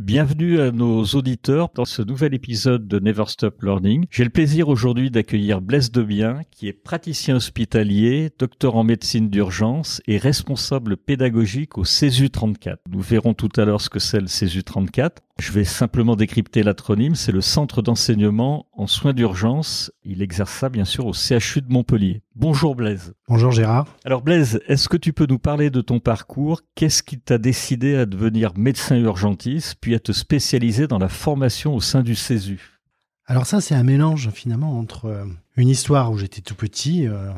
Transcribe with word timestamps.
Bienvenue 0.00 0.58
à 0.62 0.70
nos 0.70 1.04
auditeurs 1.04 1.68
dans 1.74 1.84
ce 1.84 2.00
nouvel 2.00 2.32
épisode 2.32 2.88
de 2.88 2.98
Never 2.98 3.26
Stop 3.26 3.62
Learning. 3.62 4.06
J'ai 4.10 4.24
le 4.24 4.30
plaisir 4.30 4.70
aujourd'hui 4.70 5.10
d'accueillir 5.10 5.60
Blaise 5.60 5.92
Debien, 5.92 6.40
qui 6.50 6.68
est 6.68 6.72
praticien 6.72 7.36
hospitalier, 7.36 8.30
docteur 8.38 8.76
en 8.76 8.82
médecine 8.82 9.28
d'urgence 9.28 10.00
et 10.06 10.16
responsable 10.16 10.96
pédagogique 10.96 11.76
au 11.76 11.84
CESU 11.84 12.30
34. 12.30 12.80
Nous 12.90 13.00
verrons 13.00 13.34
tout 13.34 13.50
à 13.58 13.66
l'heure 13.66 13.82
ce 13.82 13.90
que 13.90 13.98
c'est 13.98 14.20
le 14.20 14.26
CESU 14.26 14.64
34. 14.64 15.20
Je 15.40 15.52
vais 15.52 15.64
simplement 15.64 16.16
décrypter 16.16 16.62
l'acronyme. 16.62 17.14
C'est 17.14 17.32
le 17.32 17.40
Centre 17.40 17.80
d'enseignement 17.80 18.66
en 18.74 18.86
soins 18.86 19.14
d'urgence. 19.14 19.90
Il 20.04 20.20
exerce 20.20 20.52
ça, 20.52 20.68
bien 20.68 20.84
sûr, 20.84 21.06
au 21.06 21.14
CHU 21.14 21.62
de 21.62 21.72
Montpellier. 21.72 22.20
Bonjour 22.34 22.76
Blaise. 22.76 23.14
Bonjour 23.26 23.50
Gérard. 23.50 23.86
Alors 24.04 24.20
Blaise, 24.20 24.60
est-ce 24.68 24.90
que 24.90 24.98
tu 24.98 25.14
peux 25.14 25.24
nous 25.24 25.38
parler 25.38 25.70
de 25.70 25.80
ton 25.80 25.98
parcours? 25.98 26.60
Qu'est-ce 26.74 27.02
qui 27.02 27.18
t'a 27.18 27.38
décidé 27.38 27.96
à 27.96 28.04
devenir 28.04 28.52
médecin 28.54 28.96
urgentiste, 28.98 29.76
puis 29.80 29.94
à 29.94 29.98
te 29.98 30.12
spécialiser 30.12 30.86
dans 30.86 30.98
la 30.98 31.08
formation 31.08 31.74
au 31.74 31.80
sein 31.80 32.02
du 32.02 32.16
CESU 32.16 32.78
Alors 33.24 33.46
ça, 33.46 33.62
c'est 33.62 33.74
un 33.74 33.82
mélange 33.82 34.28
finalement 34.34 34.78
entre 34.78 35.06
euh, 35.06 35.24
une 35.56 35.70
histoire 35.70 36.12
où 36.12 36.18
j'étais 36.18 36.42
tout 36.42 36.54
petit, 36.54 37.08
euh, 37.08 37.30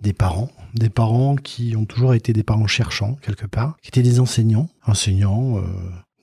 des 0.00 0.12
parents, 0.12 0.50
des 0.74 0.90
parents 0.90 1.36
qui 1.36 1.76
ont 1.76 1.84
toujours 1.84 2.14
été 2.14 2.32
des 2.32 2.42
parents 2.42 2.66
cherchants 2.66 3.14
quelque 3.22 3.46
part, 3.46 3.76
qui 3.82 3.88
étaient 3.88 4.02
des 4.02 4.18
enseignants, 4.18 4.68
enseignants. 4.84 5.58
Euh, 5.58 5.62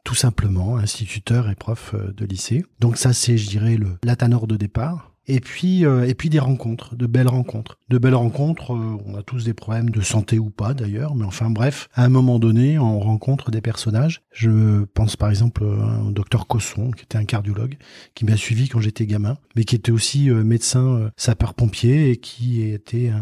tout 0.04 0.16
simplement, 0.16 0.78
instituteur 0.78 1.50
et 1.50 1.56
prof 1.56 1.94
euh, 1.94 2.14
de 2.14 2.26
lycée. 2.26 2.66
Donc 2.80 2.98
ça, 2.98 3.14
c'est, 3.14 3.38
je 3.38 3.50
dirais, 3.50 3.78
le 3.78 3.98
la 4.04 4.16
de 4.16 4.56
départ. 4.56 5.12
Et 5.26 5.40
puis, 5.40 5.86
euh, 5.86 6.06
et 6.06 6.16
puis 6.16 6.30
des 6.30 6.40
rencontres, 6.40 6.96
de 6.96 7.08
belles 7.08 7.30
rencontres. 7.30 7.78
De 7.88 7.98
belles 7.98 8.16
rencontres, 8.16 8.74
euh, 8.74 8.98
on 9.06 9.16
a 9.16 9.24
tous 9.24 9.46
des 9.46 9.54
problèmes 9.54 9.90
de 9.90 10.02
santé 10.02 10.38
ou 10.38 10.50
pas 10.50 10.74
d'ailleurs, 10.74 11.16
mais 11.16 11.24
enfin 11.24 11.50
bref, 11.50 11.88
à 11.94 12.04
un 12.04 12.10
moment 12.10 12.40
donné, 12.40 12.78
on 12.78 13.00
rencontre 13.00 13.50
des 13.50 13.62
personnages. 13.62 14.22
Je 14.34 14.84
pense 14.94 15.16
par 15.16 15.30
exemple 15.30 15.64
au 15.64 16.12
docteur 16.12 16.46
Cosson, 16.46 16.92
qui 16.92 17.04
était 17.04 17.18
un 17.18 17.24
cardiologue, 17.24 17.78
qui 18.16 18.26
m'a 18.26 18.36
suivi 18.36 18.68
quand 18.68 18.82
j'étais 18.82 19.06
gamin, 19.06 19.38
mais 19.56 19.64
qui 19.64 19.76
était 19.76 19.94
aussi 19.94 20.30
médecin 20.30 21.10
sapeur-pompier 21.16 22.10
et 22.10 22.18
qui 22.18 22.62
était 22.62 23.14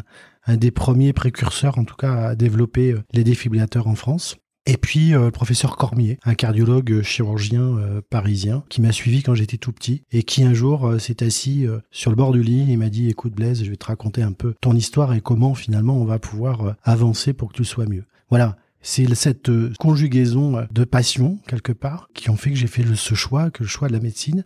un 0.48 0.58
des 0.58 0.72
premiers 0.72 1.14
précurseurs, 1.14 1.78
en 1.78 1.84
tout 1.84 1.96
cas, 1.96 2.30
à 2.30 2.36
développer 2.36 2.96
les 3.14 3.24
défibrillateurs 3.24 3.86
en 3.86 3.96
France. 3.96 4.38
Et 4.68 4.78
puis 4.78 5.16
euh, 5.16 5.26
le 5.26 5.32
professeur 5.32 5.76
Cormier, 5.76 6.20
un 6.24 6.36
cardiologue 6.36 6.92
euh, 6.92 7.04
chirurgien 7.04 7.78
euh, 7.78 8.02
parisien, 8.08 8.64
qui 8.70 8.82
m'a 8.82 8.92
suivi 8.92 9.24
quand 9.24 9.34
j'étais 9.34 9.58
tout 9.58 9.72
petit 9.72 10.04
et 10.12 10.22
qui 10.24 10.44
un 10.44 10.54
jour 10.54 11.00
s'est 11.00 11.24
assis 11.24 11.66
sur 11.90 12.12
le 12.12 12.16
bord 12.16 12.32
du 12.32 12.44
lit 12.44 12.72
et 12.72 12.78
m'a 12.78 12.90
dit 12.90 13.10
"Écoute 13.10 13.34
Blaise, 13.34 13.64
je 13.64 13.70
vais 13.70 13.76
te 13.76 13.86
raconter 13.86 14.22
un 14.22 14.34
peu 14.34 14.54
ton 14.62 14.74
histoire 14.76 15.14
et 15.14 15.22
comment 15.22 15.56
finalement 15.56 15.98
on 15.98 16.06
va 16.06 16.20
pouvoir 16.20 16.76
avancer 16.84 17.34
pour 17.34 17.52
que 17.52 17.58
tu 17.58 17.66
sois 17.66 17.86
mieux." 17.86 18.06
Voilà, 18.30 18.58
c'est 18.82 19.14
cette 19.16 19.52
conjugaison 19.80 20.66
de 20.72 20.84
passion, 20.84 21.40
quelque 21.48 21.72
part, 21.72 22.10
qui 22.14 22.30
ont 22.30 22.38
fait 22.38 22.52
que 22.52 22.56
j'ai 22.56 22.68
fait 22.68 22.84
ce 22.96 23.16
choix, 23.16 23.50
que 23.50 23.64
le 23.64 23.70
choix 23.70 23.88
de 23.88 23.94
la 23.94 24.00
médecine. 24.00 24.44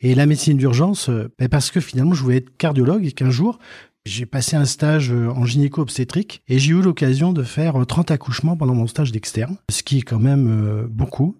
Et 0.00 0.14
la 0.14 0.26
médecine 0.26 0.58
d'urgence, 0.58 1.08
ben, 1.38 1.48
parce 1.48 1.70
que 1.70 1.80
finalement, 1.80 2.14
je 2.14 2.22
voulais 2.22 2.36
être 2.36 2.56
cardiologue 2.56 3.06
et 3.06 3.12
qu'un 3.12 3.30
jour, 3.30 3.58
j'ai 4.06 4.24
passé 4.24 4.56
un 4.56 4.64
stage 4.64 5.10
euh, 5.12 5.28
en 5.30 5.44
gynéco-obstétrique 5.44 6.42
et 6.48 6.58
j'ai 6.58 6.72
eu 6.72 6.80
l'occasion 6.80 7.32
de 7.32 7.42
faire 7.42 7.84
30 7.86 8.10
euh, 8.10 8.14
accouchements 8.14 8.56
pendant 8.56 8.74
mon 8.74 8.86
stage 8.86 9.12
d'externe, 9.12 9.56
ce 9.68 9.82
qui 9.82 9.98
est 9.98 10.02
quand 10.02 10.20
même 10.20 10.48
euh, 10.48 10.86
beaucoup. 10.88 11.36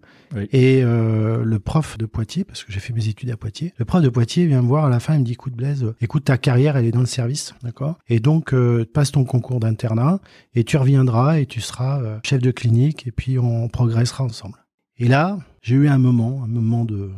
Et 0.53 0.83
le 0.83 1.59
prof 1.59 1.97
de 1.99 2.05
Poitiers, 2.05 2.43
parce 2.43 2.65
que 2.65 2.73
j'ai 2.73 2.81
fait 2.81 2.93
mes 2.93 3.07
études 3.07 3.31
à 3.31 3.37
Poitiers, 3.37 3.73
le 3.79 3.85
prof 3.85 4.03
de 4.03 4.09
Poitiers 4.09 4.47
vient 4.47 4.61
me 4.61 4.67
voir 4.67 4.85
à 4.85 4.91
la 4.91 4.99
fin, 4.99 5.15
il 5.15 5.21
me 5.21 5.25
dit, 5.25 5.33
écoute 5.33 5.55
Blaise, 5.55 5.87
écoute, 6.01 6.25
ta 6.25 6.37
carrière, 6.37 6.77
elle 6.77 6.85
est 6.85 6.91
dans 6.91 7.01
le 7.01 7.07
service, 7.07 7.55
d'accord? 7.63 7.97
Et 8.09 8.19
donc, 8.19 8.53
passe 8.93 9.13
ton 9.13 9.25
concours 9.25 9.61
d'internat 9.61 10.19
et 10.57 10.65
tu 10.65 10.77
reviendras 10.79 11.39
et 11.39 11.47
tu 11.47 11.61
seras 11.61 12.19
chef 12.25 12.43
de 12.43 12.51
clinique 12.51 13.07
et 13.07 13.13
puis 13.13 13.39
on 13.39 13.69
progressera 13.69 14.25
ensemble. 14.25 14.59
Et 14.99 15.07
là, 15.07 15.39
j'ai 15.63 15.77
eu 15.77 15.87
un 15.87 15.99
moment, 15.99 16.43
un 16.43 16.49
moment 16.49 16.85
de, 16.85 17.13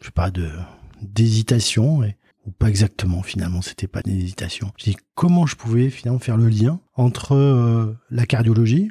je 0.00 0.06
sais 0.06 0.12
pas, 0.12 0.30
de 0.30 0.48
d'hésitation 1.02 2.02
et 2.02 2.16
ou 2.46 2.50
pas 2.50 2.68
exactement 2.68 3.22
finalement, 3.22 3.62
c'était 3.62 3.86
pas 3.86 4.00
une 4.06 4.18
hésitation. 4.18 4.72
J'ai 4.76 4.92
dit 4.92 4.96
comment 5.14 5.46
je 5.46 5.56
pouvais 5.56 5.90
finalement 5.90 6.18
faire 6.18 6.36
le 6.36 6.48
lien 6.48 6.80
entre 6.94 7.32
euh, 7.32 7.94
la 8.10 8.26
cardiologie, 8.26 8.90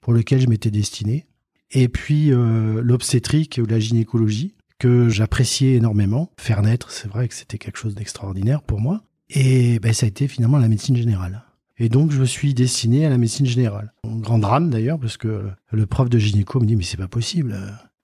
pour 0.00 0.12
lequel 0.12 0.40
je 0.40 0.48
m'étais 0.48 0.70
destiné, 0.70 1.26
et 1.70 1.88
puis 1.88 2.32
euh, 2.32 2.80
l'obstétrique 2.82 3.60
ou 3.62 3.66
la 3.66 3.78
gynécologie, 3.78 4.54
que 4.78 5.08
j'appréciais 5.08 5.74
énormément. 5.74 6.30
Faire 6.38 6.62
naître, 6.62 6.90
c'est 6.90 7.08
vrai 7.08 7.28
que 7.28 7.34
c'était 7.34 7.58
quelque 7.58 7.78
chose 7.78 7.94
d'extraordinaire 7.94 8.62
pour 8.62 8.80
moi. 8.80 9.02
Et 9.30 9.78
ben, 9.80 9.92
ça 9.92 10.06
a 10.06 10.08
été 10.08 10.28
finalement 10.28 10.58
la 10.58 10.68
médecine 10.68 10.96
générale. 10.96 11.44
Et 11.78 11.88
donc, 11.88 12.10
je 12.10 12.22
suis 12.24 12.54
destiné 12.54 13.06
à 13.06 13.10
la 13.10 13.18
médecine 13.18 13.46
générale. 13.46 13.92
Grand 14.04 14.38
drame 14.38 14.70
d'ailleurs, 14.70 14.98
parce 14.98 15.16
que 15.16 15.48
le 15.70 15.86
prof 15.86 16.08
de 16.08 16.18
gynéco 16.18 16.60
me 16.60 16.66
dit, 16.66 16.76
mais 16.76 16.82
c'est 16.82 16.96
pas 16.96 17.08
possible 17.08 17.56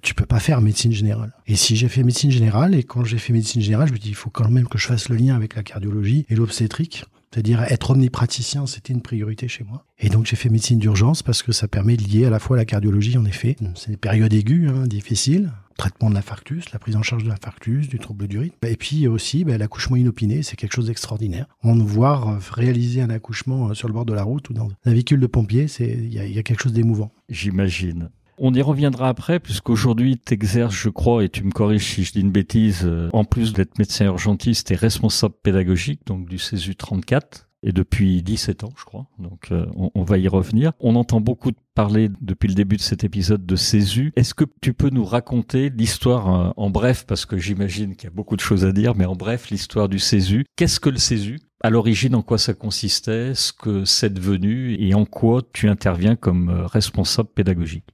tu 0.04 0.14
peux 0.14 0.26
pas 0.26 0.38
faire 0.38 0.60
médecine 0.60 0.92
générale. 0.92 1.32
Et 1.46 1.56
si 1.56 1.74
j'ai 1.74 1.88
fait 1.88 2.04
médecine 2.04 2.30
générale, 2.30 2.74
et 2.74 2.84
quand 2.84 3.04
j'ai 3.04 3.18
fait 3.18 3.32
médecine 3.32 3.62
générale, 3.62 3.88
je 3.88 3.94
me 3.94 3.98
dis, 3.98 4.10
il 4.10 4.14
faut 4.14 4.30
quand 4.30 4.48
même 4.48 4.68
que 4.68 4.78
je 4.78 4.86
fasse 4.86 5.08
le 5.08 5.16
lien 5.16 5.34
avec 5.34 5.56
la 5.56 5.62
cardiologie 5.62 6.26
et 6.28 6.36
l'obstétrique. 6.36 7.04
C'est-à-dire 7.32 7.64
être 7.64 7.90
omnipraticien, 7.90 8.64
c'était 8.66 8.92
une 8.92 9.02
priorité 9.02 9.48
chez 9.48 9.64
moi. 9.64 9.84
Et 9.98 10.08
donc 10.08 10.26
j'ai 10.26 10.36
fait 10.36 10.48
médecine 10.50 10.78
d'urgence 10.78 11.24
parce 11.24 11.42
que 11.42 11.50
ça 11.50 11.66
permet 11.66 11.96
de 11.96 12.04
lier 12.04 12.26
à 12.26 12.30
la 12.30 12.38
fois 12.38 12.56
la 12.56 12.64
cardiologie, 12.64 13.18
en 13.18 13.24
effet. 13.24 13.56
C'est 13.74 13.90
des 13.90 13.96
périodes 13.96 14.32
aiguës, 14.32 14.70
hein, 14.70 14.86
difficiles. 14.86 15.50
Traitement 15.76 16.10
de 16.10 16.14
l'infarctus, 16.14 16.70
la 16.72 16.78
prise 16.78 16.94
en 16.94 17.02
charge 17.02 17.24
de 17.24 17.28
l'infarctus, 17.28 17.88
du 17.88 17.98
trouble 17.98 18.28
du 18.28 18.38
rythme. 18.38 18.54
Et 18.64 18.76
puis 18.76 19.08
aussi, 19.08 19.42
ben, 19.42 19.58
l'accouchement 19.58 19.96
inopiné, 19.96 20.44
c'est 20.44 20.54
quelque 20.54 20.74
chose 20.74 20.86
d'extraordinaire. 20.86 21.46
On 21.64 21.74
voir 21.74 22.38
réaliser 22.52 23.00
un 23.00 23.10
accouchement 23.10 23.70
euh, 23.70 23.74
sur 23.74 23.88
le 23.88 23.94
bord 23.94 24.04
de 24.04 24.14
la 24.14 24.22
route 24.22 24.48
ou 24.50 24.52
dans 24.52 24.68
un 24.84 24.92
véhicule 24.92 25.18
de 25.18 25.26
pompier, 25.26 25.66
il 25.80 26.14
y 26.14 26.38
a 26.38 26.42
quelque 26.44 26.62
chose 26.62 26.72
d'émouvant. 26.72 27.10
J'imagine. 27.28 28.10
On 28.38 28.52
y 28.52 28.62
reviendra 28.62 29.08
après, 29.08 29.38
puisqu'aujourd'hui, 29.38 30.18
tu 30.18 30.34
exerces, 30.34 30.74
je 30.74 30.88
crois, 30.88 31.24
et 31.24 31.28
tu 31.28 31.44
me 31.44 31.52
corriges 31.52 31.94
si 31.94 32.04
je 32.04 32.12
dis 32.12 32.20
une 32.20 32.32
bêtise, 32.32 32.82
euh, 32.84 33.08
en 33.12 33.24
plus 33.24 33.52
d'être 33.52 33.78
médecin 33.78 34.06
urgentiste 34.06 34.72
et 34.72 34.74
responsable 34.74 35.34
pédagogique, 35.42 36.00
donc 36.06 36.28
du 36.28 36.38
CESU 36.38 36.74
34, 36.74 37.48
et 37.62 37.72
depuis 37.72 38.22
17 38.22 38.64
ans, 38.64 38.72
je 38.76 38.84
crois. 38.84 39.06
Donc, 39.18 39.48
euh, 39.52 39.66
on, 39.94 40.02
va 40.02 40.18
y 40.18 40.28
revenir. 40.28 40.72
On 40.80 40.96
entend 40.96 41.20
beaucoup 41.20 41.52
parler 41.74 42.10
depuis 42.20 42.48
le 42.48 42.54
début 42.54 42.76
de 42.76 42.82
cet 42.82 43.04
épisode 43.04 43.46
de 43.46 43.56
CESU. 43.56 44.12
Est-ce 44.16 44.34
que 44.34 44.44
tu 44.60 44.74
peux 44.74 44.90
nous 44.90 45.04
raconter 45.04 45.70
l'histoire 45.70 46.34
euh, 46.34 46.50
en 46.56 46.70
bref, 46.70 47.06
parce 47.06 47.24
que 47.24 47.38
j'imagine 47.38 47.94
qu'il 47.94 48.04
y 48.04 48.12
a 48.12 48.14
beaucoup 48.14 48.36
de 48.36 48.42
choses 48.42 48.66
à 48.66 48.72
dire, 48.72 48.94
mais 48.96 49.06
en 49.06 49.14
bref, 49.14 49.48
l'histoire 49.50 49.88
du 49.88 49.98
CESU. 49.98 50.44
Qu'est-ce 50.56 50.80
que 50.80 50.90
le 50.90 50.98
CESU 50.98 51.38
à 51.62 51.70
l'origine, 51.70 52.14
en 52.14 52.20
quoi 52.20 52.36
ça 52.36 52.52
consistait, 52.52 53.32
ce 53.34 53.50
que 53.50 53.86
c'est 53.86 54.12
devenu? 54.12 54.76
Et 54.78 54.92
en 54.92 55.06
quoi 55.06 55.40
tu 55.54 55.70
interviens 55.70 56.16
comme 56.16 56.50
responsable 56.50 57.30
pédagogique? 57.34 57.86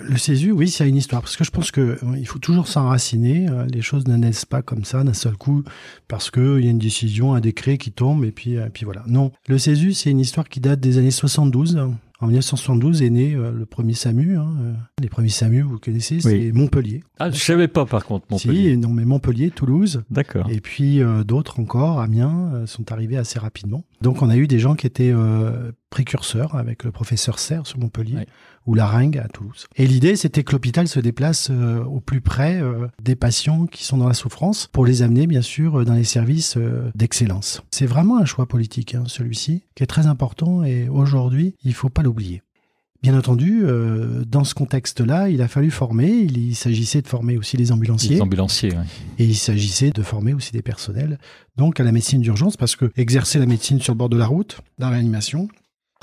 Le 0.00 0.16
CESU, 0.16 0.52
oui, 0.52 0.68
c'est 0.68 0.88
une 0.88 0.96
histoire. 0.96 1.22
Parce 1.22 1.36
que 1.36 1.44
je 1.44 1.50
pense 1.50 1.70
qu'il 1.70 1.82
euh, 1.82 2.24
faut 2.24 2.38
toujours 2.38 2.68
s'enraciner. 2.68 3.48
Euh, 3.48 3.66
les 3.66 3.82
choses 3.82 4.06
ne 4.06 4.16
naissent 4.16 4.44
pas 4.44 4.62
comme 4.62 4.84
ça 4.84 5.04
d'un 5.04 5.12
seul 5.12 5.36
coup 5.36 5.62
parce 6.08 6.30
qu'il 6.30 6.60
y 6.60 6.66
a 6.66 6.70
une 6.70 6.78
décision, 6.78 7.34
un 7.34 7.40
décret 7.40 7.78
qui 7.78 7.92
tombe 7.92 8.24
et 8.24 8.32
puis, 8.32 8.52
et 8.52 8.58
euh, 8.58 8.68
puis 8.72 8.84
voilà. 8.84 9.02
Non, 9.06 9.32
le 9.48 9.58
CESU, 9.58 9.92
c'est 9.92 10.10
une 10.10 10.20
histoire 10.20 10.48
qui 10.48 10.60
date 10.60 10.80
des 10.80 10.98
années 10.98 11.10
72. 11.10 11.78
En 12.20 12.26
1972 12.26 13.02
est 13.02 13.10
né 13.10 13.34
le 13.34 13.66
premier 13.66 13.94
SAMU. 13.94 14.36
Hein, 14.36 14.54
les 15.00 15.08
premiers 15.08 15.28
SAMU, 15.28 15.62
vous 15.62 15.80
connaissez, 15.80 16.20
c'est 16.20 16.52
Montpellier. 16.52 17.02
Ah, 17.18 17.32
je 17.32 17.38
savais 17.38 17.66
pas 17.66 17.84
par 17.84 18.04
contre 18.04 18.26
Montpellier. 18.30 18.74
Si, 18.74 18.76
non, 18.76 18.90
mais 18.90 19.04
Montpellier, 19.04 19.50
Toulouse. 19.50 20.04
D'accord. 20.08 20.48
Et 20.48 20.60
puis 20.60 21.00
d'autres 21.26 21.58
encore, 21.58 21.98
Amiens, 21.98 22.62
sont 22.66 22.92
arrivés 22.92 23.16
assez 23.16 23.40
rapidement. 23.40 23.82
Donc 24.02 24.22
on 24.22 24.30
a 24.30 24.36
eu 24.36 24.46
des 24.46 24.58
gens 24.58 24.74
qui 24.74 24.86
étaient 24.86 25.12
précurseurs 25.90 26.54
avec 26.56 26.84
le 26.84 26.90
professeur 26.90 27.38
Serre 27.38 27.66
sur 27.66 27.78
Montpellier 27.78 28.26
ou 28.66 28.74
la 28.74 28.86
Ringue 28.86 29.18
à 29.18 29.28
Toulouse. 29.28 29.66
Et 29.76 29.86
l'idée, 29.86 30.16
c'était 30.16 30.44
que 30.44 30.52
l'hôpital 30.52 30.88
se 30.88 31.00
déplace 31.00 31.48
euh, 31.50 31.84
au 31.84 32.00
plus 32.00 32.20
près 32.20 32.60
euh, 32.60 32.86
des 33.02 33.16
patients 33.16 33.66
qui 33.66 33.84
sont 33.84 33.96
dans 33.96 34.08
la 34.08 34.14
souffrance 34.14 34.68
pour 34.72 34.86
les 34.86 35.02
amener, 35.02 35.26
bien 35.26 35.42
sûr, 35.42 35.80
euh, 35.80 35.84
dans 35.84 35.94
les 35.94 36.04
services 36.04 36.58
d'excellence. 36.94 37.62
C'est 37.70 37.86
vraiment 37.86 38.18
un 38.18 38.24
choix 38.24 38.46
politique, 38.46 38.94
hein, 38.94 39.04
celui-ci, 39.06 39.64
qui 39.74 39.82
est 39.82 39.86
très 39.86 40.06
important 40.06 40.64
et 40.64 40.88
aujourd'hui, 40.88 41.54
il 41.64 41.74
faut 41.74 41.88
pas 41.88 42.02
l'oublier. 42.02 42.42
Bien 43.02 43.18
entendu, 43.18 43.64
dans 44.26 44.44
ce 44.44 44.54
contexte-là, 44.54 45.28
il 45.28 45.42
a 45.42 45.48
fallu 45.48 45.70
former. 45.70 46.08
Il, 46.08 46.54
s'agissait 46.54 47.02
de 47.02 47.08
former 47.08 47.36
aussi 47.36 47.56
les 47.56 47.72
ambulanciers. 47.72 48.16
Les 48.16 48.22
ambulanciers, 48.22 48.70
oui. 48.70 48.84
Et 49.18 49.24
il 49.24 49.36
s'agissait 49.36 49.90
de 49.90 50.02
former 50.02 50.34
aussi 50.34 50.52
des 50.52 50.62
personnels, 50.62 51.18
donc 51.56 51.80
à 51.80 51.84
la 51.84 51.92
médecine 51.92 52.20
d'urgence, 52.20 52.56
parce 52.56 52.76
que 52.76 52.90
exercer 52.96 53.38
la 53.38 53.46
médecine 53.46 53.80
sur 53.80 53.92
le 53.92 53.98
bord 53.98 54.08
de 54.08 54.16
la 54.16 54.26
route, 54.26 54.60
dans 54.78 54.90
l'animation, 54.90 55.48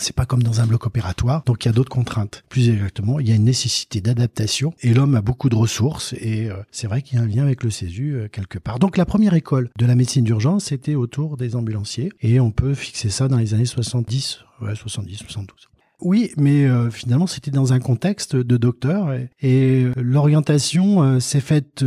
C'est 0.01 0.16
pas 0.16 0.25
comme 0.25 0.42
dans 0.42 0.62
un 0.62 0.66
bloc 0.66 0.86
opératoire, 0.86 1.44
donc 1.44 1.66
il 1.66 1.68
y 1.68 1.69
a 1.69 1.74
d'autres 1.74 1.90
contraintes. 1.90 2.44
Plus 2.48 2.69
exactement, 2.69 3.19
il 3.19 3.28
y 3.28 3.34
a 3.34 3.36
une 3.36 3.44
nécessité 3.44 4.00
d'adaptation 4.00 4.74
et 4.81 4.94
l'homme 4.94 5.16
a 5.16 5.22
beaucoup 5.22 5.50
de 5.50 5.56
ressources 5.56 6.13
et 6.13 6.50
euh, 6.50 6.56
c'est 6.72 6.88
vrai 6.88 7.01
qu'il 7.01 7.18
y 7.18 7.22
a 7.22 7.24
un 7.24 7.28
lien 7.28 7.44
avec 7.44 7.63
le 7.63 7.69
CESU 7.69 8.13
euh, 8.13 8.28
quelque 8.30 8.60
part. 8.60 8.80
Donc 8.80 8.96
la 8.96 9.06
première 9.06 9.34
école 9.34 9.69
de 9.78 9.86
la 9.86 9.96
médecine 9.96 10.24
d'urgence 10.24 10.66
c'était 10.66 10.96
autour 10.96 11.36
des 11.36 11.56
ambulanciers 11.56 12.13
et 12.22 12.40
on 12.40 12.51
peut 12.51 12.74
fixer 12.74 13.10
ça 13.10 13.28
dans 13.28 13.38
les 13.38 13.54
années 13.54 13.66
70, 13.66 14.40
ouais 14.62 14.75
70, 14.75 15.18
72. 15.18 15.69
Oui, 16.01 16.31
mais 16.38 16.66
euh, 16.66 16.90
finalement, 16.90 17.28
c'était 17.28 17.51
dans 17.51 17.74
un 17.74 17.80
contexte 17.80 18.36
de 18.36 18.57
docteur 18.57 19.13
et, 19.42 19.84
euh, 19.84 19.92
l'orientation 19.98 21.04
euh, 21.04 21.19
s'est 21.19 21.42
faite 21.42 21.84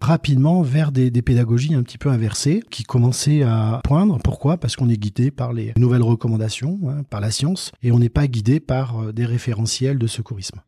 rapidement 0.00 0.62
vers 0.62 0.92
des, 0.92 1.10
des, 1.10 1.22
pédagogies 1.22 1.74
un 1.74 1.82
petit 1.82 1.98
peu 1.98 2.10
inversées 2.10 2.62
qui 2.70 2.82
commençaient 2.82 3.42
à 3.42 3.80
poindre. 3.84 4.18
Pourquoi? 4.22 4.58
Parce 4.58 4.76
qu'on 4.76 4.88
est 4.88 4.98
guidé 4.98 5.30
par 5.30 5.52
les 5.52 5.72
nouvelles 5.76 6.02
recommandations, 6.02 6.78
hein, 6.88 7.02
par 7.08 7.20
la 7.20 7.30
science, 7.30 7.72
et 7.82 7.92
on 7.92 7.98
n'est 7.98 8.08
pas 8.08 8.26
guidé 8.26 8.60
par 8.60 9.12
des 9.12 9.24
référentiels 9.24 9.98
de 9.98 10.06
secourisme. 10.06 10.60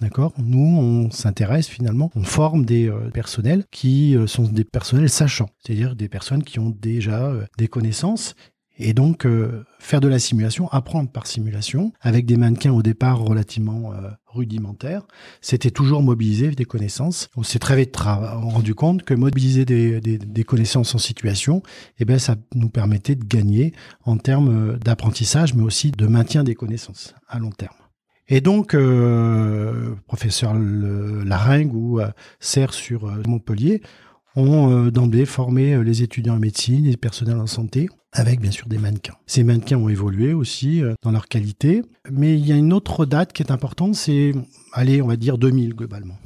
D'accord? 0.00 0.32
Nous, 0.38 0.78
on 0.78 1.10
s'intéresse 1.10 1.68
finalement, 1.68 2.10
on 2.14 2.22
forme 2.22 2.64
des 2.64 2.90
personnels 3.12 3.64
qui 3.70 4.16
sont 4.26 4.44
des 4.44 4.64
personnels 4.64 5.10
sachants, 5.10 5.50
c'est-à-dire 5.58 5.94
des 5.94 6.08
personnes 6.08 6.42
qui 6.42 6.58
ont 6.58 6.70
déjà 6.70 7.34
des 7.58 7.68
connaissances 7.68 8.34
et 8.80 8.94
donc, 8.94 9.26
euh, 9.26 9.64
faire 9.78 10.00
de 10.00 10.08
la 10.08 10.18
simulation, 10.18 10.68
apprendre 10.68 11.10
par 11.10 11.26
simulation, 11.26 11.92
avec 12.00 12.26
des 12.26 12.36
mannequins 12.36 12.72
au 12.72 12.82
départ 12.82 13.20
relativement 13.20 13.92
euh, 13.92 14.10
rudimentaires, 14.26 15.06
c'était 15.40 15.70
toujours 15.70 16.02
mobiliser 16.02 16.50
des 16.50 16.64
connaissances. 16.64 17.28
On 17.36 17.42
s'est 17.42 17.58
très 17.58 17.76
vite 17.76 17.96
rendu 17.96 18.74
compte 18.74 19.02
que 19.02 19.14
mobiliser 19.14 19.64
des, 19.64 20.44
connaissances 20.44 20.94
en 20.94 20.98
situation, 20.98 21.62
eh 21.98 22.04
ben, 22.04 22.18
ça 22.18 22.36
nous 22.54 22.70
permettait 22.70 23.14
de 23.14 23.24
gagner 23.24 23.72
en 24.04 24.16
termes 24.16 24.78
d'apprentissage, 24.78 25.54
mais 25.54 25.62
aussi 25.62 25.90
de 25.90 26.06
maintien 26.06 26.44
des 26.44 26.54
connaissances 26.54 27.14
à 27.28 27.38
long 27.38 27.50
terme. 27.50 27.74
Et 28.32 28.40
donc, 28.40 28.74
euh, 28.74 29.96
professeur 30.06 30.54
Laringue 30.54 31.74
ou 31.74 31.98
euh, 31.98 32.06
Serre 32.38 32.72
sur 32.72 33.06
euh, 33.06 33.22
Montpellier 33.26 33.82
ont 34.36 34.86
d'emblée 34.88 35.26
formé 35.26 35.82
les 35.82 36.02
étudiants 36.02 36.36
en 36.36 36.38
médecine 36.38 36.86
et 36.86 36.90
les 36.90 36.96
personnels 36.96 37.38
en 37.38 37.46
santé 37.46 37.88
avec 38.12 38.40
bien 38.40 38.50
sûr 38.50 38.66
des 38.66 38.78
mannequins. 38.78 39.14
Ces 39.26 39.44
mannequins 39.44 39.76
ont 39.76 39.88
évolué 39.88 40.32
aussi 40.32 40.82
euh, 40.82 40.94
dans 41.02 41.12
leur 41.12 41.28
qualité, 41.28 41.82
mais 42.10 42.36
il 42.38 42.46
y 42.46 42.52
a 42.52 42.56
une 42.56 42.72
autre 42.72 43.06
date 43.06 43.32
qui 43.32 43.42
est 43.42 43.52
importante, 43.52 43.94
c'est, 43.94 44.32
allez, 44.72 45.00
on 45.02 45.06
va 45.06 45.16
dire 45.16 45.38
2000 45.38 45.74
globalement. 45.74 46.16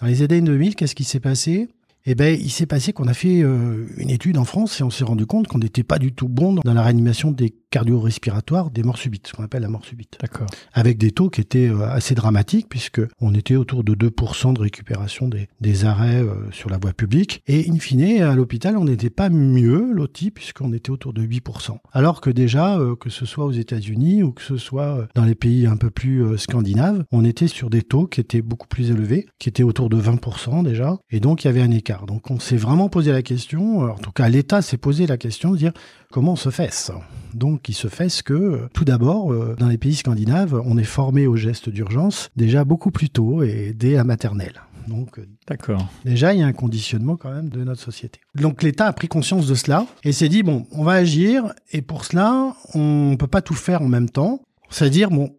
Dans 0.00 0.06
les 0.06 0.22
années 0.22 0.40
2000, 0.40 0.76
qu'est-ce 0.76 0.94
qui 0.94 1.02
s'est 1.02 1.18
passé? 1.18 1.68
Eh 2.06 2.14
ben, 2.14 2.38
il 2.40 2.50
s'est 2.50 2.66
passé 2.66 2.92
qu'on 2.92 3.06
a 3.06 3.14
fait 3.14 3.42
euh, 3.42 3.86
une 3.98 4.10
étude 4.10 4.38
en 4.38 4.44
France 4.44 4.80
et 4.80 4.82
on 4.82 4.90
s'est 4.90 5.04
rendu 5.04 5.26
compte 5.26 5.46
qu'on 5.46 5.58
n'était 5.58 5.82
pas 5.82 5.98
du 5.98 6.12
tout 6.12 6.28
bon 6.28 6.54
dans 6.54 6.74
la 6.74 6.82
réanimation 6.82 7.30
des 7.30 7.54
cardio-respiratoires 7.70 8.70
des 8.70 8.82
morts 8.82 8.96
subites, 8.96 9.26
ce 9.26 9.34
qu'on 9.34 9.44
appelle 9.44 9.60
la 9.60 9.68
mort 9.68 9.84
subite. 9.84 10.16
D'accord. 10.20 10.46
Avec 10.72 10.96
des 10.96 11.10
taux 11.10 11.28
qui 11.28 11.42
étaient 11.42 11.68
euh, 11.68 11.86
assez 11.90 12.14
dramatiques 12.14 12.68
puisque 12.70 13.02
on 13.20 13.34
était 13.34 13.56
autour 13.56 13.84
de 13.84 13.94
2% 13.94 14.54
de 14.54 14.60
récupération 14.60 15.28
des, 15.28 15.48
des 15.60 15.84
arrêts 15.84 16.22
euh, 16.22 16.50
sur 16.50 16.70
la 16.70 16.78
voie 16.78 16.94
publique. 16.94 17.42
Et 17.46 17.68
in 17.70 17.78
fine, 17.78 18.22
à 18.22 18.34
l'hôpital, 18.34 18.78
on 18.78 18.84
n'était 18.84 19.10
pas 19.10 19.28
mieux 19.28 19.92
loti 19.92 20.30
puisqu'on 20.30 20.72
était 20.72 20.90
autour 20.90 21.12
de 21.12 21.22
8%. 21.22 21.76
Alors 21.92 22.22
que 22.22 22.30
déjà, 22.30 22.78
que 23.00 23.10
ce 23.10 23.26
soit 23.26 23.44
aux 23.44 23.52
États-Unis 23.52 24.22
ou 24.22 24.32
que 24.32 24.42
ce 24.42 24.56
soit 24.56 25.08
dans 25.14 25.24
les 25.24 25.34
pays 25.34 25.66
un 25.66 25.76
peu 25.76 25.90
plus 25.90 26.38
scandinaves, 26.38 27.04
on 27.12 27.24
était 27.24 27.48
sur 27.48 27.70
des 27.70 27.82
taux 27.82 28.06
qui 28.06 28.20
étaient 28.20 28.42
beaucoup 28.42 28.68
plus 28.68 28.90
élevés, 28.90 29.26
qui 29.38 29.48
étaient 29.48 29.62
autour 29.62 29.90
de 29.90 30.00
20% 30.00 30.64
déjà. 30.64 30.96
Et 31.10 31.20
donc, 31.20 31.44
il 31.44 31.48
y 31.48 31.50
avait 31.50 31.60
un 31.60 31.70
écart. 31.70 31.87
Donc 32.06 32.30
on 32.30 32.38
s'est 32.38 32.56
vraiment 32.56 32.88
posé 32.88 33.12
la 33.12 33.22
question, 33.22 33.80
en 33.80 33.96
tout 33.96 34.12
cas 34.12 34.28
l'État 34.28 34.62
s'est 34.62 34.76
posé 34.76 35.06
la 35.06 35.16
question 35.16 35.52
de 35.52 35.56
dire 35.56 35.72
comment 36.10 36.32
on 36.32 36.36
se 36.36 36.50
fait 36.50 36.72
ça 36.72 37.00
Donc 37.34 37.68
il 37.68 37.74
se 37.74 37.88
fait 37.88 38.08
ce 38.08 38.22
que, 38.22 38.68
tout 38.74 38.84
d'abord, 38.84 39.32
euh, 39.32 39.56
dans 39.58 39.68
les 39.68 39.78
pays 39.78 39.94
scandinaves, 39.94 40.60
on 40.64 40.78
est 40.78 40.84
formé 40.84 41.26
aux 41.26 41.36
gestes 41.36 41.68
d'urgence 41.68 42.30
déjà 42.36 42.64
beaucoup 42.64 42.90
plus 42.90 43.10
tôt 43.10 43.42
et 43.42 43.72
dès 43.74 43.94
la 43.94 44.04
maternelle. 44.04 44.60
Donc, 44.86 45.18
euh, 45.18 45.28
D'accord. 45.46 45.86
Déjà, 46.04 46.32
il 46.32 46.40
y 46.40 46.42
a 46.42 46.46
un 46.46 46.52
conditionnement 46.52 47.16
quand 47.16 47.30
même 47.30 47.50
de 47.50 47.62
notre 47.62 47.80
société. 47.80 48.20
Donc, 48.34 48.62
l'État 48.62 48.86
a 48.86 48.92
pris 48.94 49.08
conscience 49.08 49.46
de 49.46 49.54
cela 49.54 49.86
et 50.02 50.12
s'est 50.12 50.30
dit 50.30 50.42
bon, 50.42 50.66
on 50.72 50.82
va 50.82 50.92
agir 50.92 51.52
et 51.72 51.82
pour 51.82 52.04
cela, 52.06 52.54
on 52.74 53.16
peut 53.18 53.26
pas 53.26 53.42
tout 53.42 53.54
faire 53.54 53.82
en 53.82 53.88
même 53.88 54.08
temps. 54.08 54.40
C'est-à-dire 54.70 55.10
bon, 55.10 55.36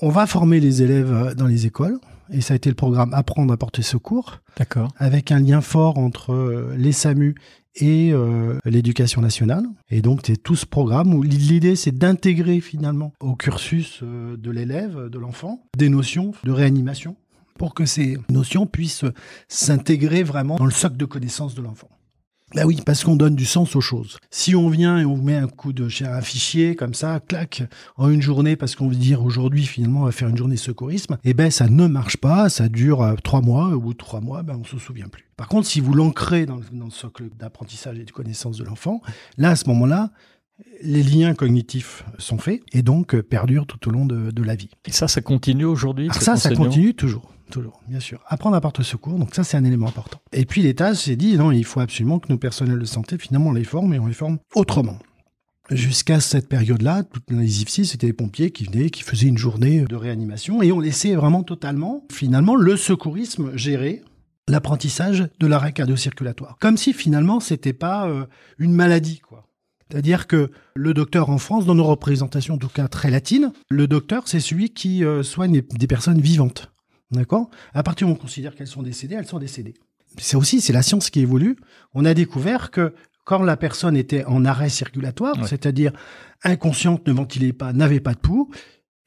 on 0.00 0.08
va 0.08 0.26
former 0.26 0.60
les 0.60 0.82
élèves 0.82 1.34
dans 1.36 1.46
les 1.46 1.66
écoles, 1.66 1.98
et 2.30 2.40
ça 2.40 2.54
a 2.54 2.56
été 2.56 2.68
le 2.68 2.74
programme 2.74 3.12
Apprendre 3.14 3.52
à 3.52 3.56
porter 3.56 3.82
secours. 3.82 4.40
D'accord. 4.56 4.88
Avec 4.96 5.32
un 5.32 5.40
lien 5.40 5.60
fort 5.60 5.98
entre 5.98 6.32
euh, 6.32 6.74
les 6.76 6.92
SAMU 6.92 7.34
et 7.76 8.12
euh, 8.12 8.58
l'éducation 8.64 9.20
nationale. 9.20 9.64
Et 9.90 10.02
donc, 10.02 10.20
c'est 10.26 10.36
tout 10.36 10.56
ce 10.56 10.66
programme 10.66 11.14
où 11.14 11.22
l'idée, 11.22 11.76
c'est 11.76 11.96
d'intégrer 11.96 12.60
finalement 12.60 13.12
au 13.20 13.34
cursus 13.34 14.00
euh, 14.02 14.36
de 14.36 14.50
l'élève, 14.50 15.08
de 15.08 15.18
l'enfant, 15.18 15.64
des 15.76 15.88
notions 15.88 16.32
de 16.44 16.52
réanimation 16.52 17.16
pour 17.58 17.74
que 17.74 17.86
ces 17.86 18.18
notions 18.30 18.66
puissent 18.66 19.04
s'intégrer 19.48 20.22
vraiment 20.22 20.56
dans 20.56 20.64
le 20.64 20.70
socle 20.70 20.96
de 20.96 21.04
connaissances 21.04 21.54
de 21.54 21.62
l'enfant. 21.62 21.88
Ben 22.54 22.64
oui, 22.66 22.80
parce 22.84 23.02
qu'on 23.04 23.16
donne 23.16 23.34
du 23.34 23.46
sens 23.46 23.74
aux 23.76 23.80
choses. 23.80 24.18
Si 24.30 24.54
on 24.54 24.68
vient 24.68 24.98
et 24.98 25.04
on 25.04 25.14
vous 25.14 25.22
met 25.22 25.36
un 25.36 25.46
coup 25.46 25.72
de 25.72 25.88
un 26.04 26.20
fichier 26.20 26.74
comme 26.74 26.94
ça, 26.94 27.20
clac, 27.20 27.62
en 27.96 28.10
une 28.10 28.22
journée, 28.22 28.56
parce 28.56 28.74
qu'on 28.74 28.88
veut 28.88 28.96
dire 28.96 29.22
aujourd'hui 29.22 29.64
finalement 29.64 30.02
on 30.02 30.04
va 30.04 30.12
faire 30.12 30.28
une 30.28 30.36
journée 30.36 30.56
secourisme, 30.56 31.16
eh 31.24 31.34
ben 31.34 31.50
ça 31.50 31.68
ne 31.68 31.86
marche 31.86 32.16
pas, 32.16 32.48
ça 32.48 32.68
dure 32.68 33.02
euh, 33.02 33.14
trois 33.22 33.40
mois, 33.40 33.68
au 33.68 33.80
bout 33.80 33.92
de 33.92 33.98
trois 33.98 34.20
mois, 34.20 34.42
ben 34.42 34.58
on 34.60 34.64
se 34.64 34.78
souvient 34.78 35.08
plus. 35.08 35.24
Par 35.36 35.48
contre, 35.48 35.66
si 35.66 35.80
vous 35.80 35.94
l'ancrez 35.94 36.46
dans, 36.46 36.60
dans, 36.72 36.86
le 36.86 36.90
socle 36.90 37.24
d'apprentissage 37.38 37.98
et 37.98 38.04
de 38.04 38.10
connaissance 38.10 38.58
de 38.58 38.64
l'enfant, 38.64 39.00
là 39.38 39.50
à 39.50 39.56
ce 39.56 39.68
moment-là, 39.68 40.10
les 40.82 41.02
liens 41.02 41.34
cognitifs 41.34 42.04
sont 42.18 42.38
faits 42.38 42.62
et 42.72 42.82
donc 42.82 43.14
euh, 43.14 43.22
perdurent 43.22 43.66
tout 43.66 43.88
au 43.88 43.90
long 43.90 44.06
de, 44.06 44.30
de 44.30 44.42
la 44.42 44.54
vie. 44.54 44.70
Et 44.86 44.92
ça, 44.92 45.08
ça 45.08 45.20
continue 45.20 45.64
aujourd'hui 45.64 46.08
Ça, 46.12 46.36
ça 46.36 46.54
continue 46.54 46.94
toujours. 46.94 47.32
Toujours, 47.52 47.82
bien 47.86 48.00
sûr. 48.00 48.18
Apprendre 48.28 48.56
à 48.56 48.62
porter 48.62 48.82
secours, 48.82 49.18
donc 49.18 49.34
ça 49.34 49.44
c'est 49.44 49.58
un 49.58 49.64
élément 49.64 49.86
important. 49.86 50.18
Et 50.32 50.46
puis 50.46 50.62
l'État 50.62 50.94
s'est 50.94 51.16
dit, 51.16 51.36
non, 51.36 51.52
il 51.52 51.66
faut 51.66 51.80
absolument 51.80 52.18
que 52.18 52.32
nos 52.32 52.38
personnels 52.38 52.78
de 52.78 52.84
santé, 52.86 53.18
finalement, 53.18 53.50
on 53.50 53.52
les 53.52 53.64
forme 53.64 53.92
et 53.92 53.98
on 53.98 54.06
les 54.06 54.14
forme 54.14 54.38
autrement. 54.54 54.98
Jusqu'à 55.70 56.18
cette 56.20 56.48
période-là, 56.48 57.02
dans 57.28 57.38
les 57.38 57.60
IFSI, 57.60 57.84
c'était 57.84 58.06
les 58.06 58.14
pompiers 58.14 58.52
qui 58.52 58.64
venaient, 58.64 58.88
qui 58.88 59.02
faisaient 59.02 59.26
une 59.28 59.36
journée 59.36 59.82
de 59.82 59.94
réanimation 59.96 60.62
et 60.62 60.72
on 60.72 60.80
laissait 60.80 61.14
vraiment 61.14 61.42
totalement, 61.42 62.06
finalement, 62.10 62.56
le 62.56 62.74
secourisme 62.74 63.54
gérer 63.54 64.02
l'apprentissage 64.48 65.28
de 65.38 65.46
l'arrêt 65.46 65.74
cardio-circulatoire. 65.74 66.56
Comme 66.58 66.78
si 66.78 66.94
finalement 66.94 67.38
c'était 67.38 67.74
pas 67.74 68.08
euh, 68.08 68.24
une 68.58 68.72
maladie, 68.72 69.18
quoi. 69.20 69.46
C'est-à-dire 69.90 70.26
que 70.26 70.50
le 70.74 70.94
docteur 70.94 71.28
en 71.28 71.36
France, 71.36 71.66
dans 71.66 71.74
nos 71.74 71.84
représentations, 71.84 72.54
en 72.54 72.58
tout 72.58 72.68
cas 72.68 72.88
très 72.88 73.10
latines, 73.10 73.52
le 73.68 73.86
docteur, 73.86 74.26
c'est 74.26 74.40
celui 74.40 74.70
qui 74.70 75.04
euh, 75.04 75.22
soigne 75.22 75.60
des 75.60 75.86
personnes 75.86 76.18
vivantes. 76.18 76.71
D'accord? 77.12 77.50
À 77.74 77.82
partir 77.82 78.08
où 78.08 78.12
on 78.12 78.16
considère 78.16 78.54
qu'elles 78.54 78.66
sont 78.66 78.82
décédées, 78.82 79.14
elles 79.14 79.26
sont 79.26 79.38
décédées. 79.38 79.74
C'est 80.18 80.36
aussi, 80.36 80.60
c'est 80.60 80.72
la 80.72 80.82
science 80.82 81.10
qui 81.10 81.20
évolue. 81.20 81.56
On 81.94 82.04
a 82.04 82.14
découvert 82.14 82.70
que 82.70 82.94
quand 83.24 83.42
la 83.42 83.56
personne 83.56 83.96
était 83.96 84.24
en 84.24 84.44
arrêt 84.44 84.68
circulatoire, 84.68 85.46
c'est-à-dire 85.46 85.92
inconsciente, 86.42 87.06
ne 87.06 87.12
ventilait 87.12 87.52
pas, 87.52 87.72
n'avait 87.72 88.00
pas 88.00 88.14
de 88.14 88.18
pouls, 88.18 88.50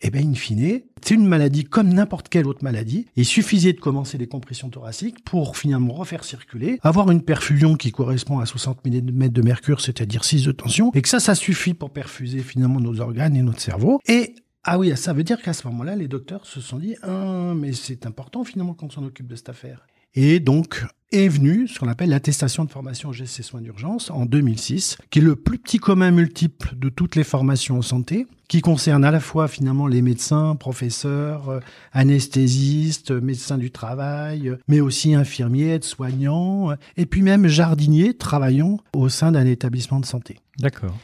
eh 0.01 0.09
bien, 0.09 0.21
in 0.21 0.33
fine, 0.35 0.81
c'est 1.01 1.15
une 1.15 1.25
maladie 1.25 1.63
comme 1.63 1.89
n'importe 1.93 2.29
quelle 2.29 2.47
autre 2.47 2.63
maladie. 2.63 3.07
Il 3.15 3.25
suffisait 3.25 3.74
de 3.74 3.79
commencer 3.79 4.17
des 4.17 4.27
compressions 4.27 4.69
thoraciques 4.69 5.24
pour 5.24 5.57
finalement 5.57 5.93
refaire 5.93 6.24
circuler, 6.24 6.79
avoir 6.83 7.09
une 7.12 7.21
perfusion 7.21 7.75
qui 7.75 7.91
correspond 7.91 8.39
à 8.39 8.45
60 8.45 8.85
mm 8.85 9.29
de 9.29 9.41
mercure, 9.41 9.81
c'est-à-dire 9.81 10.24
6 10.24 10.43
de 10.43 10.51
tension, 10.51 10.91
et 10.93 11.01
que 11.01 11.09
ça, 11.09 11.19
ça 11.19 11.33
suffit 11.33 11.74
pour 11.74 11.91
perfuser 11.91 12.39
finalement 12.39 12.79
nos 12.79 13.00
organes 13.00 13.35
et 13.35 13.41
notre 13.41 13.62
cerveau. 13.62 14.00
Et 14.07 14.35
ah 14.67 14.79
oui, 14.79 14.95
ça 14.98 15.13
veut 15.13 15.24
dire 15.24 15.41
qu'à 15.41 15.53
ce 15.53 15.67
moment-là, 15.67 15.95
les 15.95 16.07
docteurs 16.07 16.45
se 16.48 16.60
sont 16.60 16.79
dit 16.79 16.95
ah, 17.03 17.53
mais 17.55 17.72
c'est 17.72 18.07
important 18.07 18.43
finalement 18.43 18.74
qu'on 18.74 18.89
s'en 18.89 19.03
occupe 19.03 19.27
de 19.27 19.36
cette 19.36 19.50
affaire. 19.50 19.86
Et 20.15 20.39
donc 20.39 20.86
est 21.12 21.27
venu 21.27 21.67
ce 21.67 21.79
qu'on 21.79 21.88
appelle 21.88 22.10
l'attestation 22.10 22.65
de 22.65 22.72
formation 22.72 23.12
GC 23.12 23.43
soins 23.43 23.62
d'urgence 23.62 24.10
en 24.10 24.25
2006, 24.25 24.98
qui 25.12 25.19
est 25.19 25.22
le 25.22 25.36
plus 25.36 25.60
petit 25.60 25.77
commun 25.77 26.10
multiple 26.10 26.74
de 26.75 26.89
toutes 26.89 27.15
les 27.15 27.24
formations 27.24 27.77
en 27.77 27.81
santé, 27.81 28.25
qui 28.48 28.62
concerne 28.62 29.05
à 29.05 29.12
la 29.12 29.19
fois 29.19 29.48
finalement 29.48 29.88
les 29.88 30.01
médecins, 30.01 30.55
professeurs, 30.55 31.50
euh, 31.50 31.60
anesthésistes, 31.93 33.12
médecins 33.12 33.57
du 33.57 33.72
travail, 33.72 34.55
mais 34.67 34.81
aussi 34.81 35.13
infirmiers, 35.13 35.75
aides-soignants, 35.75 36.72
euh, 36.72 36.75
et 36.98 37.05
puis 37.05 37.22
même 37.22 37.48
jardiniers 37.48 38.15
travaillant 38.15 38.79
au 38.93 39.10
sein 39.10 39.31
d'un 39.31 39.45
établissement 39.45 40.00
de 40.00 40.05
santé. 40.05 40.39
D'accord. 40.57 40.95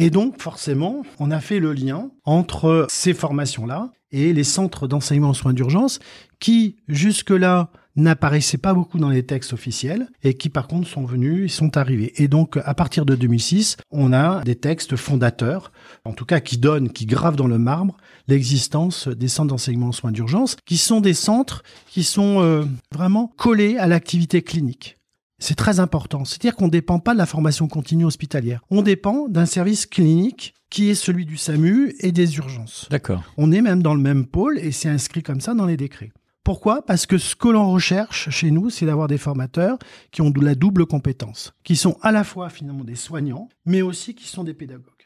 Et 0.00 0.10
donc, 0.10 0.40
forcément, 0.40 1.02
on 1.18 1.32
a 1.32 1.40
fait 1.40 1.58
le 1.58 1.72
lien 1.72 2.12
entre 2.24 2.86
ces 2.88 3.12
formations-là 3.12 3.90
et 4.12 4.32
les 4.32 4.44
centres 4.44 4.86
d'enseignement 4.86 5.30
en 5.30 5.34
soins 5.34 5.52
d'urgence 5.52 5.98
qui, 6.38 6.76
jusque-là, 6.86 7.72
n'apparaissaient 7.96 8.58
pas 8.58 8.74
beaucoup 8.74 9.00
dans 9.00 9.08
les 9.08 9.24
textes 9.24 9.52
officiels 9.52 10.08
et 10.22 10.34
qui, 10.34 10.50
par 10.50 10.68
contre, 10.68 10.86
sont 10.86 11.04
venus, 11.04 11.52
ils 11.52 11.54
sont 11.54 11.76
arrivés. 11.76 12.12
Et 12.22 12.28
donc, 12.28 12.58
à 12.64 12.74
partir 12.74 13.06
de 13.06 13.16
2006, 13.16 13.76
on 13.90 14.12
a 14.12 14.44
des 14.44 14.54
textes 14.54 14.94
fondateurs, 14.94 15.72
en 16.04 16.12
tout 16.12 16.24
cas 16.24 16.38
qui 16.38 16.58
donnent, 16.58 16.92
qui 16.92 17.04
gravent 17.04 17.34
dans 17.34 17.48
le 17.48 17.58
marbre 17.58 17.96
l'existence 18.28 19.08
des 19.08 19.26
centres 19.26 19.48
d'enseignement 19.48 19.88
en 19.88 19.92
soins 19.92 20.12
d'urgence, 20.12 20.54
qui 20.64 20.76
sont 20.76 21.00
des 21.00 21.12
centres 21.12 21.64
qui 21.88 22.04
sont 22.04 22.40
euh, 22.40 22.64
vraiment 22.94 23.32
collés 23.36 23.76
à 23.78 23.88
l'activité 23.88 24.42
clinique. 24.42 24.98
C'est 25.38 25.54
très 25.54 25.78
important. 25.80 26.24
C'est-à-dire 26.24 26.56
qu'on 26.56 26.66
ne 26.66 26.70
dépend 26.70 26.98
pas 26.98 27.12
de 27.12 27.18
la 27.18 27.26
formation 27.26 27.68
continue 27.68 28.04
hospitalière. 28.04 28.62
On 28.70 28.82
dépend 28.82 29.28
d'un 29.28 29.46
service 29.46 29.86
clinique 29.86 30.54
qui 30.68 30.90
est 30.90 30.94
celui 30.94 31.26
du 31.26 31.36
SAMU 31.36 31.94
et 32.00 32.12
des 32.12 32.36
urgences. 32.36 32.88
D'accord. 32.90 33.22
On 33.36 33.52
est 33.52 33.62
même 33.62 33.82
dans 33.82 33.94
le 33.94 34.00
même 34.00 34.26
pôle 34.26 34.58
et 34.58 34.72
c'est 34.72 34.88
inscrit 34.88 35.22
comme 35.22 35.40
ça 35.40 35.54
dans 35.54 35.66
les 35.66 35.76
décrets. 35.76 36.12
Pourquoi? 36.44 36.82
Parce 36.84 37.06
que 37.06 37.18
ce 37.18 37.36
que 37.36 37.48
l'on 37.48 37.70
recherche 37.70 38.30
chez 38.30 38.50
nous, 38.50 38.70
c'est 38.70 38.86
d'avoir 38.86 39.06
des 39.06 39.18
formateurs 39.18 39.78
qui 40.10 40.22
ont 40.22 40.30
de 40.30 40.40
la 40.40 40.54
double 40.54 40.86
compétence, 40.86 41.52
qui 41.62 41.76
sont 41.76 41.98
à 42.00 42.10
la 42.10 42.24
fois 42.24 42.48
finalement 42.48 42.84
des 42.84 42.96
soignants, 42.96 43.48
mais 43.66 43.82
aussi 43.82 44.14
qui 44.14 44.26
sont 44.26 44.44
des 44.44 44.54
pédagogues. 44.54 44.97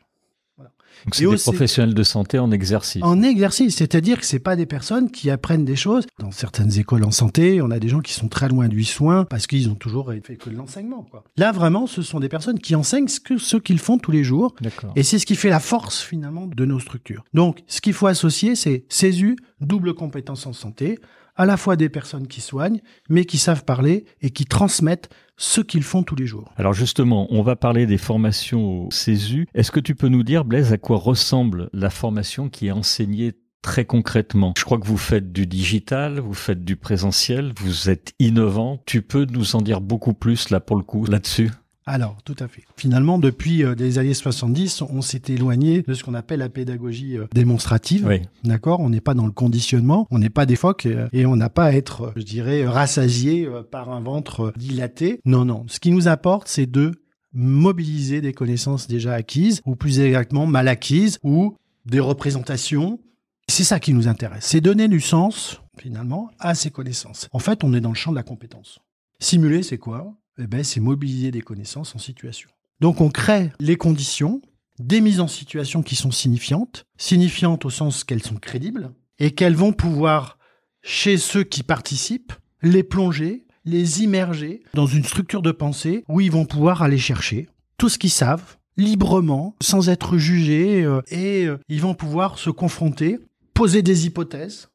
Donc 1.04 1.14
c'est 1.14 1.26
des 1.26 1.36
professionnels 1.36 1.94
de 1.94 2.02
santé 2.02 2.38
en 2.38 2.50
exercice. 2.50 3.02
En 3.02 3.22
exercice, 3.22 3.76
c'est-à-dire 3.76 4.20
que 4.20 4.26
c'est 4.26 4.38
pas 4.38 4.56
des 4.56 4.66
personnes 4.66 5.10
qui 5.10 5.30
apprennent 5.30 5.64
des 5.64 5.76
choses. 5.76 6.06
Dans 6.18 6.30
certaines 6.30 6.78
écoles 6.78 7.04
en 7.04 7.10
santé, 7.10 7.60
on 7.60 7.70
a 7.70 7.78
des 7.78 7.88
gens 7.88 8.00
qui 8.00 8.12
sont 8.12 8.28
très 8.28 8.48
loin 8.48 8.68
du 8.68 8.84
soin 8.84 9.24
parce 9.24 9.46
qu'ils 9.46 9.68
ont 9.68 9.74
toujours 9.74 10.12
fait 10.24 10.36
que 10.36 10.50
de 10.50 10.56
l'enseignement. 10.56 11.06
Là, 11.36 11.52
vraiment, 11.52 11.86
ce 11.86 12.02
sont 12.02 12.20
des 12.20 12.28
personnes 12.28 12.58
qui 12.58 12.74
enseignent 12.74 13.08
ce 13.08 13.20
ce 13.38 13.56
qu'ils 13.56 13.78
font 13.78 13.98
tous 13.98 14.12
les 14.12 14.24
jours. 14.24 14.54
Et 14.96 15.02
c'est 15.02 15.18
ce 15.18 15.26
qui 15.26 15.36
fait 15.36 15.48
la 15.48 15.60
force 15.60 16.00
finalement 16.00 16.46
de 16.46 16.64
nos 16.64 16.78
structures. 16.78 17.24
Donc, 17.34 17.62
ce 17.66 17.80
qu'il 17.80 17.94
faut 17.94 18.06
associer, 18.06 18.54
c'est 18.54 18.84
CESU, 18.88 19.36
double 19.60 19.94
compétence 19.94 20.46
en 20.46 20.52
santé, 20.52 20.98
à 21.34 21.46
la 21.46 21.56
fois 21.56 21.76
des 21.76 21.88
personnes 21.88 22.26
qui 22.26 22.40
soignent, 22.40 22.80
mais 23.08 23.24
qui 23.24 23.38
savent 23.38 23.64
parler 23.64 24.04
et 24.20 24.30
qui 24.30 24.44
transmettent 24.44 25.10
ce 25.36 25.60
qu'ils 25.60 25.82
font 25.82 26.02
tous 26.02 26.14
les 26.14 26.26
jours. 26.26 26.52
Alors 26.56 26.74
justement, 26.74 27.26
on 27.30 27.42
va 27.42 27.56
parler 27.56 27.86
des 27.86 27.98
formations 27.98 28.86
au 28.86 28.90
CESU. 28.90 29.46
Est-ce 29.54 29.70
que 29.70 29.80
tu 29.80 29.94
peux 29.94 30.08
nous 30.08 30.22
dire, 30.22 30.44
Blaise, 30.44 30.72
à 30.72 30.78
quoi 30.78 30.98
ressemble 30.98 31.70
la 31.72 31.90
formation 31.90 32.48
qui 32.48 32.68
est 32.68 32.72
enseignée 32.72 33.32
très 33.62 33.84
concrètement? 33.84 34.54
Je 34.56 34.64
crois 34.64 34.78
que 34.78 34.86
vous 34.86 34.98
faites 34.98 35.32
du 35.32 35.46
digital, 35.46 36.20
vous 36.20 36.34
faites 36.34 36.64
du 36.64 36.76
présentiel, 36.76 37.52
vous 37.56 37.90
êtes 37.90 38.12
innovant. 38.18 38.82
Tu 38.86 39.02
peux 39.02 39.24
nous 39.24 39.56
en 39.56 39.62
dire 39.62 39.80
beaucoup 39.80 40.14
plus 40.14 40.50
là 40.50 40.60
pour 40.60 40.76
le 40.76 40.82
coup 40.82 41.06
là-dessus? 41.06 41.50
Alors, 41.84 42.16
tout 42.24 42.36
à 42.38 42.46
fait. 42.46 42.62
Finalement, 42.76 43.18
depuis 43.18 43.64
euh, 43.64 43.74
les 43.76 43.98
années 43.98 44.14
70, 44.14 44.82
on 44.82 45.02
s'est 45.02 45.22
éloigné 45.28 45.82
de 45.82 45.94
ce 45.94 46.04
qu'on 46.04 46.14
appelle 46.14 46.38
la 46.38 46.48
pédagogie 46.48 47.18
euh, 47.18 47.26
démonstrative. 47.32 48.06
Oui. 48.06 48.22
D'accord? 48.44 48.80
On 48.80 48.90
n'est 48.90 49.00
pas 49.00 49.14
dans 49.14 49.26
le 49.26 49.32
conditionnement, 49.32 50.06
on 50.10 50.18
n'est 50.18 50.30
pas 50.30 50.46
des 50.46 50.54
phoques 50.54 50.86
euh, 50.86 51.08
et 51.12 51.26
on 51.26 51.34
n'a 51.34 51.48
pas 51.48 51.64
à 51.64 51.72
être, 51.72 52.12
je 52.16 52.22
dirais, 52.22 52.66
rassasié 52.66 53.48
par 53.70 53.90
un 53.90 54.00
ventre 54.00 54.52
dilaté. 54.56 55.20
Non, 55.24 55.44
non. 55.44 55.64
Ce 55.66 55.80
qui 55.80 55.90
nous 55.90 56.06
apporte, 56.06 56.46
c'est 56.46 56.70
de 56.70 56.92
mobiliser 57.32 58.20
des 58.20 58.32
connaissances 58.32 58.86
déjà 58.86 59.14
acquises, 59.14 59.60
ou 59.64 59.74
plus 59.74 60.00
exactement 60.00 60.46
mal 60.46 60.68
acquises, 60.68 61.18
ou 61.22 61.56
des 61.86 62.00
représentations. 62.00 63.00
C'est 63.48 63.64
ça 63.64 63.80
qui 63.80 63.92
nous 63.92 64.06
intéresse. 64.06 64.44
C'est 64.44 64.60
donner 64.60 64.86
du 64.86 65.00
sens, 65.00 65.60
finalement, 65.78 66.30
à 66.38 66.54
ces 66.54 66.70
connaissances. 66.70 67.28
En 67.32 67.38
fait, 67.38 67.64
on 67.64 67.74
est 67.74 67.80
dans 67.80 67.88
le 67.88 67.96
champ 67.96 68.12
de 68.12 68.16
la 68.16 68.22
compétence. 68.22 68.78
Simuler, 69.18 69.62
c'est 69.62 69.78
quoi? 69.78 70.14
Eh 70.42 70.46
ben, 70.46 70.64
c'est 70.64 70.80
mobiliser 70.80 71.30
des 71.30 71.40
connaissances 71.40 71.94
en 71.94 71.98
situation. 71.98 72.48
Donc 72.80 73.00
on 73.00 73.10
crée 73.10 73.52
les 73.60 73.76
conditions, 73.76 74.42
des 74.78 75.00
mises 75.00 75.20
en 75.20 75.28
situation 75.28 75.82
qui 75.82 75.94
sont 75.94 76.10
signifiantes, 76.10 76.84
signifiantes 76.96 77.64
au 77.64 77.70
sens 77.70 78.04
qu'elles 78.04 78.22
sont 78.22 78.36
crédibles, 78.36 78.92
et 79.18 79.30
qu'elles 79.30 79.54
vont 79.54 79.72
pouvoir, 79.72 80.38
chez 80.82 81.16
ceux 81.16 81.44
qui 81.44 81.62
participent, 81.62 82.32
les 82.62 82.82
plonger, 82.82 83.46
les 83.64 84.02
immerger 84.02 84.62
dans 84.74 84.86
une 84.86 85.04
structure 85.04 85.42
de 85.42 85.52
pensée 85.52 86.04
où 86.08 86.20
ils 86.20 86.32
vont 86.32 86.44
pouvoir 86.44 86.82
aller 86.82 86.98
chercher 86.98 87.48
tout 87.78 87.88
ce 87.88 87.98
qu'ils 87.98 88.10
savent, 88.10 88.56
librement, 88.76 89.54
sans 89.60 89.88
être 89.88 90.16
jugés, 90.16 90.82
euh, 90.82 91.02
et 91.08 91.46
euh, 91.46 91.58
ils 91.68 91.80
vont 91.80 91.94
pouvoir 91.94 92.38
se 92.38 92.50
confronter, 92.50 93.18
poser 93.54 93.82
des 93.82 94.06
hypothèses, 94.06 94.70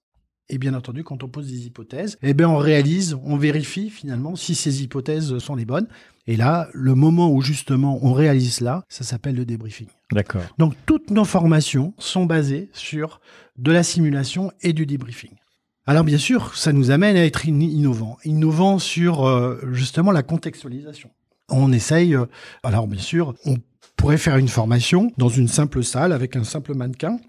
et 0.49 0.57
bien 0.57 0.73
entendu, 0.73 1.03
quand 1.03 1.23
on 1.23 1.27
pose 1.27 1.47
des 1.47 1.65
hypothèses, 1.65 2.17
eh 2.21 2.33
bien 2.33 2.47
on 2.49 2.57
réalise, 2.57 3.17
on 3.23 3.37
vérifie 3.37 3.89
finalement 3.89 4.35
si 4.35 4.55
ces 4.55 4.81
hypothèses 4.81 5.37
sont 5.39 5.55
les 5.55 5.65
bonnes. 5.65 5.87
Et 6.25 6.35
là, 6.35 6.67
le 6.73 6.95
moment 6.95 7.31
où 7.31 7.41
justement 7.41 7.99
on 8.01 8.13
réalise 8.13 8.55
cela, 8.55 8.83
ça 8.89 9.03
s'appelle 9.03 9.35
le 9.35 9.45
débriefing. 9.45 9.87
D'accord. 10.11 10.43
Donc 10.57 10.73
toutes 10.85 11.09
nos 11.09 11.25
formations 11.25 11.93
sont 11.97 12.25
basées 12.25 12.69
sur 12.73 13.19
de 13.57 13.71
la 13.71 13.83
simulation 13.83 14.51
et 14.61 14.73
du 14.73 14.85
débriefing. 14.85 15.31
Alors 15.85 16.03
bien 16.03 16.17
sûr, 16.17 16.55
ça 16.55 16.73
nous 16.73 16.91
amène 16.91 17.15
à 17.15 17.25
être 17.25 17.45
innovant, 17.45 18.17
innovant 18.25 18.77
sur 18.77 19.25
euh, 19.25 19.57
justement 19.71 20.11
la 20.11 20.23
contextualisation. 20.23 21.09
On 21.49 21.71
essaye, 21.71 22.13
euh, 22.13 22.25
alors 22.63 22.87
bien 22.87 23.01
sûr, 23.01 23.35
on 23.45 23.55
pourrait 23.95 24.17
faire 24.17 24.37
une 24.37 24.49
formation 24.49 25.11
dans 25.17 25.29
une 25.29 25.47
simple 25.47 25.83
salle 25.83 26.11
avec 26.11 26.35
un 26.35 26.43
simple 26.43 26.73
mannequin 26.73 27.19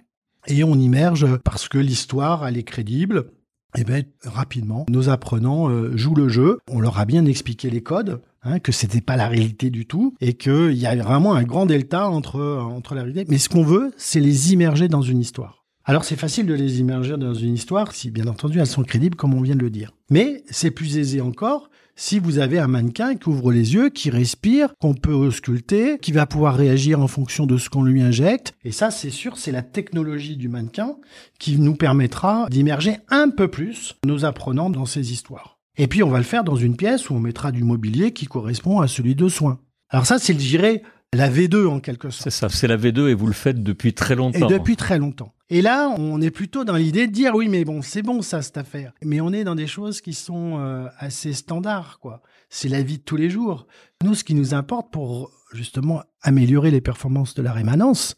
et 0.47 0.65
on 0.65 0.75
immerge 0.75 1.37
parce 1.45 1.69
que 1.69 1.79
l'histoire, 1.79 2.47
elle 2.47 2.57
est 2.57 2.65
crédible. 2.65 3.33
Et 3.77 3.85
bien, 3.85 4.03
rapidement, 4.25 4.87
nos 4.89 5.11
apprenants 5.11 5.69
euh, 5.69 5.95
jouent 5.97 6.15
le 6.15 6.29
jeu. 6.29 6.59
On 6.71 6.81
leur 6.81 6.99
a 6.99 7.05
bien 7.05 7.27
expliqué 7.27 7.69
les 7.69 7.83
codes, 7.83 8.23
hein, 8.43 8.61
que 8.61 8.73
c'était 8.73 9.03
pas 9.03 9.17
la 9.17 9.29
réalité 9.29 9.69
du 9.69 9.87
tout, 9.87 10.15
et 10.21 10.35
qu'il 10.35 10.73
y 10.73 10.87
a 10.87 10.97
vraiment 10.97 11.35
un 11.35 11.43
grand 11.43 11.67
delta 11.67 12.09
entre, 12.09 12.41
entre 12.41 12.95
la 12.95 13.03
réalité. 13.03 13.27
Mais 13.29 13.39
ce 13.39 13.51
qu'on 13.51 13.65
veut, 13.65 13.93
c'est 13.99 14.21
les 14.21 14.53
immerger 14.53 14.89
dans 14.89 15.03
une 15.03 15.19
histoire. 15.19 15.59
Alors 15.85 16.05
c'est 16.05 16.17
facile 16.17 16.45
de 16.45 16.53
les 16.53 16.81
immerger 16.81 17.17
dans 17.17 17.33
une 17.33 17.55
histoire 17.55 17.93
si 17.93 18.11
bien 18.11 18.27
entendu 18.27 18.59
elles 18.59 18.67
sont 18.67 18.83
crédibles 18.83 19.17
comme 19.17 19.33
on 19.33 19.41
vient 19.41 19.57
de 19.57 19.63
le 19.63 19.71
dire. 19.71 19.95
Mais 20.11 20.45
c'est 20.51 20.71
plus 20.71 20.99
aisé 20.99 21.23
encore 21.23 21.71
si 21.99 22.21
vous 22.21 22.39
avez 22.39 22.61
un 22.61 22.69
mannequin 22.69 23.17
qui 23.17 23.29
ouvre 23.29 23.51
les 23.51 23.75
yeux, 23.75 23.91
qui 23.91 24.09
respire, 24.09 24.73
qu'on 24.81 24.95
peut 24.95 25.13
ausculter, 25.13 25.99
qui 25.99 26.13
va 26.13 26.27
pouvoir 26.27 26.55
réagir 26.55 27.01
en 27.01 27.09
fonction 27.09 27.45
de 27.45 27.59
ce 27.59 27.69
qu'on 27.69 27.83
lui 27.83 28.01
injecte. 28.01 28.55
Et 28.65 28.71
ça, 28.71 28.93
c'est 28.93 29.11
sûr, 29.11 29.37
c'est 29.37 29.51
la 29.51 29.63
technologie 29.63 30.37
du 30.37 30.49
mannequin 30.49 30.97
qui 31.41 31.59
nous 31.59 31.75
permettra 31.75 32.47
d'immerger 32.51 32.99
un 33.09 33.31
peu 33.31 33.49
plus 33.49 33.97
nos 34.07 34.25
apprenants 34.25 34.71
dans 34.71 34.87
ces 34.87 35.13
histoires. 35.13 35.59
Et 35.77 35.89
puis, 35.89 36.05
on 36.05 36.09
va 36.09 36.19
le 36.19 36.25
faire 36.25 36.45
dans 36.45 36.57
une 36.57 36.77
pièce 36.77 37.11
où 37.11 37.15
on 37.15 37.21
mettra 37.21 37.51
du 37.51 37.65
mobilier 37.65 38.13
qui 38.13 38.27
correspond 38.27 38.81
à 38.81 38.87
celui 38.87 39.17
de 39.17 39.29
soins. 39.29 39.59
Alors 39.91 40.07
ça, 40.07 40.21
c'est, 40.21 40.35
je 40.35 40.39
dirais, 40.39 40.83
la 41.13 41.29
V2 41.29 41.67
en 41.67 41.81
quelque 41.81 42.11
sorte. 42.11 42.23
C'est 42.23 42.31
ça, 42.31 42.49
c'est 42.49 42.69
la 42.69 42.77
V2 42.77 43.09
et 43.09 43.15
vous 43.15 43.27
le 43.27 43.33
faites 43.33 43.61
depuis 43.61 43.93
très 43.93 44.15
longtemps. 44.15 44.49
Et 44.49 44.53
depuis 44.53 44.77
très 44.77 44.99
longtemps. 44.99 45.33
Et 45.51 45.63
là, 45.63 45.89
on 45.97 46.21
est 46.21 46.31
plutôt 46.31 46.65
dans 46.65 46.77
l'idée 46.77 47.07
de 47.07 47.13
dire 47.13 47.35
oui, 47.35 47.49
mais 47.49 47.65
bon, 47.65 47.81
c'est 47.81 48.03
bon 48.03 48.21
ça, 48.21 48.43
cette 48.43 48.59
affaire. 48.59 48.93
Mais 49.03 49.21
on 49.21 49.33
est 49.33 49.45
dans 49.45 49.55
des 49.55 49.67
choses 49.67 50.03
qui 50.03 50.13
sont 50.13 50.59
euh, 50.59 50.87
assez 50.99 51.33
standards, 51.33 51.99
quoi. 52.01 52.23
C'est 52.51 52.69
la 52.69 52.83
vie 52.83 52.99
de 52.99 53.03
tous 53.03 53.17
les 53.17 53.31
jours. 53.31 53.67
Nous, 54.05 54.15
ce 54.15 54.25
qui 54.25 54.35
nous 54.35 54.55
importe 54.55 54.93
pour 54.93 55.31
justement 55.55 56.03
améliorer 56.21 56.71
les 56.71 56.81
performances 56.81 57.35
de 57.35 57.43
la 57.43 57.53
rémanence, 57.53 58.17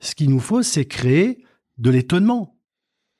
ce 0.00 0.14
qu'il 0.14 0.28
nous 0.28 0.40
faut, 0.40 0.62
c'est 0.62 0.84
créer 0.84 1.44
de 1.78 1.90
l'étonnement, 1.90 2.58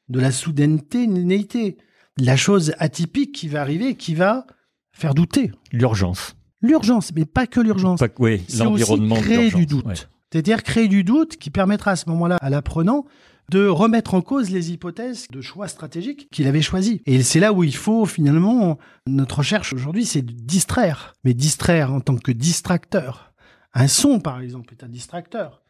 de 0.09 0.21
la 0.21 0.33
soudaineté, 0.33 1.07
de 1.07 1.77
la 2.19 2.37
chose 2.37 2.75
atypique 2.79 3.33
qui 3.33 3.49
va 3.49 3.63
arriver, 3.63 3.95
qui 3.95 4.15
va 4.15 4.47
faire 4.93 5.15
douter. 5.15 5.53
L'urgence. 5.73 6.37
L'urgence, 6.61 7.13
mais 7.15 7.25
pas 7.25 7.47
que 7.47 7.61
l'urgence. 7.61 8.01
Oui, 8.19 8.43
l'environnement 8.59 9.17
créer 9.17 9.51
du 9.51 9.67
doute. 9.67 10.09
C'est-à-dire 10.31 10.63
créer 10.63 10.89
du 10.89 11.05
doute 11.05 11.37
qui 11.37 11.51
permettra 11.51 11.93
à 11.93 11.97
ce 11.97 12.09
moment-là 12.11 12.37
à 12.41 12.51
l'apprenant 12.51 13.07
de 13.51 13.67
remettre 13.67 14.15
en 14.15 14.23
cause 14.23 14.51
les 14.51 14.73
hypothèses 14.73 15.29
de 15.31 15.41
choix 15.41 15.69
stratégiques 15.69 16.29
qu'il 16.31 16.47
avait 16.47 16.63
choisis. 16.63 16.99
Et 17.07 17.23
c'est 17.23 17.41
là 17.41 17.53
où 17.53 17.65
il 17.65 17.77
faut 17.77 18.07
finalement, 18.07 18.79
notre 19.07 19.39
recherche 19.39 19.73
aujourd'hui, 19.73 20.05
c'est 20.05 20.23
de 20.23 20.33
distraire. 20.33 21.15
Mais 21.25 21.35
distraire 21.35 21.93
en 21.93 22.01
tant 22.01 22.17
que 22.17 22.33
distracteur. 22.33 23.33
Un 23.75 23.89
son, 23.89 24.21
par 24.21 24.41
exemple, 24.41 24.75
est 24.75 24.85
un 24.85 24.89
distracteur. 24.89 25.63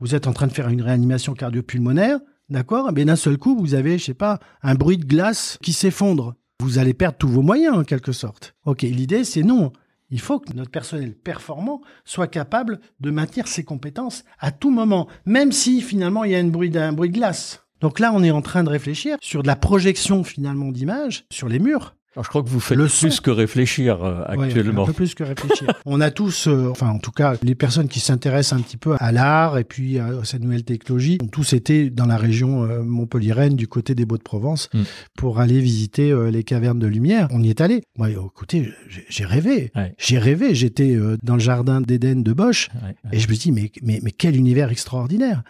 Vous 0.00 0.14
êtes 0.14 0.26
en 0.26 0.32
train 0.32 0.46
de 0.46 0.52
faire 0.52 0.68
une 0.68 0.82
réanimation 0.82 1.34
cardio-pulmonaire, 1.34 2.18
d'accord 2.50 2.92
Mais 2.92 3.04
d'un 3.04 3.16
seul 3.16 3.38
coup, 3.38 3.56
vous 3.56 3.74
avez, 3.74 3.98
je 3.98 4.04
sais 4.04 4.14
pas, 4.14 4.38
un 4.62 4.74
bruit 4.74 4.98
de 4.98 5.06
glace 5.06 5.58
qui 5.62 5.72
s'effondre. 5.72 6.34
Vous 6.60 6.78
allez 6.78 6.94
perdre 6.94 7.16
tous 7.16 7.28
vos 7.28 7.42
moyens, 7.42 7.76
en 7.76 7.84
quelque 7.84 8.12
sorte. 8.12 8.54
Ok, 8.64 8.82
l'idée, 8.82 9.24
c'est 9.24 9.42
non. 9.42 9.72
Il 10.10 10.20
faut 10.20 10.38
que 10.38 10.52
notre 10.52 10.70
personnel 10.70 11.14
performant 11.14 11.80
soit 12.04 12.28
capable 12.28 12.80
de 13.00 13.10
maintenir 13.10 13.48
ses 13.48 13.64
compétences 13.64 14.24
à 14.38 14.52
tout 14.52 14.70
moment, 14.70 15.08
même 15.24 15.52
si 15.52 15.80
finalement 15.80 16.24
il 16.24 16.32
y 16.32 16.36
a 16.36 16.38
un 16.38 16.44
bruit, 16.44 16.70
de 16.70 17.06
glace. 17.06 17.64
Donc 17.80 17.98
là, 17.98 18.12
on 18.14 18.22
est 18.22 18.30
en 18.30 18.42
train 18.42 18.64
de 18.64 18.70
réfléchir 18.70 19.16
sur 19.20 19.42
de 19.42 19.46
la 19.46 19.56
projection 19.56 20.24
finalement 20.24 20.72
d'images 20.72 21.26
sur 21.30 21.48
les 21.48 21.58
murs. 21.58 21.96
Alors, 22.14 22.24
je 22.24 22.28
crois 22.28 22.44
que 22.44 22.48
vous 22.48 22.60
faites 22.60 22.78
le 22.78 22.86
plus 22.86 23.20
que 23.20 23.30
réfléchir 23.30 24.04
euh, 24.04 24.22
actuellement. 24.28 24.84
un 24.84 24.86
peu 24.86 24.92
plus 24.92 25.14
que 25.14 25.24
réfléchir. 25.24 25.68
on 25.84 26.00
a 26.00 26.12
tous, 26.12 26.46
euh, 26.46 26.68
enfin 26.70 26.88
en 26.88 27.00
tout 27.00 27.10
cas, 27.10 27.34
les 27.42 27.56
personnes 27.56 27.88
qui 27.88 27.98
s'intéressent 27.98 28.58
un 28.58 28.62
petit 28.62 28.76
peu 28.76 28.94
à 29.00 29.10
l'art 29.10 29.58
et 29.58 29.64
puis 29.64 29.98
à 29.98 30.22
cette 30.22 30.40
nouvelle 30.40 30.62
technologie, 30.62 31.18
ont 31.20 31.26
tous 31.26 31.54
été 31.54 31.90
dans 31.90 32.06
la 32.06 32.16
région 32.16 32.62
euh, 32.62 32.84
montpelliéraine 32.84 33.56
du 33.56 33.66
côté 33.66 33.96
des 33.96 34.06
Beaux-de-Provence 34.06 34.70
mm. 34.72 34.82
pour 35.16 35.40
aller 35.40 35.60
visiter 35.60 36.14
les 36.30 36.44
cavernes 36.44 36.78
de 36.78 36.86
lumière. 36.86 37.26
On 37.32 37.42
y 37.42 37.50
est 37.50 37.60
allé. 37.60 37.82
Moi, 37.98 38.10
écoutez, 38.10 38.72
j'ai 39.08 39.24
rêvé. 39.24 39.72
J'ai 39.98 40.18
rêvé. 40.18 40.54
J'étais 40.54 40.96
dans 41.22 41.34
le 41.34 41.40
jardin 41.40 41.80
d'Éden 41.80 42.22
de 42.22 42.32
Bosch 42.32 42.68
et 43.12 43.18
je 43.18 43.28
me 43.28 43.34
dis 43.34 43.50
mais, 43.50 43.72
mais 43.82 44.00
mais 44.02 44.12
quel 44.12 44.36
univers 44.36 44.70
extraordinaire. 44.70 45.42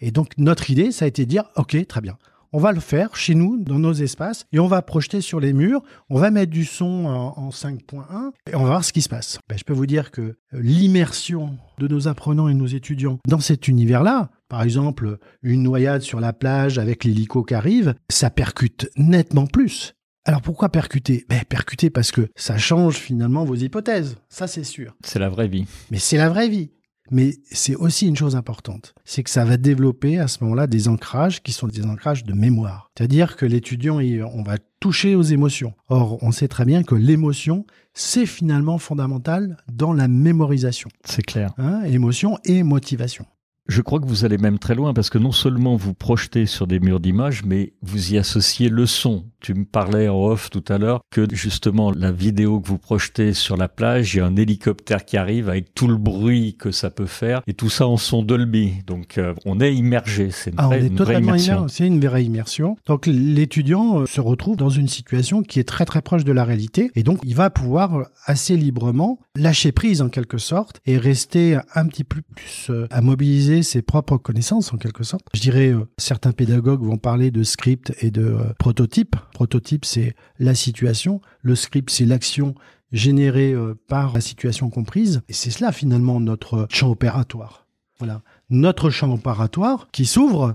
Et 0.00 0.10
donc 0.10 0.32
notre 0.38 0.70
idée, 0.70 0.92
ça 0.92 1.04
a 1.04 1.08
été 1.08 1.24
de 1.24 1.30
dire 1.30 1.44
ok, 1.56 1.86
très 1.86 2.00
bien 2.00 2.16
on 2.52 2.58
va 2.58 2.72
le 2.72 2.80
faire 2.80 3.16
chez 3.16 3.34
nous, 3.34 3.56
dans 3.56 3.78
nos 3.78 3.92
espaces, 3.92 4.44
et 4.52 4.58
on 4.58 4.66
va 4.66 4.82
projeter 4.82 5.20
sur 5.20 5.40
les 5.40 5.52
murs, 5.52 5.82
on 6.10 6.18
va 6.18 6.30
mettre 6.30 6.52
du 6.52 6.64
son 6.64 7.06
en, 7.06 7.50
5.1, 7.50 8.32
et 8.50 8.54
on 8.54 8.62
va 8.62 8.68
voir 8.68 8.84
ce 8.84 8.92
qui 8.92 9.02
se 9.02 9.08
passe. 9.08 9.38
Ben, 9.48 9.58
je 9.58 9.64
peux 9.64 9.72
vous 9.72 9.86
dire 9.86 10.10
que 10.10 10.20
euh, 10.20 10.34
l'immersion 10.52 11.56
de 11.78 11.88
nos 11.88 12.08
apprenants 12.08 12.48
et 12.48 12.54
de 12.54 12.58
nos 12.58 12.66
étudiants 12.66 13.18
dans 13.26 13.40
cet 13.40 13.68
univers-là, 13.68 14.30
par 14.48 14.62
exemple 14.62 15.18
une 15.42 15.62
noyade 15.62 16.02
sur 16.02 16.20
la 16.20 16.32
plage 16.32 16.78
avec 16.78 17.04
l'hélico 17.04 17.42
qui 17.42 17.54
arrive, 17.54 17.94
ça 18.10 18.30
percute 18.30 18.90
nettement 18.96 19.46
plus 19.46 19.94
Alors 20.26 20.42
pourquoi 20.42 20.68
percuter? 20.68 21.24
Ben, 21.28 21.42
Percuter 21.48 21.90
parce 21.90 22.12
que 22.12 22.28
ça 22.36 22.58
change 22.58 22.96
finalement 22.96 23.44
vos 23.44 23.54
hypothèses, 23.54 24.16
ça 24.28 24.46
c'est 24.46 24.64
sûr. 24.64 24.94
C'est 25.04 25.18
la 25.18 25.28
vraie 25.28 25.48
vie. 25.48 25.66
Mais 25.90 25.98
c'est 25.98 26.18
la 26.18 26.28
vraie 26.28 26.48
vie. 26.48 26.70
Mais 27.12 27.36
c'est 27.50 27.76
aussi 27.76 28.08
une 28.08 28.16
chose 28.16 28.36
importante, 28.36 28.94
c'est 29.04 29.22
que 29.22 29.28
ça 29.28 29.44
va 29.44 29.58
développer 29.58 30.18
à 30.18 30.28
ce 30.28 30.42
moment-là 30.42 30.66
des 30.66 30.88
ancrages 30.88 31.42
qui 31.42 31.52
sont 31.52 31.68
des 31.68 31.84
ancrages 31.84 32.24
de 32.24 32.32
mémoire. 32.32 32.90
C'est-à-dire 32.96 33.36
que 33.36 33.44
l'étudiant, 33.44 33.98
on 33.98 34.42
va 34.42 34.56
toucher 34.80 35.14
aux 35.14 35.22
émotions. 35.22 35.74
Or, 35.90 36.18
on 36.22 36.32
sait 36.32 36.48
très 36.48 36.64
bien 36.64 36.82
que 36.82 36.94
l'émotion, 36.94 37.66
c'est 37.92 38.24
finalement 38.24 38.78
fondamental 38.78 39.58
dans 39.70 39.92
la 39.92 40.08
mémorisation. 40.08 40.88
C'est 41.04 41.22
clair. 41.22 41.52
Hein, 41.58 41.82
émotion 41.84 42.38
et 42.46 42.62
motivation. 42.62 43.26
Je 43.68 43.80
crois 43.80 44.00
que 44.00 44.06
vous 44.06 44.24
allez 44.24 44.38
même 44.38 44.58
très 44.58 44.74
loin 44.74 44.92
parce 44.92 45.08
que 45.08 45.18
non 45.18 45.30
seulement 45.30 45.76
vous 45.76 45.94
projetez 45.94 46.46
sur 46.46 46.66
des 46.66 46.80
murs 46.80 46.98
d'images, 46.98 47.44
mais 47.44 47.74
vous 47.82 48.12
y 48.12 48.18
associez 48.18 48.68
le 48.68 48.86
son. 48.86 49.24
Tu 49.38 49.54
me 49.54 49.64
parlais 49.64 50.08
en 50.08 50.16
off 50.16 50.50
tout 50.50 50.64
à 50.68 50.78
l'heure 50.78 51.00
que 51.10 51.26
justement 51.32 51.92
la 51.92 52.10
vidéo 52.10 52.60
que 52.60 52.66
vous 52.66 52.78
projetez 52.78 53.32
sur 53.32 53.56
la 53.56 53.68
plage, 53.68 54.14
il 54.14 54.18
y 54.18 54.20
a 54.20 54.26
un 54.26 54.34
hélicoptère 54.34 55.04
qui 55.04 55.16
arrive 55.16 55.48
avec 55.48 55.74
tout 55.74 55.86
le 55.86 55.96
bruit 55.96 56.56
que 56.58 56.72
ça 56.72 56.90
peut 56.90 57.06
faire 57.06 57.42
et 57.46 57.54
tout 57.54 57.70
ça 57.70 57.86
en 57.86 57.96
son 57.96 58.22
Dolby. 58.22 58.82
Donc 58.86 59.16
euh, 59.18 59.32
on 59.44 59.60
est 59.60 59.74
immergé, 59.74 60.30
c'est 60.32 60.50
une, 60.50 60.56
ah, 60.58 60.66
vraie, 60.66 60.80
on 60.80 60.82
est 60.82 60.86
une 60.88 60.96
totalement 60.96 61.34
immersion. 61.34 61.68
C'est 61.68 61.86
une 61.86 62.04
vraie 62.04 62.24
immersion. 62.24 62.76
Donc 62.86 63.06
l'étudiant 63.06 64.00
euh, 64.00 64.06
se 64.06 64.20
retrouve 64.20 64.56
dans 64.56 64.70
une 64.70 64.88
situation 64.88 65.42
qui 65.42 65.60
est 65.60 65.68
très 65.68 65.84
très 65.84 66.02
proche 66.02 66.24
de 66.24 66.32
la 66.32 66.44
réalité 66.44 66.90
et 66.96 67.04
donc 67.04 67.20
il 67.24 67.36
va 67.36 67.48
pouvoir 67.50 67.94
euh, 67.94 68.04
assez 68.26 68.56
librement 68.56 69.20
lâcher 69.36 69.70
prise 69.70 70.02
en 70.02 70.08
quelque 70.08 70.38
sorte 70.38 70.80
et 70.84 70.98
rester 70.98 71.58
un 71.74 71.86
petit 71.86 72.04
peu 72.04 72.20
plus 72.34 72.70
à 72.90 73.00
mobiliser 73.00 73.51
ses 73.60 73.82
propres 73.82 74.16
connaissances 74.16 74.72
en 74.72 74.78
quelque 74.78 75.04
sorte. 75.04 75.26
Je 75.34 75.40
dirais 75.40 75.74
certains 75.98 76.32
pédagogues 76.32 76.82
vont 76.82 76.96
parler 76.96 77.30
de 77.30 77.42
script 77.42 77.92
et 78.00 78.10
de 78.10 78.38
prototype 78.58 79.02
Prototype, 79.32 79.84
c'est 79.84 80.14
la 80.38 80.54
situation. 80.54 81.20
Le 81.42 81.54
script, 81.54 81.90
c'est 81.90 82.04
l'action 82.04 82.54
générée 82.92 83.52
euh, 83.52 83.74
par 83.88 84.12
la 84.12 84.20
situation 84.20 84.70
comprise. 84.70 85.22
Et 85.28 85.32
c'est 85.32 85.50
cela, 85.50 85.72
finalement, 85.72 86.20
notre 86.20 86.66
champ 86.70 86.90
opératoire. 86.90 87.66
Voilà. 87.98 88.22
Notre 88.50 88.90
champ 88.90 89.10
opératoire 89.12 89.88
qui 89.92 90.04
s'ouvre 90.04 90.54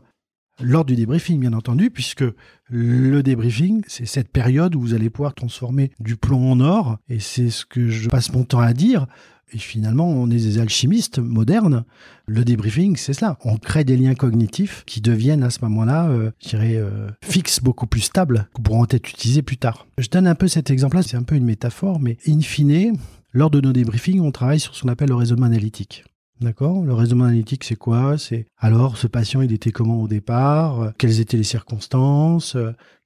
lors 0.60 0.86
du 0.86 0.96
débriefing, 0.96 1.40
bien 1.40 1.54
entendu, 1.54 1.92
puisque 1.92 2.26
le 2.70 3.22
débriefing, 3.22 3.84
c'est 3.88 4.06
cette 4.06 4.30
période 4.30 4.76
où 4.76 4.82
vous 4.82 4.94
allez 4.94 5.10
pouvoir 5.10 5.34
transformer 5.34 5.92
du 6.00 6.16
plomb 6.16 6.52
en 6.52 6.60
or. 6.60 6.98
Et 7.10 7.20
c'est 7.20 7.50
ce 7.50 7.66
que 7.66 7.90
je 7.90 8.10
passe 8.10 8.32
mon 8.34 8.44
temps 8.44 8.60
à 8.60 8.74
dire. 8.74 9.08
Et 9.54 9.58
finalement, 9.60 10.10
on 10.10 10.30
est 10.30 10.36
des 10.36 10.60
alchimistes 10.60 11.20
modernes. 11.20 11.86
Le 12.26 12.44
débriefing, 12.44 12.98
c'est 12.98 13.14
cela. 13.14 13.38
On 13.46 13.58
crée 13.58 13.86
des 13.86 13.96
liens 13.96 14.14
cognitifs 14.14 14.84
qui 14.86 15.00
deviennent 15.00 15.44
à 15.44 15.50
ce 15.50 15.60
moment-là, 15.62 16.10
euh, 16.10 16.32
je 16.44 16.50
dirais, 16.50 16.76
euh, 16.76 17.10
fixes, 17.24 17.62
beaucoup 17.62 17.88
plus 17.88 18.02
stables, 18.02 18.50
qui 18.54 18.62
pourront 18.62 18.86
être 18.90 19.10
utilisés 19.10 19.42
plus 19.42 19.58
tard. 19.58 19.88
Je 19.98 20.10
donne 20.10 20.28
un 20.28 20.36
peu 20.36 20.50
cet 20.50 20.70
exemple-là, 20.70 21.02
c'est 21.02 21.18
un 21.18 21.24
peu 21.24 21.36
une 21.36 21.46
métaphore, 21.46 22.00
mais 22.02 22.18
in 22.28 22.42
fine, 22.42 22.98
lors 23.32 23.50
de 23.50 23.62
nos 23.62 23.72
débriefings, 23.72 24.20
on 24.20 24.32
travaille 24.32 24.60
sur 24.60 24.76
ce 24.76 24.82
qu'on 24.82 24.90
appelle 24.90 25.10
le 25.10 25.16
raisonnement 25.16 25.46
analytique. 25.46 26.04
D'accord 26.40 26.84
Le 26.84 26.94
raisonnement 26.94 27.26
analytique, 27.26 27.64
c'est 27.64 27.76
quoi? 27.76 28.18
C'est 28.20 28.46
alors, 28.60 28.98
ce 28.98 29.08
patient, 29.08 29.42
il 29.42 29.52
était 29.52 29.72
comment 29.72 30.02
au 30.02 30.08
départ? 30.08 30.94
Quelles 31.00 31.20
étaient 31.20 31.38
les 31.38 31.44
circonstances? 31.44 32.56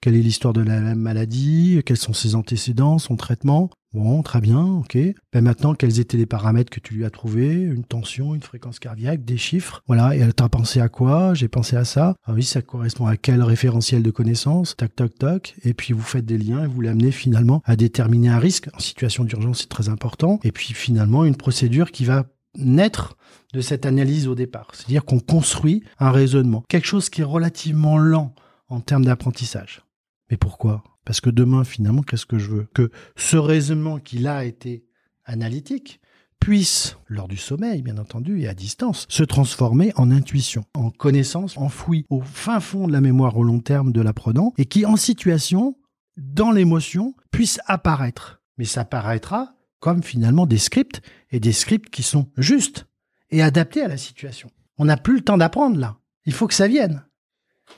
Quelle 0.01 0.15
est 0.15 0.21
l'histoire 0.21 0.53
de 0.53 0.61
la 0.61 0.95
maladie? 0.95 1.81
Quels 1.85 1.97
sont 1.97 2.13
ses 2.13 2.35
antécédents, 2.35 2.97
son 2.97 3.15
traitement? 3.15 3.69
Bon, 3.93 4.21
très 4.21 4.41
bien, 4.41 4.63
ok. 4.63 4.97
Ben 5.33 5.41
maintenant, 5.41 5.75
quels 5.75 5.99
étaient 5.99 6.17
les 6.17 6.25
paramètres 6.25 6.69
que 6.69 6.79
tu 6.79 6.93
lui 6.93 7.05
as 7.05 7.09
trouvés? 7.09 7.53
Une 7.53 7.83
tension, 7.83 8.35
une 8.35 8.41
fréquence 8.41 8.79
cardiaque, 8.79 9.23
des 9.23 9.37
chiffres. 9.37 9.81
Voilà, 9.87 10.15
et 10.15 10.31
t'as 10.33 10.49
pensé 10.49 10.81
à 10.81 10.89
quoi? 10.89 11.33
J'ai 11.33 11.47
pensé 11.47 11.77
à 11.77 11.85
ça. 11.85 12.15
Ah 12.25 12.33
oui, 12.33 12.43
ça 12.43 12.61
correspond 12.61 13.05
à 13.05 13.15
quel 13.15 13.43
référentiel 13.43 14.03
de 14.03 14.11
connaissances? 14.11 14.75
Tac, 14.75 14.95
tac, 14.95 15.17
tac. 15.17 15.55
Et 15.63 15.73
puis 15.73 15.93
vous 15.93 16.01
faites 16.01 16.25
des 16.25 16.37
liens 16.37 16.63
et 16.63 16.67
vous 16.67 16.81
l'amenez 16.81 17.11
finalement 17.11 17.61
à 17.65 17.77
déterminer 17.77 18.29
un 18.29 18.39
risque. 18.39 18.69
En 18.73 18.79
situation 18.79 19.23
d'urgence, 19.23 19.61
c'est 19.61 19.69
très 19.69 19.89
important. 19.89 20.39
Et 20.43 20.51
puis 20.51 20.73
finalement, 20.73 21.23
une 21.23 21.35
procédure 21.35 21.91
qui 21.91 22.05
va 22.05 22.25
naître 22.55 23.17
de 23.53 23.61
cette 23.61 23.85
analyse 23.85 24.27
au 24.27 24.35
départ. 24.35 24.69
C'est-à-dire 24.73 25.05
qu'on 25.05 25.19
construit 25.19 25.83
un 25.99 26.11
raisonnement, 26.11 26.63
quelque 26.67 26.87
chose 26.87 27.09
qui 27.09 27.21
est 27.21 27.25
relativement 27.25 27.97
lent 27.97 28.33
en 28.67 28.79
termes 28.79 29.05
d'apprentissage. 29.05 29.83
Mais 30.29 30.37
pourquoi? 30.37 30.83
Parce 31.05 31.19
que 31.19 31.29
demain, 31.29 31.63
finalement, 31.63 32.03
qu'est-ce 32.03 32.25
que 32.25 32.39
je 32.39 32.49
veux? 32.49 32.67
Que 32.73 32.91
ce 33.15 33.37
raisonnement 33.37 33.99
qui 33.99 34.19
là 34.19 34.37
a 34.37 34.43
été 34.45 34.85
analytique 35.25 35.99
puisse, 36.39 36.97
lors 37.07 37.27
du 37.27 37.37
sommeil, 37.37 37.81
bien 37.81 37.97
entendu, 37.97 38.41
et 38.41 38.47
à 38.47 38.53
distance, 38.53 39.05
se 39.09 39.23
transformer 39.23 39.91
en 39.95 40.09
intuition, 40.09 40.63
en 40.73 40.89
connaissance 40.89 41.57
enfouie 41.57 42.05
au 42.09 42.21
fin 42.21 42.59
fond 42.59 42.87
de 42.87 42.93
la 42.93 43.01
mémoire 43.01 43.37
au 43.37 43.43
long 43.43 43.59
terme 43.59 43.91
de 43.91 44.01
l'apprenant, 44.01 44.53
et 44.57 44.65
qui, 44.65 44.85
en 44.85 44.95
situation, 44.95 45.77
dans 46.17 46.51
l'émotion, 46.51 47.13
puisse 47.29 47.59
apparaître. 47.67 48.41
Mais 48.57 48.65
ça 48.65 48.81
apparaîtra 48.81 49.53
comme 49.79 50.03
finalement 50.03 50.45
des 50.45 50.57
scripts, 50.57 51.01
et 51.31 51.39
des 51.39 51.53
scripts 51.53 51.89
qui 51.89 52.03
sont 52.03 52.29
justes 52.37 52.85
et 53.29 53.41
adaptés 53.41 53.81
à 53.81 53.87
la 53.87 53.97
situation. 53.97 54.49
On 54.77 54.85
n'a 54.85 54.97
plus 54.97 55.15
le 55.15 55.21
temps 55.21 55.37
d'apprendre 55.37 55.79
là. 55.79 55.97
Il 56.25 56.33
faut 56.33 56.47
que 56.47 56.53
ça 56.53 56.67
vienne. 56.67 57.03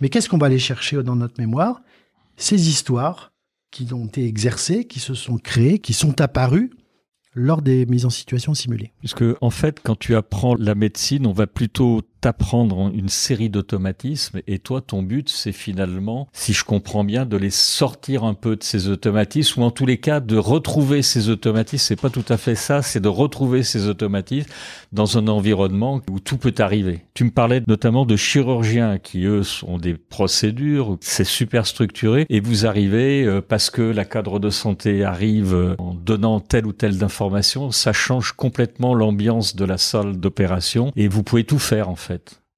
Mais 0.01 0.09
qu'est-ce 0.09 0.29
qu'on 0.29 0.37
va 0.37 0.47
aller 0.47 0.59
chercher 0.59 1.01
dans 1.03 1.15
notre 1.15 1.39
mémoire? 1.39 1.81
Ces 2.35 2.69
histoires 2.69 3.31
qui 3.71 3.91
ont 3.93 4.05
été 4.05 4.25
exercées, 4.25 4.85
qui 4.85 4.99
se 4.99 5.13
sont 5.13 5.37
créées, 5.37 5.79
qui 5.79 5.93
sont 5.93 6.19
apparues 6.21 6.71
lors 7.33 7.61
des 7.61 7.85
mises 7.85 8.05
en 8.05 8.09
situation 8.09 8.53
simulées. 8.53 8.91
Puisque, 8.99 9.23
en 9.41 9.49
fait, 9.49 9.79
quand 9.83 9.97
tu 9.97 10.15
apprends 10.15 10.55
la 10.55 10.75
médecine, 10.75 11.25
on 11.25 11.33
va 11.33 11.47
plutôt 11.47 12.01
t'apprendre 12.23 12.89
une 12.93 13.09
série 13.09 13.49
d'automatismes 13.49 14.39
et 14.47 14.57
toi, 14.57 14.79
ton 14.79 15.03
but, 15.03 15.27
c'est 15.27 15.51
finalement, 15.51 16.29
si 16.31 16.53
je 16.53 16.63
comprends 16.63 17.03
bien, 17.03 17.25
de 17.25 17.35
les 17.35 17.49
sortir 17.49 18.23
un 18.23 18.33
peu 18.33 18.55
de 18.55 18.63
ces 18.63 18.87
automatismes 18.87 19.61
ou 19.61 19.65
en 19.65 19.71
tous 19.71 19.85
les 19.85 19.97
cas 19.97 20.21
de 20.21 20.37
retrouver 20.37 21.01
ces 21.01 21.27
automatismes. 21.27 21.83
C'est 21.85 21.99
pas 21.99 22.09
tout 22.09 22.23
à 22.29 22.37
fait 22.37 22.55
ça, 22.55 22.81
c'est 22.81 23.01
de 23.01 23.09
retrouver 23.09 23.63
ces 23.63 23.87
automatismes 23.87 24.49
dans 24.93 25.17
un 25.17 25.27
environnement 25.27 25.99
où 26.09 26.21
tout 26.21 26.37
peut 26.37 26.55
arriver. 26.59 27.01
Tu 27.13 27.25
me 27.25 27.29
parlais 27.29 27.61
notamment 27.67 28.05
de 28.05 28.15
chirurgiens 28.15 28.99
qui, 28.99 29.25
eux, 29.25 29.41
ont 29.67 29.77
des 29.77 29.95
procédures, 29.95 30.97
c'est 31.01 31.25
super 31.25 31.67
structuré 31.67 32.25
et 32.29 32.39
vous 32.39 32.65
arrivez 32.65 33.25
euh, 33.25 33.41
parce 33.41 33.69
que 33.69 33.81
la 33.81 34.05
cadre 34.05 34.39
de 34.39 34.49
santé 34.49 35.03
arrive 35.03 35.53
euh, 35.53 35.75
en 35.77 35.93
donnant 35.93 36.39
telle 36.39 36.67
ou 36.67 36.71
telle 36.71 37.03
information, 37.03 37.71
ça 37.71 37.91
change 37.91 38.31
complètement 38.31 38.93
l'ambiance 38.93 39.57
de 39.57 39.65
la 39.65 39.77
salle 39.77 40.17
d'opération 40.21 40.93
et 40.95 41.09
vous 41.09 41.23
pouvez 41.23 41.43
tout 41.43 41.59
faire 41.59 41.89
en 41.89 41.97
fait. 41.97 42.12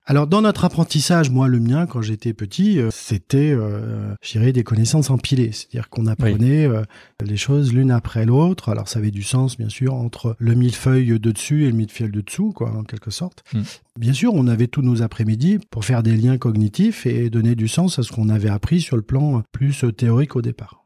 Alors 0.07 0.27
dans 0.27 0.43
notre 0.43 0.65
apprentissage, 0.65 1.31
moi 1.31 1.47
le 1.47 1.59
mien 1.59 1.87
quand 1.87 2.03
j'étais 2.03 2.33
petit, 2.33 2.79
euh, 2.79 2.89
c'était, 2.91 3.51
euh, 3.51 4.13
je 4.21 4.33
dirais, 4.33 4.51
des 4.51 4.63
connaissances 4.63 5.09
empilées, 5.09 5.51
c'est-à-dire 5.51 5.89
qu'on 5.89 6.05
apprenait 6.05 6.67
euh, 6.67 6.83
les 7.23 7.37
choses 7.37 7.73
l'une 7.73 7.89
après 7.89 8.23
l'autre. 8.23 8.69
Alors 8.69 8.87
ça 8.87 8.99
avait 8.99 9.09
du 9.09 9.23
sens 9.23 9.57
bien 9.57 9.69
sûr 9.69 9.95
entre 9.95 10.35
le 10.37 10.53
millefeuille 10.53 11.07
de 11.19 11.31
dessus 11.31 11.63
et 11.63 11.71
le 11.71 11.75
millefeuille 11.75 12.11
de 12.11 12.21
dessous, 12.21 12.51
quoi, 12.51 12.69
en 12.69 12.83
quelque 12.83 13.09
sorte. 13.09 13.43
Hmm. 13.51 13.63
Bien 13.99 14.13
sûr, 14.13 14.35
on 14.35 14.45
avait 14.45 14.67
tous 14.67 14.83
nos 14.83 15.01
après-midi 15.01 15.57
pour 15.71 15.83
faire 15.83 16.03
des 16.03 16.15
liens 16.15 16.37
cognitifs 16.37 17.07
et 17.07 17.31
donner 17.31 17.55
du 17.55 17.67
sens 17.67 17.97
à 17.97 18.03
ce 18.03 18.11
qu'on 18.11 18.29
avait 18.29 18.49
appris 18.49 18.81
sur 18.81 18.97
le 18.97 19.01
plan 19.01 19.41
plus 19.51 19.85
théorique 19.97 20.35
au 20.35 20.43
départ. 20.43 20.85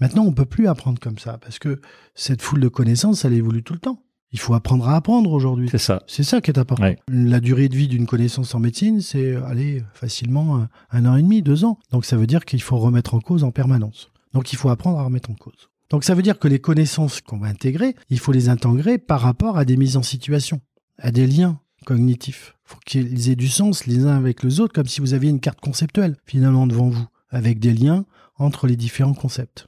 Maintenant, 0.00 0.24
on 0.24 0.32
peut 0.32 0.44
plus 0.44 0.68
apprendre 0.68 1.00
comme 1.00 1.18
ça 1.18 1.38
parce 1.38 1.58
que 1.58 1.80
cette 2.14 2.42
foule 2.42 2.60
de 2.60 2.68
connaissances, 2.68 3.24
elle 3.24 3.34
évolue 3.34 3.64
tout 3.64 3.72
le 3.72 3.80
temps. 3.80 4.04
Il 4.32 4.38
faut 4.38 4.54
apprendre 4.54 4.88
à 4.88 4.96
apprendre 4.96 5.32
aujourd'hui. 5.32 5.68
C'est 5.70 5.78
ça. 5.78 6.02
C'est 6.06 6.22
ça 6.22 6.40
qui 6.40 6.50
est 6.50 6.58
important. 6.58 6.84
La 7.08 7.40
durée 7.40 7.68
de 7.68 7.76
vie 7.76 7.88
d'une 7.88 8.06
connaissance 8.06 8.54
en 8.54 8.60
médecine, 8.60 9.00
c'est 9.00 9.34
aller 9.36 9.82
facilement 9.92 10.66
un, 10.90 11.06
an 11.06 11.16
et 11.16 11.22
demi, 11.22 11.42
deux 11.42 11.64
ans. 11.64 11.78
Donc 11.90 12.04
ça 12.04 12.16
veut 12.16 12.26
dire 12.26 12.44
qu'il 12.44 12.62
faut 12.62 12.78
remettre 12.78 13.14
en 13.14 13.20
cause 13.20 13.42
en 13.42 13.50
permanence. 13.50 14.10
Donc 14.32 14.52
il 14.52 14.56
faut 14.56 14.68
apprendre 14.68 14.98
à 14.98 15.02
remettre 15.02 15.30
en 15.30 15.34
cause. 15.34 15.68
Donc 15.90 16.04
ça 16.04 16.14
veut 16.14 16.22
dire 16.22 16.38
que 16.38 16.46
les 16.46 16.60
connaissances 16.60 17.20
qu'on 17.20 17.38
va 17.38 17.48
intégrer, 17.48 17.96
il 18.08 18.20
faut 18.20 18.30
les 18.30 18.48
intégrer 18.48 18.98
par 18.98 19.20
rapport 19.20 19.58
à 19.58 19.64
des 19.64 19.76
mises 19.76 19.96
en 19.96 20.04
situation, 20.04 20.60
à 20.98 21.10
des 21.10 21.26
liens 21.26 21.58
cognitifs. 21.84 22.54
Il 22.66 22.68
faut 22.70 22.80
qu'ils 22.86 23.30
aient 23.30 23.36
du 23.36 23.48
sens 23.48 23.86
les 23.86 24.06
uns 24.06 24.16
avec 24.16 24.44
les 24.44 24.60
autres, 24.60 24.72
comme 24.72 24.86
si 24.86 25.00
vous 25.00 25.14
aviez 25.14 25.30
une 25.30 25.40
carte 25.40 25.60
conceptuelle 25.60 26.16
finalement 26.24 26.68
devant 26.68 26.88
vous, 26.88 27.06
avec 27.30 27.58
des 27.58 27.72
liens 27.72 28.04
entre 28.36 28.68
les 28.68 28.76
différents 28.76 29.14
concepts. 29.14 29.66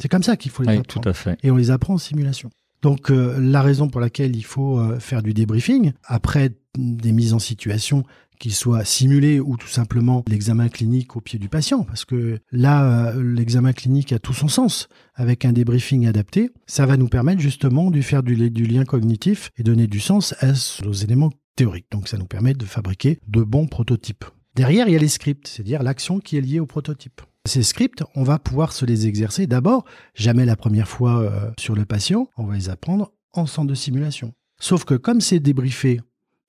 C'est 0.00 0.08
comme 0.08 0.22
ça 0.22 0.36
qu'il 0.36 0.52
faut 0.52 0.62
les 0.62 0.70
oui, 0.70 0.78
apprendre. 0.78 1.02
Tout 1.02 1.08
à 1.08 1.12
fait. 1.12 1.36
Et 1.42 1.50
on 1.50 1.56
les 1.56 1.72
apprend 1.72 1.94
en 1.94 1.98
simulation. 1.98 2.50
Donc 2.84 3.10
euh, 3.10 3.40
la 3.40 3.62
raison 3.62 3.88
pour 3.88 4.02
laquelle 4.02 4.36
il 4.36 4.44
faut 4.44 4.78
euh, 4.78 5.00
faire 5.00 5.22
du 5.22 5.32
débriefing, 5.32 5.92
après 6.04 6.50
des 6.76 7.12
mises 7.12 7.32
en 7.32 7.38
situation 7.38 8.04
qui 8.38 8.50
soient 8.50 8.84
simulées 8.84 9.40
ou 9.40 9.56
tout 9.56 9.68
simplement 9.68 10.22
l'examen 10.28 10.68
clinique 10.68 11.16
au 11.16 11.22
pied 11.22 11.38
du 11.38 11.48
patient, 11.48 11.84
parce 11.84 12.04
que 12.04 12.40
là, 12.52 13.14
euh, 13.14 13.22
l'examen 13.22 13.72
clinique 13.72 14.12
a 14.12 14.18
tout 14.18 14.34
son 14.34 14.48
sens 14.48 14.90
avec 15.14 15.46
un 15.46 15.54
débriefing 15.54 16.06
adapté. 16.06 16.50
Ça 16.66 16.84
va 16.84 16.98
nous 16.98 17.08
permettre 17.08 17.40
justement 17.40 17.90
de 17.90 18.02
faire 18.02 18.22
du, 18.22 18.50
du 18.50 18.66
lien 18.66 18.84
cognitif 18.84 19.50
et 19.56 19.62
donner 19.62 19.86
du 19.86 19.98
sens 19.98 20.34
à 20.40 20.52
aux 20.86 20.92
éléments 20.92 21.32
théoriques. 21.56 21.90
Donc 21.90 22.06
ça 22.06 22.18
nous 22.18 22.26
permet 22.26 22.52
de 22.52 22.66
fabriquer 22.66 23.18
de 23.26 23.42
bons 23.42 23.66
prototypes. 23.66 24.26
Derrière, 24.56 24.88
il 24.88 24.92
y 24.92 24.96
a 24.96 25.00
les 25.00 25.08
scripts, 25.08 25.48
c'est-à-dire 25.48 25.82
l'action 25.82 26.20
qui 26.20 26.36
est 26.36 26.42
liée 26.42 26.60
au 26.60 26.66
prototype. 26.66 27.22
Ces 27.46 27.62
scripts, 27.62 28.02
on 28.14 28.22
va 28.22 28.38
pouvoir 28.38 28.72
se 28.72 28.86
les 28.86 29.06
exercer 29.06 29.46
d'abord, 29.46 29.84
jamais 30.14 30.46
la 30.46 30.56
première 30.56 30.88
fois 30.88 31.20
euh, 31.20 31.50
sur 31.58 31.74
le 31.74 31.84
patient, 31.84 32.28
on 32.38 32.46
va 32.46 32.54
les 32.54 32.70
apprendre 32.70 33.12
en 33.32 33.46
centre 33.46 33.68
de 33.68 33.74
simulation. 33.74 34.32
Sauf 34.58 34.84
que 34.84 34.94
comme 34.94 35.20
c'est 35.20 35.40
débriefé, 35.40 36.00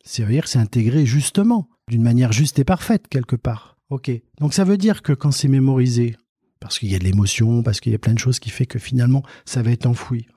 c'est-à-dire 0.05 0.47
c'est 0.47 0.59
intégré 0.59 1.05
justement, 1.05 1.67
d'une 1.89 2.01
manière 2.01 2.31
juste 2.31 2.59
et 2.59 2.63
parfaite 2.63 3.09
quelque 3.09 3.35
part. 3.35 3.77
Ok. 3.89 4.09
Donc 4.39 4.53
ça 4.53 4.63
veut 4.63 4.77
dire 4.77 5.01
que 5.01 5.11
quand 5.11 5.31
c'est 5.31 5.49
mémorisé, 5.49 6.15
parce 6.61 6.79
qu'il 6.79 6.89
y 6.89 6.95
a 6.95 6.99
de 6.99 7.03
l'émotion, 7.03 7.61
parce 7.61 7.81
qu'il 7.81 7.91
y 7.91 7.95
a 7.95 7.99
plein 7.99 8.13
de 8.13 8.19
choses 8.19 8.39
qui 8.39 8.49
fait 8.49 8.65
que 8.65 8.79
finalement, 8.79 9.23
ça 9.43 9.61
va 9.61 9.71
être 9.71 9.85
enfoui. 9.85 10.27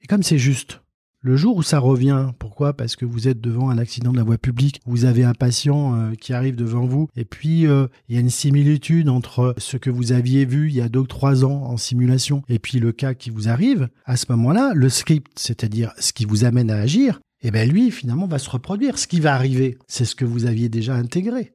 Et 0.00 0.06
comme 0.06 0.22
c'est 0.22 0.38
juste, 0.38 0.80
le 1.20 1.36
jour 1.36 1.56
où 1.56 1.62
ça 1.62 1.80
revient, 1.80 2.28
pourquoi? 2.38 2.74
Parce 2.74 2.94
que 2.94 3.04
vous 3.04 3.26
êtes 3.26 3.40
devant 3.40 3.70
un 3.70 3.78
accident 3.78 4.12
de 4.12 4.16
la 4.16 4.22
voie 4.22 4.38
publique, 4.38 4.80
vous 4.86 5.04
avez 5.04 5.24
un 5.24 5.34
patient 5.34 5.96
euh, 5.96 6.14
qui 6.14 6.32
arrive 6.32 6.54
devant 6.54 6.86
vous, 6.86 7.08
et 7.16 7.24
puis 7.24 7.66
euh, 7.66 7.88
il 8.08 8.14
y 8.14 8.18
a 8.18 8.20
une 8.20 8.30
similitude 8.30 9.08
entre 9.08 9.54
ce 9.58 9.76
que 9.76 9.90
vous 9.90 10.12
aviez 10.12 10.44
vu 10.44 10.68
il 10.68 10.76
y 10.76 10.80
a 10.80 10.88
deux 10.88 11.00
ou 11.00 11.06
trois 11.06 11.44
ans 11.44 11.64
en 11.64 11.76
simulation, 11.76 12.42
et 12.48 12.60
puis 12.60 12.78
le 12.78 12.92
cas 12.92 13.14
qui 13.14 13.30
vous 13.30 13.48
arrive. 13.48 13.88
À 14.04 14.16
ce 14.16 14.26
moment-là, 14.30 14.72
le 14.74 14.88
script, 14.88 15.38
c'est-à-dire 15.38 15.92
ce 15.98 16.12
qui 16.12 16.24
vous 16.24 16.44
amène 16.44 16.70
à 16.70 16.76
agir, 16.76 17.20
eh 17.42 17.50
ben 17.50 17.68
lui, 17.68 17.90
finalement, 17.90 18.26
va 18.26 18.38
se 18.38 18.50
reproduire. 18.50 18.98
Ce 18.98 19.06
qui 19.06 19.20
va 19.20 19.34
arriver, 19.34 19.78
c'est 19.86 20.04
ce 20.04 20.14
que 20.14 20.24
vous 20.24 20.46
aviez 20.46 20.68
déjà 20.68 20.94
intégré. 20.94 21.52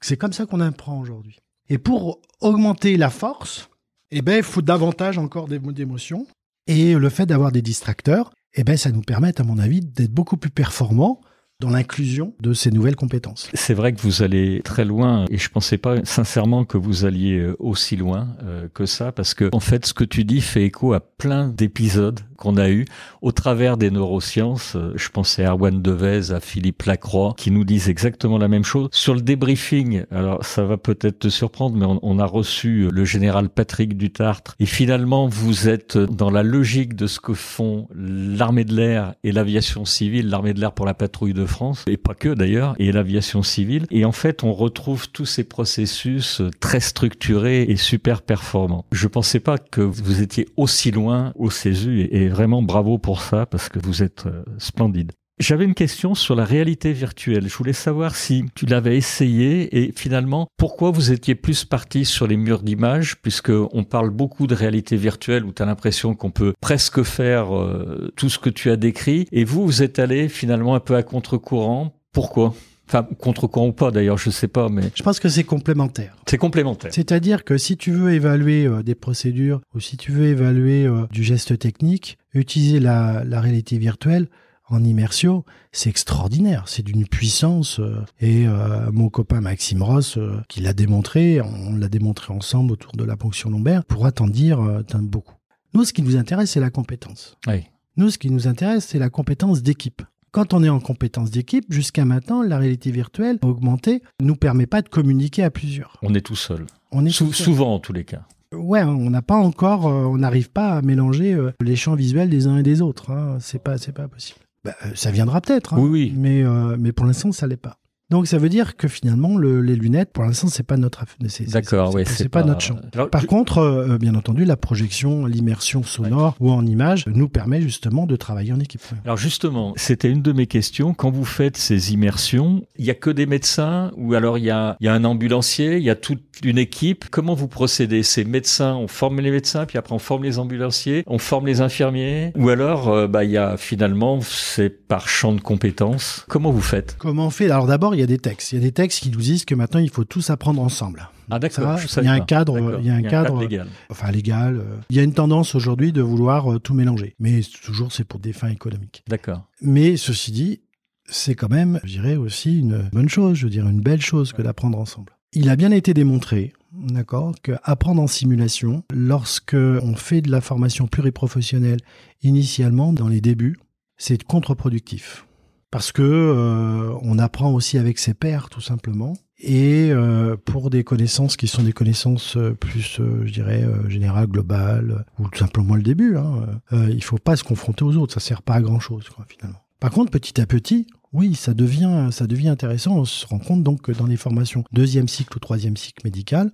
C'est 0.00 0.16
comme 0.16 0.32
ça 0.32 0.46
qu'on 0.46 0.60
apprend 0.60 1.00
aujourd'hui. 1.00 1.38
Et 1.68 1.78
pour 1.78 2.20
augmenter 2.40 2.96
la 2.96 3.10
force, 3.10 3.68
eh 4.10 4.22
ben, 4.22 4.36
il 4.36 4.42
faut 4.44 4.62
davantage 4.62 5.18
encore 5.18 5.48
d'émotions. 5.48 6.26
Et 6.68 6.94
le 6.94 7.08
fait 7.08 7.26
d'avoir 7.26 7.52
des 7.52 7.62
distracteurs, 7.62 8.32
eh 8.56 8.64
ben, 8.64 8.76
ça 8.76 8.90
nous 8.90 9.02
permet, 9.02 9.38
à 9.40 9.44
mon 9.44 9.58
avis, 9.58 9.80
d'être 9.80 10.12
beaucoup 10.12 10.36
plus 10.36 10.50
performants 10.50 11.20
dans 11.60 11.70
l'inclusion 11.70 12.34
de 12.40 12.52
ces 12.52 12.70
nouvelles 12.70 12.96
compétences. 12.96 13.48
C'est 13.54 13.72
vrai 13.72 13.94
que 13.94 14.00
vous 14.02 14.22
allez 14.22 14.60
très 14.62 14.84
loin 14.84 15.24
et 15.30 15.38
je 15.38 15.48
pensais 15.48 15.78
pas 15.78 16.04
sincèrement 16.04 16.64
que 16.64 16.76
vous 16.76 17.06
alliez 17.06 17.38
euh, 17.38 17.56
aussi 17.58 17.96
loin 17.96 18.28
euh, 18.42 18.68
que 18.74 18.84
ça 18.84 19.10
parce 19.10 19.32
que 19.32 19.48
en 19.52 19.60
fait 19.60 19.86
ce 19.86 19.94
que 19.94 20.04
tu 20.04 20.24
dis 20.24 20.42
fait 20.42 20.64
écho 20.64 20.92
à 20.92 21.00
plein 21.00 21.48
d'épisodes 21.48 22.20
qu'on 22.36 22.56
a 22.56 22.68
eu 22.70 22.84
au 23.22 23.32
travers 23.32 23.76
des 23.76 23.90
neurosciences. 23.90 24.76
Je 24.94 25.08
pensais 25.08 25.44
à 25.44 25.50
Erwan 25.50 25.82
Devez, 25.82 26.32
à 26.32 26.40
Philippe 26.40 26.82
Lacroix 26.82 27.34
qui 27.36 27.50
nous 27.50 27.64
disent 27.64 27.88
exactement 27.88 28.38
la 28.38 28.48
même 28.48 28.64
chose 28.64 28.88
sur 28.92 29.14
le 29.14 29.20
débriefing. 29.20 30.04
Alors 30.10 30.44
ça 30.44 30.64
va 30.64 30.76
peut-être 30.76 31.18
te 31.18 31.28
surprendre 31.28 31.76
mais 31.76 31.86
on, 31.86 31.98
on 32.02 32.18
a 32.18 32.26
reçu 32.26 32.88
le 32.90 33.04
général 33.04 33.48
Patrick 33.48 33.96
Dutartre 33.96 34.54
et 34.60 34.66
finalement 34.66 35.26
vous 35.28 35.68
êtes 35.68 35.98
dans 35.98 36.30
la 36.30 36.42
logique 36.42 36.94
de 36.94 37.06
ce 37.06 37.20
que 37.20 37.34
font 37.34 37.88
l'armée 37.94 38.64
de 38.64 38.74
l'air 38.74 39.14
et 39.24 39.32
l'aviation 39.32 39.84
civile, 39.84 40.28
l'armée 40.28 40.54
de 40.54 40.60
l'air 40.60 40.72
pour 40.72 40.86
la 40.86 40.94
patrouille 40.94 41.34
de 41.34 41.46
France, 41.46 41.84
et 41.86 41.96
pas 41.96 42.14
que 42.14 42.30
d'ailleurs, 42.30 42.74
et 42.78 42.92
l'aviation 42.92 43.42
civile. 43.42 43.86
Et 43.90 44.04
en 44.04 44.12
fait, 44.12 44.44
on 44.44 44.52
retrouve 44.52 45.08
tous 45.10 45.26
ces 45.26 45.44
processus 45.44 46.42
très 46.60 46.80
structurés 46.80 47.62
et 47.62 47.76
super 47.76 48.22
performants. 48.22 48.84
Je 48.92 49.08
pensais 49.08 49.40
pas 49.40 49.58
que 49.58 49.80
vous 49.80 50.22
étiez 50.22 50.48
aussi 50.56 50.90
loin 50.90 51.32
au 51.36 51.50
CESU, 51.50 52.02
et 52.10 52.25
vraiment 52.28 52.62
bravo 52.62 52.98
pour 52.98 53.22
ça, 53.22 53.46
parce 53.46 53.68
que 53.68 53.78
vous 53.78 54.02
êtes 54.02 54.26
euh, 54.26 54.42
splendide. 54.58 55.12
J'avais 55.38 55.66
une 55.66 55.74
question 55.74 56.14
sur 56.14 56.34
la 56.34 56.46
réalité 56.46 56.94
virtuelle. 56.94 57.46
Je 57.46 57.54
voulais 57.54 57.74
savoir 57.74 58.16
si 58.16 58.46
tu 58.54 58.64
l'avais 58.64 58.96
essayé 58.96 59.82
et 59.82 59.92
finalement 59.94 60.48
pourquoi 60.56 60.90
vous 60.90 61.12
étiez 61.12 61.34
plus 61.34 61.66
parti 61.66 62.06
sur 62.06 62.26
les 62.26 62.38
murs 62.38 62.62
d'images 62.62 63.20
puisque 63.20 63.50
on 63.50 63.84
parle 63.84 64.08
beaucoup 64.08 64.46
de 64.46 64.54
réalité 64.54 64.96
virtuelle 64.96 65.44
où 65.44 65.52
tu 65.52 65.62
as 65.62 65.66
l'impression 65.66 66.14
qu'on 66.14 66.30
peut 66.30 66.54
presque 66.62 67.02
faire 67.02 67.54
euh, 67.54 68.10
tout 68.16 68.30
ce 68.30 68.38
que 68.38 68.48
tu 68.48 68.70
as 68.70 68.76
décrit 68.76 69.26
et 69.30 69.44
vous 69.44 69.66
vous 69.66 69.82
êtes 69.82 69.98
allé 69.98 70.30
finalement 70.30 70.74
un 70.74 70.80
peu 70.80 70.96
à 70.96 71.02
contre-courant. 71.02 71.92
Pourquoi? 72.12 72.54
Enfin, 72.88 73.02
contre-courant 73.18 73.68
ou 73.68 73.72
pas 73.72 73.90
d'ailleurs, 73.90 74.18
je 74.18 74.30
sais 74.30 74.46
pas, 74.48 74.68
mais... 74.68 74.90
Je 74.94 75.02
pense 75.02 75.18
que 75.18 75.28
c'est 75.28 75.44
complémentaire. 75.44 76.16
C'est 76.26 76.38
complémentaire. 76.38 76.92
C'est-à-dire 76.94 77.44
que 77.44 77.58
si 77.58 77.76
tu 77.76 77.90
veux 77.90 78.12
évaluer 78.12 78.66
euh, 78.66 78.82
des 78.82 78.94
procédures 78.94 79.60
ou 79.74 79.80
si 79.80 79.96
tu 79.96 80.12
veux 80.12 80.26
évaluer 80.26 80.86
euh, 80.86 81.06
du 81.10 81.24
geste 81.24 81.58
technique, 81.58 82.16
utiliser 82.32 82.78
la, 82.78 83.24
la 83.24 83.40
réalité 83.40 83.78
virtuelle, 83.78 84.28
en 84.68 84.82
immersion, 84.82 85.44
c'est 85.70 85.90
extraordinaire, 85.90 86.64
c'est 86.66 86.82
d'une 86.82 87.06
puissance. 87.06 87.78
Euh, 87.78 88.04
et 88.20 88.46
mon 88.92 89.08
copain 89.10 89.40
Maxime 89.40 89.82
Ross, 89.82 90.18
qui 90.48 90.60
l'a 90.60 90.72
démontré, 90.72 91.40
on 91.40 91.76
l'a 91.76 91.88
démontré 91.88 92.32
ensemble 92.32 92.72
autour 92.72 92.92
de 92.92 93.04
la 93.04 93.16
ponction 93.16 93.48
lombaire, 93.48 93.84
pourra 93.84 94.10
t'en 94.10 94.26
dire 94.26 94.58
beaucoup. 95.02 95.36
Nous, 95.74 95.84
ce 95.84 95.92
qui 95.92 96.02
nous 96.02 96.16
intéresse, 96.16 96.50
c'est 96.50 96.60
la 96.60 96.70
compétence. 96.70 97.36
Oui. 97.46 97.64
Nous, 97.96 98.10
ce 98.10 98.18
qui 98.18 98.30
nous 98.30 98.48
intéresse, 98.48 98.86
c'est 98.86 98.98
la 98.98 99.08
compétence 99.08 99.62
d'équipe. 99.62 100.02
Quand 100.32 100.52
on 100.54 100.62
est 100.62 100.68
en 100.68 100.80
compétence 100.80 101.30
d'équipe, 101.30 101.64
jusqu'à 101.70 102.04
maintenant, 102.04 102.42
la 102.42 102.58
réalité 102.58 102.90
virtuelle 102.90 103.38
augmentée 103.42 104.02
nous 104.20 104.36
permet 104.36 104.66
pas 104.66 104.82
de 104.82 104.88
communiquer 104.88 105.42
à 105.42 105.50
plusieurs. 105.50 105.96
On 106.02 106.14
est 106.14 106.20
tout 106.20 106.36
seul. 106.36 106.66
On 106.92 107.04
est 107.06 107.16
tout 107.16 107.32
seul. 107.32 107.44
Souvent, 107.44 107.74
en 107.74 107.78
tous 107.78 107.92
les 107.92 108.04
cas. 108.04 108.22
Ouais, 108.52 108.82
on 108.82 109.10
n'a 109.10 109.22
pas 109.22 109.36
encore, 109.36 109.86
on 109.86 110.18
n'arrive 110.18 110.50
pas 110.50 110.74
à 110.74 110.82
mélanger 110.82 111.36
les 111.60 111.76
champs 111.76 111.94
visuels 111.94 112.30
des 112.30 112.46
uns 112.46 112.58
et 112.58 112.62
des 112.62 112.80
autres. 112.82 113.10
Hein. 113.10 113.38
C'est 113.40 113.62
pas, 113.62 113.78
c'est 113.78 113.92
pas 113.92 114.08
possible. 114.08 114.40
Bah, 114.66 114.74
ça 114.96 115.12
viendra 115.12 115.40
peut-être, 115.40 115.74
hein. 115.74 115.78
oui, 115.78 115.88
oui. 115.88 116.12
mais, 116.16 116.42
euh, 116.42 116.76
mais 116.76 116.90
pour 116.90 117.06
l'instant, 117.06 117.30
ça 117.30 117.46
l'est 117.46 117.56
pas. 117.56 117.78
Donc 118.08 118.28
ça 118.28 118.38
veut 118.38 118.48
dire 118.48 118.76
que 118.76 118.86
finalement 118.86 119.36
le, 119.36 119.60
les 119.62 119.74
lunettes, 119.74 120.12
pour 120.12 120.22
l'instant, 120.22 120.46
c'est 120.46 120.62
pas 120.62 120.76
notre 120.76 121.02
D'accord, 121.48 121.94
oui, 121.94 122.04
c'est 122.06 122.28
pas, 122.28 122.42
pas, 122.42 122.46
notre 122.46 122.60
champ. 122.60 122.76
Alors, 122.94 123.10
Par 123.10 123.26
contre, 123.26 123.58
euh, 123.58 123.98
bien 123.98 124.14
entendu, 124.14 124.44
la 124.44 124.56
projection, 124.56 125.26
l'immersion 125.26 125.82
sonore 125.82 126.36
ouais. 126.40 126.48
ou 126.48 126.52
en 126.52 126.64
image 126.64 127.04
nous 127.06 127.28
permet 127.28 127.60
justement 127.60 128.06
de 128.06 128.14
travailler 128.14 128.52
en 128.52 128.60
équipe. 128.60 128.82
Alors 129.04 129.16
justement, 129.16 129.72
c'était 129.76 130.08
une 130.08 130.22
de 130.22 130.32
mes 130.32 130.46
questions. 130.46 130.94
Quand 130.94 131.10
vous 131.10 131.24
faites 131.24 131.56
ces 131.56 131.92
immersions, 131.92 132.62
il 132.76 132.84
y 132.84 132.90
a 132.90 132.94
que 132.94 133.10
des 133.10 133.26
médecins 133.26 133.90
ou 133.96 134.14
alors 134.14 134.38
il 134.38 134.44
y 134.44 134.50
a, 134.50 134.76
y 134.80 134.86
a 134.86 134.94
un 134.94 135.04
ambulancier, 135.04 135.76
il 135.78 135.82
y 135.82 135.90
a 135.90 135.96
toute 135.96 136.22
une 136.44 136.58
équipe? 136.58 137.06
Comment 137.10 137.34
vous 137.34 137.48
procédez? 137.48 138.04
Ces 138.04 138.24
médecins, 138.24 138.74
on 138.76 138.88
forme 138.88 139.20
les 139.20 139.30
médecins, 139.32 139.66
puis 139.66 139.78
après 139.78 139.94
on 139.94 139.98
forme 139.98 140.22
les 140.22 140.38
ambulanciers, 140.38 141.02
on 141.06 141.18
forme 141.18 141.46
les 141.46 141.60
infirmiers, 141.60 142.32
ou 142.36 142.50
alors 142.50 142.88
euh, 142.88 143.08
bah 143.08 143.24
il 143.24 143.30
y 143.30 143.36
a 143.36 143.56
finalement 143.56 144.20
c'est 144.20 144.70
par 144.70 145.08
champ 145.08 145.32
de 145.32 145.40
compétences. 145.40 146.24
Comment 146.28 146.52
vous 146.52 146.60
faites? 146.60 146.96
Comment 146.98 147.26
on 147.26 147.30
fait? 147.30 147.50
Alors 147.50 147.66
d'abord 147.66 147.95
il 147.96 148.00
y 148.00 148.02
a 148.02 148.06
des 148.06 148.18
textes. 148.18 148.52
Il 148.52 148.56
y 148.56 148.58
a 148.58 148.62
des 148.62 148.72
textes 148.72 149.02
qui 149.02 149.10
nous 149.10 149.20
disent 149.20 149.44
que 149.44 149.54
maintenant, 149.54 149.80
il 149.80 149.90
faut 149.90 150.04
tous 150.04 150.30
apprendre 150.30 150.60
ensemble. 150.60 151.08
Ah 151.30 151.38
d'accord. 151.38 151.78
Il 151.96 152.04
y 152.04 152.08
a 152.08 152.12
un 152.12 152.20
cadre, 152.20 152.78
il 152.78 152.86
y 152.86 152.90
a 152.90 152.94
un, 152.94 153.02
cadre, 153.02 153.40
légal. 153.40 153.68
Enfin 153.90 154.10
légal. 154.10 154.58
Euh, 154.58 154.76
il 154.90 154.96
y 154.96 155.00
a 155.00 155.02
une 155.02 155.14
tendance 155.14 155.54
aujourd'hui 155.54 155.92
de 155.92 156.02
vouloir 156.02 156.52
euh, 156.52 156.58
tout 156.60 156.74
mélanger, 156.74 157.14
mais 157.18 157.40
toujours 157.64 157.92
c'est 157.92 158.04
pour 158.04 158.20
des 158.20 158.32
fins 158.32 158.48
économiques. 158.48 159.02
D'accord. 159.08 159.48
Mais 159.60 159.96
ceci 159.96 160.30
dit, 160.30 160.60
c'est 161.06 161.34
quand 161.34 161.50
même, 161.50 161.80
je 161.84 161.92
dirais 161.92 162.16
aussi 162.16 162.60
une 162.60 162.88
bonne 162.92 163.08
chose, 163.08 163.38
je 163.38 163.44
veux 163.44 163.50
dire 163.50 163.66
une 163.68 163.80
belle 163.80 164.00
chose 164.00 164.32
que 164.32 164.42
d'apprendre 164.42 164.78
ensemble. 164.78 165.12
Il 165.32 165.48
a 165.48 165.56
bien 165.56 165.70
été 165.70 165.94
démontré, 165.94 166.52
d'accord, 166.72 167.34
que 167.42 167.52
apprendre 167.64 168.02
en 168.02 168.06
simulation, 168.06 168.84
lorsque 168.92 169.56
on 169.56 169.96
fait 169.96 170.20
de 170.20 170.30
la 170.30 170.40
formation 170.40 170.86
pluriprofessionnelle 170.86 171.80
initialement 172.22 172.92
dans 172.92 173.08
les 173.08 173.20
débuts, 173.20 173.56
c'est 173.96 174.22
contre-productif 174.22 175.26
parce 175.70 175.92
que 175.92 176.02
euh, 176.02 176.96
on 177.02 177.18
apprend 177.18 177.52
aussi 177.52 177.78
avec 177.78 177.98
ses 177.98 178.14
pairs 178.14 178.48
tout 178.48 178.60
simplement. 178.60 179.14
Et 179.38 179.90
euh, 179.90 180.36
pour 180.36 180.70
des 180.70 180.84
connaissances 180.84 181.36
qui 181.36 181.46
sont 181.46 181.62
des 181.62 181.74
connaissances 181.74 182.36
euh, 182.36 182.54
plus 182.54 182.98
je 182.98 183.30
dirais 183.30 183.64
générales 183.88 184.28
globales 184.28 185.04
ou 185.18 185.28
tout 185.28 185.38
simplement 185.38 185.74
le 185.74 185.82
début 185.82 186.16
hein, 186.16 186.46
il 186.72 187.02
faut 187.02 187.18
pas 187.18 187.36
se 187.36 187.44
confronter 187.44 187.84
aux 187.84 187.96
autres. 187.96 188.14
Ça 188.14 188.20
sert 188.20 188.42
pas 188.42 188.54
à 188.54 188.60
grand 188.60 188.80
chose 188.80 189.04
finalement. 189.28 189.58
Par 189.80 189.90
contre 189.90 190.10
petit 190.10 190.40
à 190.40 190.46
petit 190.46 190.86
oui 191.12 191.34
ça 191.34 191.52
devient 191.52 192.48
intéressant. 192.48 192.98
On 192.98 193.04
se 193.04 193.26
rend 193.26 193.38
compte 193.38 193.62
donc 193.62 193.82
que 193.82 193.92
dans 193.92 194.06
les 194.06 194.16
formations 194.16 194.64
deuxième 194.72 195.08
cycle 195.08 195.36
ou 195.36 195.40
troisième 195.40 195.76
cycle 195.76 196.02
médical 196.04 196.50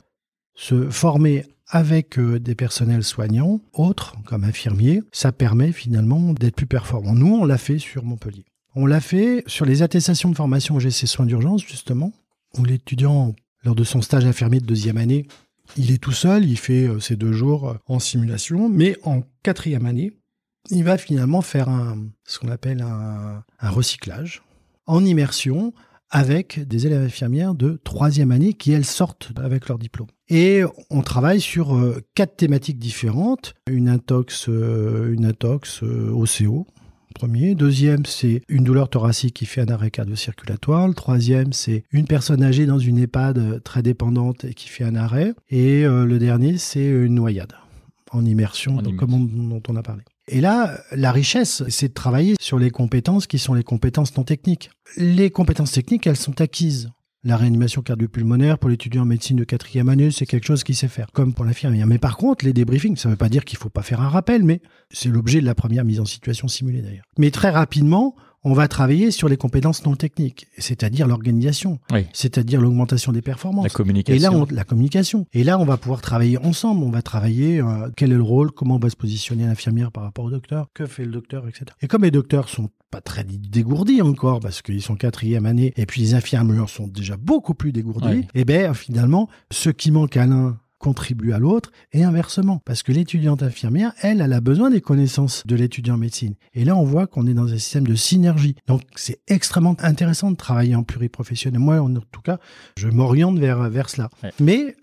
se 0.55 0.91
former 0.91 1.47
avec 1.69 2.19
des 2.19 2.55
personnels 2.55 3.05
soignants 3.05 3.61
autres 3.73 4.17
comme 4.27 4.45
infirmiers 4.45 5.03
ça 5.13 5.33
permet 5.33 5.73
finalement 5.73 6.33
d'être 6.33 6.57
plus 6.57 6.67
performant. 6.67 7.15
Nous 7.15 7.37
on 7.37 7.45
l'a 7.45 7.59
fait 7.59 7.79
sur 7.79 8.05
Montpellier 8.05 8.45
on 8.75 8.87
l'a 8.87 9.01
fait 9.01 9.45
sur 9.47 9.67
les 9.67 9.83
attestations 9.83 10.31
de 10.31 10.37
formation 10.37 10.79
GC 10.79 11.07
soins 11.07 11.27
d'urgence, 11.27 11.63
justement, 11.65 12.13
où 12.59 12.65
l'étudiant, 12.65 13.35
lors 13.65 13.75
de 13.75 13.85
son 13.85 14.03
stage 14.03 14.25
infirmier 14.25 14.61
de 14.61 14.67
deuxième 14.67 14.97
année, 14.97 15.27
il 15.77 15.91
est 15.93 15.99
tout 15.99 16.13
seul, 16.13 16.45
il 16.45 16.59
fait 16.59 16.87
euh, 16.87 17.01
ses 17.01 17.17
deux 17.17 17.33
jours 17.33 17.71
euh, 17.71 17.75
en 17.87 17.99
simulation, 17.99 18.69
mais 18.69 18.97
en 19.05 19.23
quatrième 19.43 19.87
année, 19.87 20.13
il 20.71 20.85
va 20.85 20.97
finalement 20.97 21.43
faire 21.43 21.69
ce 22.25 22.39
qu'on 22.39 22.49
appelle 22.49 22.83
un, 22.83 23.43
un, 23.59 23.71
recyclage 23.71 24.45
en 24.87 25.05
immersion 25.05 25.75
avec 26.09 26.61
des 26.61 26.87
élèves 26.87 27.03
infirmières 27.03 27.57
de 27.57 27.81
troisième 27.83 28.31
année 28.31 28.53
qui, 28.53 28.71
elles, 28.71 28.85
sortent 28.85 29.33
avec 29.37 29.67
leur 29.67 29.79
diplôme. 29.79 30.07
Et 30.29 30.63
on 30.89 31.03
travaille 31.03 31.41
sur 31.41 31.75
euh, 31.75 32.01
quatre 32.15 32.37
thématiques 32.37 32.79
différentes, 32.79 33.55
une 33.67 33.89
intox, 33.89 34.47
une 34.47 35.27
intox 35.27 35.83
OCO, 35.83 36.69
premier. 37.13 37.55
Deuxième, 37.55 38.05
c'est 38.05 38.43
une 38.49 38.65
douleur 38.65 38.89
thoracique 38.89 39.35
qui 39.35 39.47
fait 39.47 39.61
un 39.61 39.69
arrêt 39.69 39.91
cardio-circulatoire. 39.91 40.89
Le 40.89 40.95
troisième, 40.95 41.53
c'est 41.53 41.85
une 41.93 42.07
personne 42.07 42.43
âgée 42.43 42.67
dans 42.67 42.79
une 42.79 42.99
EHPAD 42.99 43.63
très 43.63 43.83
dépendante 43.83 44.45
et 44.45 44.55
qui 44.55 44.69
fait 44.69 44.85
un 44.85 44.97
arrêt. 44.97 45.35
Et 45.51 45.85
euh, 45.85 46.05
le 46.05 46.19
dernier, 46.19 46.59
c'est 46.59 46.87
une 46.87 47.15
noyade 47.15 47.55
en 48.11 48.25
immersion, 48.25 48.77
en 48.77 48.83
donc, 48.83 48.97
comme 48.97 49.15
on, 49.15 49.21
dont 49.21 49.63
on 49.69 49.77
a 49.77 49.83
parlé. 49.83 50.03
Et 50.29 50.41
là, 50.41 50.79
la 50.93 51.13
richesse, 51.13 51.65
c'est 51.69 51.89
de 51.89 51.95
travailler 51.95 52.37
sur 52.41 52.59
les 52.59 52.71
compétences 52.71 53.27
qui 53.27 53.39
sont 53.39 53.55
les 53.55 53.65
compétences 53.65 54.17
non 54.17 54.23
techniques. 54.23 54.71
Les 54.97 55.31
compétences 55.31 55.73
techniques, 55.73 56.07
elles 56.07 56.17
sont 56.17 56.41
acquises. 56.41 56.91
La 57.25 57.37
réanimation 57.37 57.83
cardiopulmonaire 57.83 58.59
pour 58.59 58.69
l'étudiant 58.69 59.03
en 59.03 59.07
médecine 59.07 59.37
de 59.37 59.45
quatrième 59.45 59.89
année, 59.89 60.11
c'est 60.11 60.27
quelque 60.27 60.45
chose 60.45 60.65
qui 60.65 60.75
sait 60.75 60.89
faire, 60.89 61.13
comme 61.13 61.35
pour 61.35 61.45
l'infirmière. 61.45 61.87
Mais 61.87 61.99
par 61.99 62.17
contre, 62.17 62.45
les 62.45 62.53
débriefings, 62.53 62.97
ça 62.97 63.09
ne 63.09 63.13
veut 63.13 63.19
pas 63.19 63.29
dire 63.29 63.45
qu'il 63.45 63.59
ne 63.59 63.63
faut 63.63 63.69
pas 63.69 63.83
faire 63.83 64.01
un 64.01 64.09
rappel, 64.09 64.43
mais 64.43 64.61
c'est 64.91 65.09
l'objet 65.09 65.41
de 65.41 65.47
la 65.47 65.55
première 65.55 65.85
mise 65.85 66.01
en 66.01 66.05
situation 66.05 66.49
simulée 66.49 66.83
d'ailleurs. 66.83 67.05
Mais 67.19 67.31
très 67.31 67.51
rapidement, 67.51 68.17
on 68.45 68.53
va 68.55 68.67
travailler 68.69 69.11
sur 69.11 69.29
les 69.29 69.37
compétences 69.37 69.85
non 69.85 69.95
techniques, 69.95 70.47
c'est-à-dire 70.59 71.07
l'organisation, 71.07 71.79
Oui. 71.93 72.07
c'est-à-dire 72.13 72.61
l'augmentation 72.61 73.13
des 73.13 73.19
La 73.19 73.23
performances. 73.23 73.73
communication. 73.73 74.17
Et 74.17 74.19
là, 74.19 74.33
on- 74.33 74.47
la 74.55 74.65
communication. 74.65 75.27
Et 75.33 75.45
là, 75.45 75.59
on 75.59 75.65
va 75.65 75.77
pouvoir 75.77 76.01
travailler 76.01 76.39
ensemble. 76.39 76.83
On 76.83 76.91
va 76.91 77.03
travailler 77.03 77.61
euh, 77.61 77.89
quel 77.97 78.11
est 78.13 78.17
le 78.17 78.23
rôle, 78.23 78.51
comment 78.51 78.79
va 78.79 78.91
se 78.91 78.97
positionner 78.97 79.47
l'infirmière 79.47 79.93
par 79.93 80.03
rapport 80.05 80.25
au 80.25 80.31
docteur, 80.31 80.69
que 80.75 80.87
fait 80.87 81.05
le 81.05 81.13
docteur, 81.13 81.47
etc. 81.49 81.67
Et 81.83 81.87
comme 81.89 82.03
les 82.03 82.11
docteurs 82.11 82.49
sont 82.49 82.71
pas 82.91 83.01
très 83.01 83.25
dégourdis 83.25 84.03
encore 84.03 84.41
parce 84.41 84.61
qu'ils 84.61 84.83
sont 84.83 84.97
quatrième 84.97 85.47
année 85.47 85.73
et 85.77 85.87
puis 85.87 86.01
les 86.03 86.15
infirmières 86.15 86.69
sont 86.69 86.87
déjà 86.89 87.17
beaucoup 87.17 87.55
plus 87.55 87.73
dégourdis, 87.73 88.07
Ouais. 88.07 88.27
et 88.35 88.45
ben 88.45 88.75
finalement, 88.75 89.29
ce 89.51 89.71
qui 89.71 89.91
manque 89.91 90.17
à 90.17 90.27
l'un 90.27 90.59
contribue 90.83 91.33
à 91.33 91.39
l'autre 91.39 91.71
et 91.93 92.03
inversement. 92.03 92.61
Parce 92.65 92.83
que 92.83 92.93
l'étudiante 92.93 93.43
infirmière 93.43 93.93
elle 94.03 94.21
elle 94.21 94.33
a 94.33 94.41
besoin 94.41 94.69
des 94.69 94.81
connaissances 94.81 95.47
de 95.47 95.55
l'étudiant 95.55 95.95
en 95.95 95.99
médecine. 95.99 96.35
Et 96.55 96.65
là 96.65 96.77
on 96.77 96.85
voit 96.85 97.07
qu'on 97.07 97.27
est 97.27 97.35
dans 97.35 97.53
un 97.53 97.59
système 97.59 97.87
de 97.87 97.95
synergie. 97.95 98.57
Donc 98.67 98.83
c'est 98.97 99.21
extrêmement 99.29 99.77
intéressant 99.79 100.33
de 100.33 100.37
travailler 100.37 100.75
en 100.75 100.83
pluriprofessionnel. 100.83 101.61
Moi 101.61 101.81
en 101.81 101.95
tout 101.95 102.21
cas 102.23 102.39
je 102.77 102.89
m'oriente 102.89 103.39
vers 103.39 103.71
vers 103.71 103.89
cela. 103.89 104.11
Ouais. 104.23 104.33
mais 104.41 104.77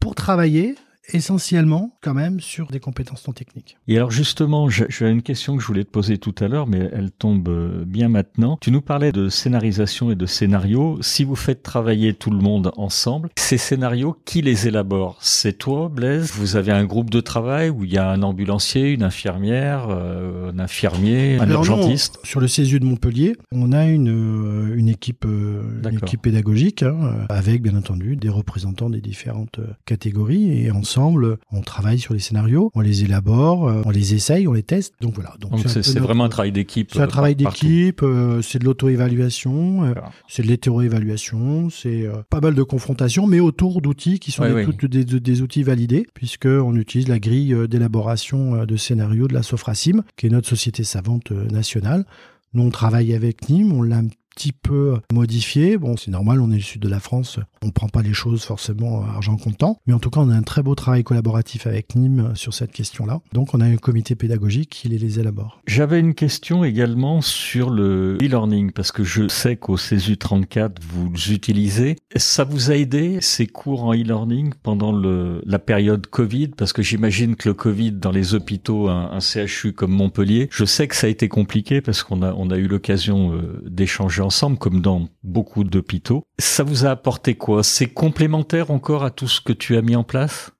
pour 0.00 0.16
travailler 0.16 0.74
essentiellement 1.12 1.96
quand 2.00 2.14
même 2.14 2.40
sur 2.40 2.68
des 2.68 2.80
compétences 2.80 3.26
non 3.26 3.32
techniques. 3.32 3.76
Et 3.88 3.96
alors 3.96 4.10
justement, 4.10 4.68
j'ai 4.68 5.08
une 5.08 5.22
question 5.22 5.56
que 5.56 5.62
je 5.62 5.66
voulais 5.66 5.84
te 5.84 5.90
poser 5.90 6.18
tout 6.18 6.34
à 6.40 6.48
l'heure, 6.48 6.66
mais 6.66 6.90
elle 6.92 7.10
tombe 7.10 7.48
euh, 7.48 7.84
bien 7.86 8.08
maintenant. 8.08 8.58
Tu 8.60 8.70
nous 8.70 8.80
parlais 8.80 9.12
de 9.12 9.28
scénarisation 9.28 10.10
et 10.10 10.14
de 10.14 10.26
scénario. 10.26 10.98
Si 11.02 11.24
vous 11.24 11.36
faites 11.36 11.62
travailler 11.62 12.14
tout 12.14 12.30
le 12.30 12.38
monde 12.38 12.72
ensemble, 12.76 13.28
ces 13.36 13.58
scénarios, 13.58 14.16
qui 14.24 14.42
les 14.42 14.68
élabore? 14.68 15.18
C'est 15.20 15.58
toi, 15.58 15.88
Blaise? 15.88 16.32
Vous 16.32 16.56
avez 16.56 16.72
un 16.72 16.84
groupe 16.84 17.10
de 17.10 17.20
travail 17.20 17.70
où 17.70 17.84
il 17.84 17.92
y 17.92 17.98
a 17.98 18.08
un 18.08 18.22
ambulancier, 18.22 18.90
une 18.90 19.02
infirmière, 19.02 19.88
euh, 19.90 20.52
un 20.52 20.58
infirmier, 20.58 21.36
un 21.36 21.42
Alors 21.42 21.64
non, 21.64 21.76
urgentiste? 21.76 22.18
sur 22.24 22.40
le 22.40 22.48
CESU 22.48 22.80
de 22.80 22.84
Montpellier, 22.84 23.36
on 23.52 23.72
a 23.72 23.84
une, 23.86 24.08
euh, 24.08 24.74
une, 24.76 24.88
équipe, 24.88 25.24
une 25.24 25.98
équipe 26.02 26.22
pédagogique 26.22 26.82
hein, 26.82 27.26
avec 27.28 27.62
bien 27.62 27.76
entendu 27.76 28.16
des 28.16 28.28
représentants 28.28 28.90
des 28.90 29.00
différentes 29.00 29.60
catégories. 29.84 30.64
Et 30.64 30.70
ensemble 30.70 30.93
on 30.98 31.60
travaille 31.64 31.98
sur 31.98 32.14
les 32.14 32.20
scénarios, 32.20 32.70
on 32.74 32.80
les 32.80 33.04
élabore, 33.04 33.68
euh, 33.68 33.82
on 33.84 33.90
les 33.90 34.14
essaye, 34.14 34.46
on 34.48 34.52
les 34.52 34.62
teste. 34.62 34.94
Donc 35.00 35.14
voilà. 35.14 35.34
Donc 35.40 35.52
c'est 35.66 35.86
notre- 35.86 36.00
vraiment 36.00 36.24
un 36.24 36.28
travail 36.28 36.52
d'équipe. 36.52 36.90
c'est 36.92 37.00
un 37.00 37.04
euh, 37.04 37.06
travail 37.06 37.34
d'équipe, 37.34 38.02
euh, 38.02 38.42
c'est 38.42 38.58
de 38.58 38.64
l'auto-évaluation, 38.64 39.84
euh, 39.84 39.94
c'est 40.28 40.42
de 40.42 40.48
l'hétéro-évaluation, 40.48 41.70
c'est 41.70 42.06
euh, 42.06 42.22
pas 42.30 42.40
mal 42.40 42.54
de 42.54 42.62
confrontations, 42.62 43.26
mais 43.26 43.40
autour 43.40 43.80
d'outils 43.80 44.18
qui 44.18 44.30
sont 44.30 44.42
Ouais, 44.44 44.66
des, 44.88 45.42
outils 45.42 45.62
validés, 45.62 46.06
puisqu'on 46.14 46.74
utilise 46.76 47.08
la 47.08 47.18
grille 47.18 47.56
d'élaboration 47.68 48.64
de 48.66 48.76
scénarios 48.76 49.26
de 49.26 49.34
la 49.34 49.42
Sofrasim, 49.42 50.02
qui 50.16 50.26
est 50.26 50.30
notre 50.30 50.48
société 50.48 50.84
savante 50.84 51.30
nationale. 51.30 52.04
Nous, 52.52 52.62
on 52.62 52.70
travaille 52.70 53.14
avec 53.14 53.48
Nîmes, 53.48 53.72
on 53.72 53.82
l'a 53.82 53.98
un 53.98 54.08
petit 54.34 54.52
peu 54.52 54.98
modifié. 55.12 55.78
Bon, 55.78 55.96
c'est 55.96 56.10
normal, 56.10 56.40
on 56.40 56.50
est 56.50 56.56
du 56.56 56.62
sud 56.62 56.82
de 56.82 56.88
la 56.88 57.00
France, 57.00 57.38
on 57.62 57.70
prend 57.70 57.88
pas 57.88 58.02
les 58.02 58.12
choses 58.12 58.44
forcément 58.44 59.02
argent 59.04 59.36
comptant, 59.36 59.78
mais 59.86 59.92
en 59.92 59.98
tout 59.98 60.10
cas, 60.10 60.20
on 60.20 60.30
a 60.30 60.34
un 60.34 60.42
très 60.42 60.62
beau 60.62 60.74
travail 60.74 61.04
collaboratif 61.04 61.66
avec 61.66 61.94
Nîmes 61.94 62.32
sur 62.34 62.54
cette 62.54 62.72
question-là. 62.72 63.20
Donc, 63.32 63.54
on 63.54 63.60
a 63.60 63.64
un 63.64 63.76
comité 63.76 64.14
pédagogique 64.14 64.70
qui 64.70 64.88
les, 64.88 65.18
élabore. 65.18 65.60
J'avais 65.66 66.00
une 66.00 66.14
question 66.14 66.64
également 66.64 67.20
sur 67.20 67.70
le 67.70 68.16
e-learning, 68.22 68.72
parce 68.72 68.90
que 68.90 69.04
je 69.04 69.28
sais 69.28 69.56
qu'au 69.56 69.76
CESU 69.76 70.16
34, 70.16 70.80
vous 70.82 71.12
l'utilisez. 71.28 71.96
Ça 72.16 72.44
vous 72.44 72.70
a 72.70 72.76
aidé, 72.76 73.18
ces 73.20 73.46
cours 73.46 73.84
en 73.84 73.94
e-learning, 73.94 74.52
pendant 74.62 74.92
la 74.92 75.58
période 75.58 76.06
Covid? 76.06 76.48
Parce 76.48 76.72
que 76.72 76.82
j'imagine 76.82 77.36
que 77.36 77.48
le 77.48 77.54
Covid 77.54 77.92
dans 77.92 78.10
les 78.10 78.34
hôpitaux, 78.34 78.88
un, 78.88 79.20
CHU 79.20 79.72
comme 79.72 79.92
Montpellier, 79.92 80.48
je 80.50 80.64
sais 80.64 80.88
que 80.88 80.96
ça 80.96 81.06
a 81.06 81.10
été 81.10 81.28
compliqué 81.28 81.80
parce 81.80 82.02
qu'on 82.02 82.22
a, 82.22 82.32
on 82.34 82.50
a 82.50 82.56
eu 82.56 82.66
l'occasion 82.66 83.32
euh, 83.32 83.62
d'échanger 83.66 84.22
ensemble, 84.24 84.58
comme 84.58 84.80
dans 84.80 85.08
beaucoup 85.22 85.62
d'hôpitaux. 85.64 86.24
Ça 86.38 86.62
vous 86.64 86.84
a 86.86 86.90
apporté 86.90 87.34
quoi? 87.36 87.62
C'est 87.62 87.86
complémentaire 87.88 88.70
encore 88.70 89.04
à 89.04 89.10
tout 89.10 89.28
ce 89.28 89.40
que 89.40 89.52
tu 89.52 89.76
as 89.76 89.82
mis 89.82 89.96
en 89.96 90.04
place? 90.04 90.50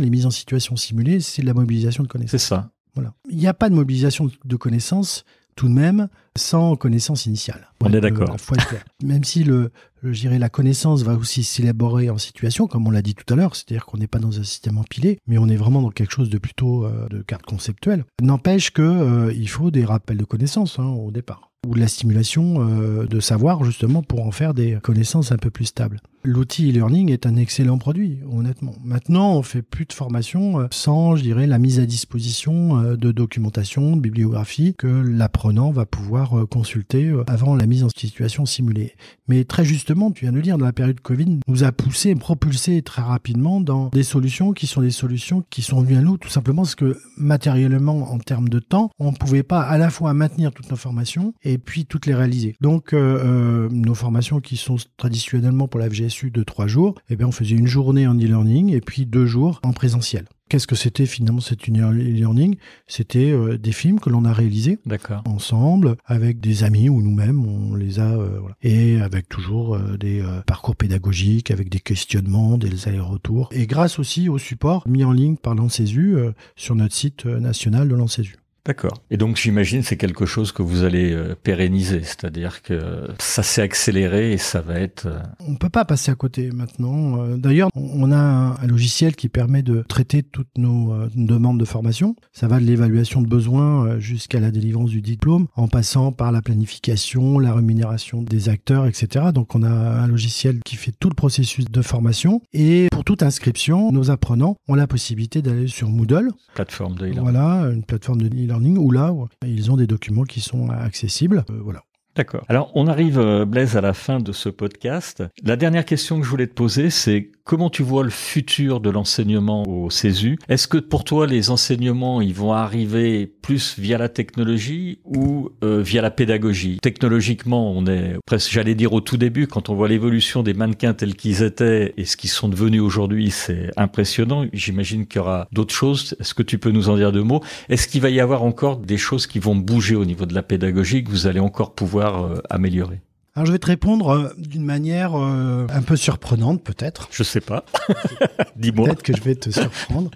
Les 0.00 0.10
mises 0.10 0.26
en 0.26 0.30
situation 0.30 0.76
simulées, 0.76 1.20
c'est 1.20 1.42
de 1.42 1.46
la 1.46 1.54
mobilisation 1.54 2.02
de 2.02 2.08
connaissances. 2.08 2.40
C'est 2.40 2.48
ça. 2.48 2.70
Voilà. 2.94 3.12
Il 3.30 3.36
n'y 3.36 3.46
a 3.46 3.54
pas 3.54 3.68
de 3.70 3.74
mobilisation 3.74 4.30
de 4.44 4.56
connaissances 4.56 5.24
tout 5.56 5.68
de 5.68 5.74
même 5.74 6.08
sans 6.38 6.74
connaissance 6.76 7.26
initiale. 7.26 7.68
On 7.82 7.92
est 7.92 8.00
d'accord. 8.00 8.34
Même 9.04 9.24
si 9.24 9.44
le, 9.44 9.70
le- 10.00 10.38
la 10.38 10.48
connaissance 10.48 11.02
va 11.02 11.14
aussi 11.14 11.42
s'élaborer 11.44 12.08
en 12.08 12.16
situation, 12.18 12.66
comme 12.66 12.86
on 12.86 12.90
l'a 12.90 13.02
dit 13.02 13.14
tout 13.14 13.30
à 13.32 13.36
l'heure, 13.36 13.54
c'est-à-dire 13.56 13.84
qu'on 13.84 13.98
n'est 13.98 14.06
pas 14.06 14.20
dans 14.20 14.38
un 14.38 14.44
système 14.44 14.78
empilé, 14.78 15.18
mais 15.26 15.36
on 15.38 15.48
est 15.48 15.56
vraiment 15.56 15.82
dans 15.82 15.90
quelque 15.90 16.12
chose 16.14 16.30
de 16.30 16.38
plutôt 16.38 16.86
euh, 16.86 17.08
de 17.10 17.20
carte 17.20 17.44
conceptuelle. 17.44 18.04
N'empêche 18.22 18.70
que 18.70 18.80
euh, 18.80 19.32
il 19.34 19.48
faut 19.48 19.70
des 19.70 19.84
rappels 19.84 20.16
de 20.18 20.24
connaissances 20.24 20.78
hein, 20.78 20.84
au 20.86 21.10
départ 21.10 21.49
ou 21.66 21.74
de 21.74 21.80
la 21.80 21.88
stimulation 21.88 22.56
euh, 22.58 23.06
de 23.06 23.20
savoir 23.20 23.64
justement 23.64 24.02
pour 24.02 24.26
en 24.26 24.30
faire 24.30 24.54
des 24.54 24.78
connaissances 24.82 25.32
un 25.32 25.36
peu 25.36 25.50
plus 25.50 25.66
stables. 25.66 26.00
L'outil 26.22 26.68
e-learning 26.68 27.10
est 27.10 27.24
un 27.24 27.36
excellent 27.36 27.78
produit, 27.78 28.18
honnêtement. 28.30 28.74
Maintenant, 28.84 29.36
on 29.36 29.42
fait 29.42 29.62
plus 29.62 29.86
de 29.86 29.92
formation 29.94 30.60
euh, 30.60 30.66
sans, 30.70 31.16
je 31.16 31.22
dirais, 31.22 31.46
la 31.46 31.58
mise 31.58 31.80
à 31.80 31.86
disposition 31.86 32.78
euh, 32.78 32.96
de 32.96 33.10
documentation, 33.10 33.96
de 33.96 34.02
bibliographie 34.02 34.74
que 34.76 34.86
l'apprenant 34.86 35.70
va 35.70 35.86
pouvoir 35.86 36.38
euh, 36.38 36.44
consulter 36.44 37.10
avant 37.26 37.56
la 37.56 37.64
mise 37.66 37.84
en 37.84 37.88
situation 37.88 38.44
simulée. 38.44 38.94
Mais 39.28 39.44
très 39.44 39.64
justement, 39.64 40.10
tu 40.10 40.26
viens 40.26 40.32
de 40.32 40.36
le 40.36 40.42
dire, 40.42 40.58
dans 40.58 40.66
la 40.66 40.74
période 40.74 41.00
Covid, 41.00 41.40
nous 41.48 41.64
a 41.64 41.72
poussé, 41.72 42.14
propulsé 42.14 42.82
très 42.82 43.00
rapidement 43.00 43.62
dans 43.62 43.88
des 43.88 44.02
solutions 44.02 44.52
qui 44.52 44.66
sont 44.66 44.82
des 44.82 44.90
solutions 44.90 45.42
qui 45.48 45.62
sont 45.62 45.80
venues 45.80 45.96
à 45.96 46.02
nous 46.02 46.18
tout 46.18 46.28
simplement 46.28 46.62
parce 46.62 46.74
que 46.74 46.98
matériellement, 47.16 48.12
en 48.12 48.18
termes 48.18 48.50
de 48.50 48.58
temps, 48.58 48.90
on 48.98 49.12
ne 49.12 49.16
pouvait 49.16 49.42
pas 49.42 49.62
à 49.62 49.78
la 49.78 49.88
fois 49.88 50.12
maintenir 50.12 50.52
toutes 50.52 50.70
nos 50.70 50.76
formations 50.76 51.32
et 51.42 51.56
puis 51.56 51.86
toutes 51.86 52.04
les 52.04 52.14
réaliser. 52.14 52.56
Donc, 52.60 52.92
nos 52.92 53.94
formations 53.94 54.40
qui 54.40 54.56
sont 54.56 54.76
traditionnellement 54.96 55.68
pour 55.68 55.80
la 55.80 55.88
De 56.10 56.42
trois 56.42 56.66
jours, 56.66 56.96
eh 57.08 57.16
bien, 57.16 57.28
on 57.28 57.32
faisait 57.32 57.54
une 57.54 57.68
journée 57.68 58.06
en 58.06 58.14
e-learning 58.14 58.74
et 58.74 58.80
puis 58.80 59.06
deux 59.06 59.26
jours 59.26 59.60
en 59.62 59.72
présentiel. 59.72 60.26
Qu'est-ce 60.50 60.66
que 60.66 60.74
c'était 60.74 61.06
finalement 61.06 61.40
cet 61.40 61.68
e-learning? 61.68 62.56
C'était 62.88 63.30
euh, 63.30 63.56
des 63.56 63.70
films 63.70 64.00
que 64.00 64.10
l'on 64.10 64.24
a 64.24 64.32
réalisés 64.32 64.80
ensemble 65.24 65.94
avec 66.04 66.40
des 66.40 66.64
amis 66.64 66.88
ou 66.88 67.00
nous-mêmes, 67.00 67.46
on 67.46 67.76
les 67.76 68.00
a 68.00 68.10
euh, 68.10 68.38
voilà. 68.40 68.56
et 68.60 69.00
avec 69.00 69.28
toujours 69.28 69.76
euh, 69.76 69.96
des 69.96 70.24
parcours 70.46 70.74
pédagogiques, 70.74 71.52
avec 71.52 71.68
des 71.68 71.78
questionnements, 71.78 72.58
des 72.58 72.88
allers-retours 72.88 73.48
et 73.52 73.68
grâce 73.68 74.00
aussi 74.00 74.28
au 74.28 74.38
support 74.38 74.88
mis 74.88 75.04
en 75.04 75.12
ligne 75.12 75.36
par 75.36 75.54
l'ANSESU 75.54 76.16
euh, 76.16 76.32
sur 76.56 76.74
notre 76.74 76.94
site 76.94 77.26
national 77.26 77.88
de 77.88 77.94
l'ANSESU. 77.94 78.39
D'accord. 78.66 79.02
Et 79.10 79.16
donc 79.16 79.36
j'imagine 79.36 79.82
c'est 79.82 79.96
quelque 79.96 80.26
chose 80.26 80.52
que 80.52 80.62
vous 80.62 80.84
allez 80.84 81.12
euh, 81.12 81.34
pérenniser, 81.40 82.02
c'est-à-dire 82.02 82.62
que 82.62 83.08
ça 83.18 83.42
s'est 83.42 83.62
accéléré 83.62 84.32
et 84.32 84.38
ça 84.38 84.60
va 84.60 84.78
être. 84.78 85.06
euh, 85.06 85.18
On 85.48 85.54
peut 85.56 85.68
pas 85.70 85.84
passer 85.84 86.10
à 86.10 86.14
côté 86.14 86.50
maintenant. 86.50 87.22
Euh, 87.24 87.36
D'ailleurs, 87.36 87.70
on 87.74 88.12
a 88.12 88.16
un, 88.18 88.50
un 88.56 88.66
logiciel 88.66 89.16
qui 89.16 89.28
permet 89.28 89.62
de 89.62 89.82
traiter 89.88 90.22
toutes 90.22 90.50
nos 90.58 90.92
euh, 90.92 91.08
demandes 91.14 91.58
de 91.58 91.64
formation. 91.64 92.16
Ça 92.32 92.48
va 92.48 92.60
de 92.60 92.64
l'évaluation 92.64 93.22
de 93.22 93.26
besoins 93.28 93.86
euh, 93.86 93.98
jusqu'à 94.00 94.40
la 94.40 94.50
délivrance 94.50 94.90
du 94.90 95.00
diplôme, 95.00 95.46
en 95.56 95.68
passant 95.68 96.12
par 96.12 96.30
la 96.32 96.42
planification, 96.42 97.38
la 97.38 97.54
rémunération 97.54 98.22
des 98.22 98.48
acteurs, 98.48 98.86
etc. 98.86 99.26
Donc 99.34 99.54
on 99.54 99.62
a 99.62 99.68
un 99.70 100.06
logiciel 100.06 100.60
qui 100.64 100.76
fait 100.76 100.92
tout 100.98 101.08
le 101.08 101.14
processus 101.14 101.64
de 101.64 101.82
formation. 101.82 102.42
Et 102.52 102.88
pour 102.92 103.04
toute 103.04 103.22
inscription, 103.22 103.90
nos 103.92 104.10
apprenants 104.10 104.56
ont 104.68 104.74
la 104.74 104.86
possibilité 104.86 105.42
d'aller 105.42 105.66
sur 105.66 105.88
Moodle, 105.88 106.30
plateforme 106.54 106.96
de 106.96 107.10
voilà, 107.20 107.70
une 107.72 107.84
plateforme 107.84 108.20
de 108.22 108.28
e-learning 108.50 108.78
où 108.78 108.90
là, 108.90 109.14
ils 109.46 109.70
ont 109.70 109.76
des 109.76 109.86
documents 109.86 110.24
qui 110.24 110.40
sont 110.40 110.70
accessibles. 110.70 111.44
Euh, 111.50 111.60
voilà. 111.62 111.82
D'accord. 112.16 112.44
Alors, 112.48 112.72
on 112.74 112.88
arrive, 112.88 113.18
euh, 113.18 113.44
Blaise, 113.44 113.76
à 113.76 113.80
la 113.80 113.92
fin 113.92 114.18
de 114.18 114.32
ce 114.32 114.48
podcast. 114.48 115.22
La 115.44 115.56
dernière 115.56 115.84
question 115.84 116.18
que 116.18 116.24
je 116.24 116.30
voulais 116.30 116.48
te 116.48 116.54
poser, 116.54 116.90
c'est 116.90 117.30
comment 117.50 117.68
tu 117.68 117.82
vois 117.82 118.04
le 118.04 118.10
futur 118.10 118.78
de 118.78 118.90
l'enseignement 118.90 119.64
au 119.66 119.90
CESU? 119.90 120.38
Est-ce 120.48 120.68
que 120.68 120.78
pour 120.78 121.02
toi, 121.02 121.26
les 121.26 121.50
enseignements, 121.50 122.20
ils 122.20 122.32
vont 122.32 122.52
arriver 122.52 123.26
plus 123.26 123.76
via 123.76 123.98
la 123.98 124.08
technologie 124.08 125.00
ou 125.04 125.50
euh, 125.64 125.82
via 125.82 126.00
la 126.00 126.12
pédagogie? 126.12 126.78
Technologiquement, 126.80 127.72
on 127.72 127.88
est 127.88 128.14
presque, 128.24 128.52
j'allais 128.52 128.76
dire 128.76 128.92
au 128.92 129.00
tout 129.00 129.16
début, 129.16 129.48
quand 129.48 129.68
on 129.68 129.74
voit 129.74 129.88
l'évolution 129.88 130.44
des 130.44 130.54
mannequins 130.54 130.94
tels 130.94 131.16
qu'ils 131.16 131.42
étaient 131.42 131.92
et 131.96 132.04
ce 132.04 132.16
qu'ils 132.16 132.30
sont 132.30 132.48
devenus 132.48 132.82
aujourd'hui, 132.82 133.32
c'est 133.32 133.72
impressionnant. 133.76 134.46
J'imagine 134.52 135.08
qu'il 135.08 135.18
y 135.18 135.22
aura 135.22 135.48
d'autres 135.50 135.74
choses. 135.74 136.14
Est-ce 136.20 136.34
que 136.34 136.44
tu 136.44 136.58
peux 136.58 136.70
nous 136.70 136.88
en 136.88 136.94
dire 136.94 137.10
deux 137.10 137.24
mots? 137.24 137.42
Est-ce 137.68 137.88
qu'il 137.88 138.00
va 138.00 138.10
y 138.10 138.20
avoir 138.20 138.44
encore 138.44 138.76
des 138.76 138.96
choses 138.96 139.26
qui 139.26 139.40
vont 139.40 139.56
bouger 139.56 139.96
au 139.96 140.04
niveau 140.04 140.24
de 140.24 140.36
la 140.36 140.44
pédagogie 140.44 141.02
que 141.02 141.10
vous 141.10 141.26
allez 141.26 141.40
encore 141.40 141.74
pouvoir 141.74 142.22
euh, 142.22 142.36
améliorer? 142.48 143.00
Alors 143.40 143.46
je 143.46 143.52
vais 143.52 143.58
te 143.58 143.68
répondre 143.68 144.10
euh, 144.10 144.28
d'une 144.36 144.66
manière 144.66 145.14
euh, 145.14 145.66
un 145.70 145.80
peu 145.80 145.96
surprenante 145.96 146.62
peut-être. 146.62 147.08
Je 147.10 147.22
sais 147.22 147.40
pas. 147.40 147.64
Dis-moi. 148.56 148.84
Peut-être 148.84 149.02
que 149.02 149.16
je 149.16 149.22
vais 149.22 149.34
te 149.34 149.48
surprendre. 149.48 150.10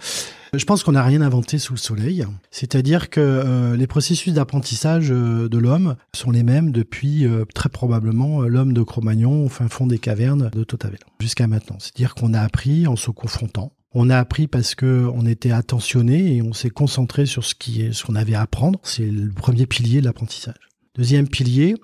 Je 0.53 0.65
pense 0.67 0.83
qu'on 0.83 0.93
n'a 0.93 1.03
rien 1.03 1.23
inventé 1.23 1.59
sous 1.59 1.73
le 1.73 1.79
soleil. 1.79 2.27
C'est-à-dire 2.51 3.09
que 3.09 3.21
euh, 3.21 3.77
les 3.79 3.87
processus 3.87 4.35
d'apprentissage 4.35 5.11
euh, 5.11 5.49
de 5.49 5.57
l'homme 5.57 5.97
sont 6.15 6.33
les 6.33 6.43
mêmes 6.43 6.71
depuis 6.71 7.25
euh, 7.25 7.47
très 7.55 7.71
probablement 7.71 8.43
l'homme 8.43 8.75
de 8.75 8.83
Cro-Magnon 8.83 9.47
au 9.47 9.49
fin 9.49 9.69
fond 9.69 9.87
des 9.87 9.99
cavernes 9.99 10.51
de 10.51 10.63
Totavel 10.63 10.99
jusqu'à 11.19 11.47
maintenant. 11.47 11.77
C'est-à-dire 11.79 12.15
qu'on 12.15 12.35
a 12.35 12.41
appris 12.41 12.87
en 12.87 12.97
se 12.97 13.11
confrontant. 13.11 13.73
On 13.95 14.11
a 14.11 14.19
appris 14.19 14.49
parce 14.49 14.75
que 14.75 15.09
on 15.15 15.25
était 15.25 15.51
attentionné 15.51 16.37
et 16.37 16.43
on 16.43 16.53
s'est 16.53 16.69
concentré 16.69 17.25
sur 17.25 17.43
ce 17.43 17.55
qui 17.55 17.81
est, 17.81 17.95
ce 17.95 18.05
qu'on 18.05 18.17
avait 18.17 18.35
à 18.35 18.43
apprendre. 18.43 18.81
C'est 18.83 19.11
le 19.11 19.33
premier 19.33 19.65
pilier 19.65 20.03
de 20.03 20.05
l'apprentissage. 20.05 20.69
Deuxième 20.95 21.27
pilier, 21.27 21.75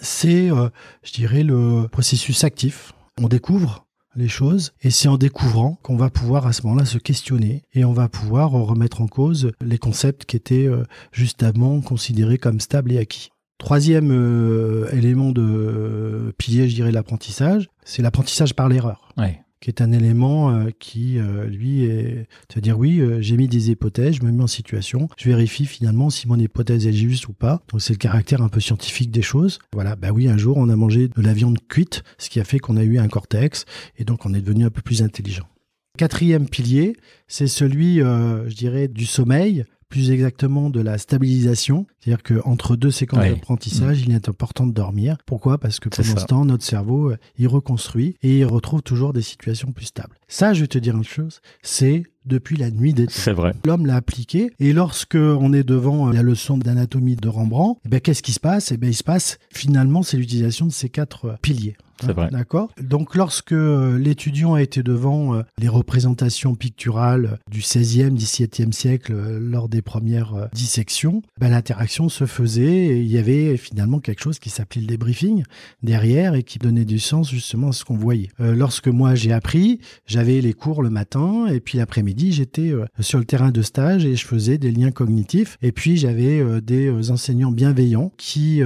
c'est, 0.00 0.50
euh, 0.50 0.68
je 1.02 1.12
dirais, 1.12 1.42
le 1.42 1.86
processus 1.90 2.44
actif. 2.44 2.92
On 3.20 3.28
découvre 3.28 3.86
les 4.14 4.28
choses 4.28 4.72
et 4.82 4.90
c'est 4.90 5.08
en 5.08 5.16
découvrant 5.16 5.78
qu'on 5.82 5.96
va 5.96 6.10
pouvoir 6.10 6.46
à 6.46 6.52
ce 6.52 6.62
moment-là 6.62 6.84
se 6.84 6.98
questionner 6.98 7.62
et 7.72 7.84
on 7.84 7.92
va 7.92 8.08
pouvoir 8.08 8.50
remettre 8.50 9.00
en 9.00 9.06
cause 9.06 9.52
les 9.60 9.78
concepts 9.78 10.24
qui 10.24 10.36
étaient 10.36 10.66
euh, 10.66 10.84
justement 11.12 11.80
considérés 11.80 12.38
comme 12.38 12.60
stables 12.60 12.92
et 12.92 12.98
acquis. 12.98 13.30
Troisième 13.58 14.10
euh, 14.12 14.88
élément 14.92 15.32
de 15.32 16.32
pilier, 16.38 16.68
je 16.68 16.74
dirais, 16.76 16.92
l'apprentissage, 16.92 17.68
c'est 17.84 18.02
l'apprentissage 18.02 18.54
par 18.54 18.68
l'erreur. 18.68 19.12
Qui 19.60 19.70
est 19.70 19.80
un 19.80 19.92
élément 19.92 20.50
euh, 20.50 20.70
qui, 20.78 21.18
euh, 21.18 21.46
lui, 21.46 21.84
est... 21.84 22.28
C'est-à-dire, 22.48 22.78
oui, 22.78 23.00
euh, 23.00 23.20
j'ai 23.20 23.36
mis 23.36 23.48
des 23.48 23.70
hypothèses, 23.70 24.16
je 24.16 24.22
me 24.22 24.30
mets 24.30 24.42
en 24.42 24.48
situation, 24.48 25.08
je 25.16 25.28
vérifie 25.28 25.66
finalement 25.66 26.10
si 26.10 26.28
mon 26.28 26.38
hypothèse 26.38 26.86
est 26.86 26.92
juste 26.92 27.28
ou 27.28 27.32
pas. 27.32 27.62
Donc, 27.70 27.80
c'est 27.80 27.92
le 27.92 27.98
caractère 27.98 28.42
un 28.42 28.48
peu 28.48 28.60
scientifique 28.60 29.10
des 29.10 29.22
choses. 29.22 29.58
Voilà, 29.72 29.96
bah 29.96 30.10
oui, 30.12 30.28
un 30.28 30.38
jour, 30.38 30.56
on 30.56 30.68
a 30.68 30.76
mangé 30.76 31.08
de 31.08 31.22
la 31.22 31.32
viande 31.32 31.58
cuite, 31.68 32.02
ce 32.18 32.30
qui 32.30 32.40
a 32.40 32.44
fait 32.44 32.58
qu'on 32.58 32.76
a 32.76 32.84
eu 32.84 32.98
un 32.98 33.08
cortex, 33.08 33.64
et 33.98 34.04
donc 34.04 34.26
on 34.26 34.34
est 34.34 34.40
devenu 34.40 34.64
un 34.64 34.70
peu 34.70 34.82
plus 34.82 35.02
intelligent. 35.02 35.48
Quatrième 35.96 36.48
pilier, 36.48 36.94
c'est 37.26 37.48
celui, 37.48 37.96
je 37.96 38.54
dirais, 38.54 38.86
du 38.86 39.04
sommeil, 39.04 39.64
plus 39.88 40.10
exactement 40.10 40.70
de 40.70 40.80
la 40.80 40.98
stabilisation. 40.98 41.86
C'est-à-dire 42.00 42.22
qu'entre 42.22 42.76
deux 42.76 42.90
séquences 42.90 43.24
d'apprentissage, 43.24 44.02
il 44.02 44.12
est 44.12 44.28
important 44.28 44.66
de 44.66 44.72
dormir. 44.72 45.16
Pourquoi? 45.26 45.58
Parce 45.58 45.80
que 45.80 45.88
pendant 45.88 46.16
ce 46.16 46.26
temps, 46.26 46.44
notre 46.44 46.64
cerveau, 46.64 47.10
euh, 47.10 47.16
il 47.38 47.48
reconstruit 47.48 48.16
et 48.22 48.38
il 48.38 48.44
retrouve 48.44 48.82
toujours 48.82 49.12
des 49.12 49.22
situations 49.22 49.72
plus 49.72 49.86
stables. 49.86 50.17
Ça, 50.28 50.52
je 50.52 50.60
vais 50.60 50.66
te 50.66 50.78
dire 50.78 50.94
une 50.94 51.04
chose, 51.04 51.40
c'est 51.62 52.02
depuis 52.28 52.56
la 52.56 52.70
nuit 52.70 52.92
des 52.92 53.06
temps. 53.06 53.12
C'est 53.14 53.32
vrai. 53.32 53.54
L'homme 53.64 53.86
l'a 53.86 53.96
appliqué 53.96 54.52
et 54.60 54.72
lorsque 54.72 55.16
on 55.16 55.52
est 55.52 55.64
devant 55.64 56.08
euh, 56.08 56.12
la 56.12 56.22
leçon 56.22 56.58
d'anatomie 56.58 57.16
de 57.16 57.28
Rembrandt, 57.28 57.80
eh 57.84 57.88
ben, 57.88 58.00
qu'est-ce 58.00 58.22
qui 58.22 58.32
se 58.32 58.40
passe? 58.40 58.70
Eh 58.70 58.76
ben, 58.76 58.90
il 58.90 58.94
se 58.94 59.04
passe 59.04 59.38
finalement, 59.50 60.02
c'est 60.02 60.18
l'utilisation 60.18 60.66
de 60.66 60.72
ces 60.72 60.90
quatre 60.90 61.24
euh, 61.24 61.34
piliers. 61.42 61.76
C'est 62.00 62.12
vrai. 62.12 62.28
D'accord? 62.30 62.70
Donc, 62.80 63.16
lorsque 63.16 63.50
euh, 63.50 63.98
l'étudiant 63.98 64.54
a 64.54 64.62
été 64.62 64.84
devant 64.84 65.42
les 65.58 65.66
représentations 65.66 66.54
picturales 66.54 67.40
du 67.50 67.58
16e, 67.58 68.16
17e 68.16 68.70
siècle 68.70 69.12
lors 69.40 69.68
des 69.68 69.82
premières 69.82 70.48
dissections, 70.52 71.22
ben, 71.40 71.48
l'interaction 71.48 72.08
se 72.08 72.24
faisait 72.24 72.62
et 72.62 73.00
il 73.00 73.10
y 73.10 73.18
avait 73.18 73.56
finalement 73.56 73.98
quelque 73.98 74.22
chose 74.22 74.38
qui 74.38 74.48
s'appelait 74.48 74.82
le 74.82 74.86
débriefing 74.86 75.42
derrière 75.82 76.36
et 76.36 76.44
qui 76.44 76.60
donnait 76.60 76.84
du 76.84 77.00
sens 77.00 77.32
justement 77.32 77.70
à 77.70 77.72
ce 77.72 77.84
qu'on 77.84 77.96
voyait. 77.96 78.28
lorsque 78.38 78.86
moi 78.86 79.16
j'ai 79.16 79.32
appris, 79.32 79.80
j'avais 80.18 80.40
les 80.40 80.52
cours 80.52 80.82
le 80.82 80.90
matin 80.90 81.46
et 81.46 81.60
puis 81.60 81.78
l'après-midi 81.78 82.32
j'étais 82.32 82.72
sur 82.98 83.20
le 83.20 83.24
terrain 83.24 83.52
de 83.52 83.62
stage 83.62 84.04
et 84.04 84.16
je 84.16 84.26
faisais 84.26 84.58
des 84.58 84.72
liens 84.72 84.90
cognitifs 84.90 85.58
et 85.62 85.70
puis 85.70 85.96
j'avais 85.96 86.60
des 86.60 87.12
enseignants 87.12 87.52
bienveillants 87.52 88.10
qui 88.16 88.62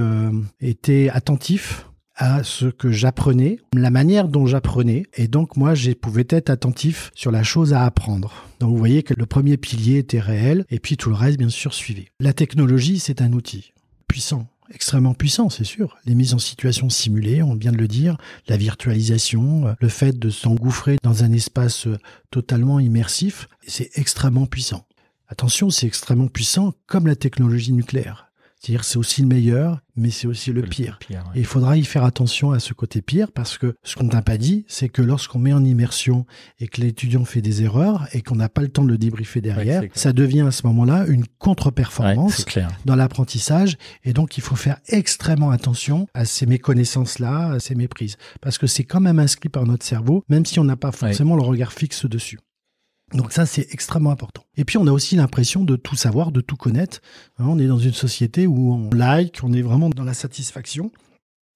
étaient 0.59 1.09
attentifs 1.09 1.85
à 2.15 2.43
ce 2.43 2.65
que 2.65 2.91
j'apprenais, 2.91 3.59
la 3.73 3.89
manière 3.89 4.27
dont 4.27 4.45
j'apprenais, 4.45 5.03
et 5.15 5.27
donc 5.27 5.57
moi, 5.57 5.73
j'ai 5.73 5.95
pouvais 5.95 6.25
être 6.29 6.49
attentif 6.49 7.11
sur 7.15 7.31
la 7.31 7.43
chose 7.43 7.73
à 7.73 7.85
apprendre. 7.85 8.45
Donc 8.59 8.71
vous 8.71 8.77
voyez 8.77 9.03
que 9.03 9.13
le 9.15 9.25
premier 9.25 9.57
pilier 9.57 9.97
était 9.97 10.19
réel, 10.19 10.65
et 10.69 10.79
puis 10.79 10.97
tout 10.97 11.09
le 11.09 11.15
reste, 11.15 11.37
bien 11.37 11.49
sûr, 11.49 11.73
suivait. 11.73 12.09
La 12.19 12.33
technologie, 12.33 12.99
c'est 12.99 13.21
un 13.21 13.33
outil 13.33 13.73
puissant, 14.07 14.47
extrêmement 14.73 15.13
puissant, 15.13 15.49
c'est 15.49 15.63
sûr. 15.63 15.97
Les 16.05 16.15
mises 16.15 16.33
en 16.33 16.39
situation 16.39 16.89
simulées, 16.89 17.43
on 17.43 17.55
vient 17.55 17.71
de 17.71 17.77
le 17.77 17.87
dire, 17.87 18.17
la 18.47 18.57
virtualisation, 18.57 19.75
le 19.79 19.89
fait 19.89 20.17
de 20.17 20.29
s'engouffrer 20.29 20.97
dans 21.03 21.23
un 21.23 21.31
espace 21.31 21.87
totalement 22.31 22.79
immersif, 22.79 23.47
c'est 23.67 23.91
extrêmement 23.95 24.45
puissant. 24.45 24.85
Attention, 25.27 25.69
c'est 25.69 25.87
extrêmement 25.87 26.27
puissant 26.27 26.73
comme 26.85 27.07
la 27.07 27.15
technologie 27.15 27.73
nucléaire. 27.73 28.31
C'est-à-dire 28.63 28.85
c'est 28.85 28.97
aussi 28.97 29.21
le 29.21 29.27
meilleur, 29.27 29.81
mais 29.97 30.09
c'est 30.09 30.25
aussi 30.25 30.53
le, 30.53 30.61
pire. 30.61 30.97
Et 31.35 31.39
il 31.39 31.45
faudra 31.45 31.75
y 31.75 31.83
faire 31.83 32.05
attention 32.05 32.51
à 32.51 32.59
ce 32.59 32.73
côté 32.73 33.01
pire 33.01 33.29
parce 33.33 33.57
que 33.57 33.75
ce 33.83 33.97
qu'on 33.97 34.05
n'a 34.05 34.21
pas 34.21 34.37
dit, 34.37 34.63
c'est 34.69 34.87
que 34.87 35.01
lorsqu'on 35.01 35.37
met 35.37 35.51
en 35.51 35.65
immersion 35.65 36.25
et 36.61 36.69
que 36.69 36.79
l'étudiant 36.79 37.25
fait 37.25 37.41
des 37.41 37.63
erreurs 37.63 38.07
et 38.13 38.21
qu'on 38.21 38.35
n'a 38.35 38.47
pas 38.47 38.61
le 38.61 38.69
temps 38.69 38.85
de 38.85 38.87
le 38.87 38.97
débriefer 38.97 39.41
derrière, 39.41 39.83
ça 39.93 40.13
devient 40.13 40.41
à 40.41 40.51
ce 40.51 40.65
moment-là 40.67 41.05
une 41.07 41.25
contre-performance 41.39 42.45
dans 42.85 42.95
l'apprentissage. 42.95 43.77
Et 44.05 44.13
donc 44.13 44.37
il 44.37 44.41
faut 44.41 44.55
faire 44.55 44.77
extrêmement 44.87 45.51
attention 45.51 46.07
à 46.13 46.23
ces 46.23 46.45
méconnaissances-là, 46.45 47.55
à 47.55 47.59
ces 47.59 47.75
méprises. 47.75 48.15
Parce 48.39 48.57
que 48.57 48.65
c'est 48.65 48.85
quand 48.85 49.01
même 49.01 49.19
inscrit 49.19 49.49
par 49.49 49.65
notre 49.65 49.85
cerveau, 49.85 50.23
même 50.29 50.45
si 50.45 50.61
on 50.61 50.63
n'a 50.63 50.77
pas 50.77 50.93
forcément 50.93 51.35
le 51.35 51.43
regard 51.43 51.73
fixe 51.73 52.05
dessus. 52.05 52.39
Donc 53.13 53.31
ça, 53.31 53.45
c'est 53.45 53.71
extrêmement 53.71 54.11
important. 54.11 54.43
Et 54.57 54.65
puis, 54.65 54.77
on 54.77 54.87
a 54.87 54.91
aussi 54.91 55.15
l'impression 55.15 55.63
de 55.63 55.75
tout 55.75 55.95
savoir, 55.95 56.31
de 56.31 56.41
tout 56.41 56.55
connaître. 56.55 57.01
Hein, 57.37 57.45
on 57.47 57.59
est 57.59 57.67
dans 57.67 57.77
une 57.77 57.93
société 57.93 58.47
où 58.47 58.73
on 58.73 58.89
like, 58.89 59.39
on 59.43 59.53
est 59.53 59.61
vraiment 59.61 59.89
dans 59.89 60.03
la 60.03 60.13
satisfaction. 60.13 60.91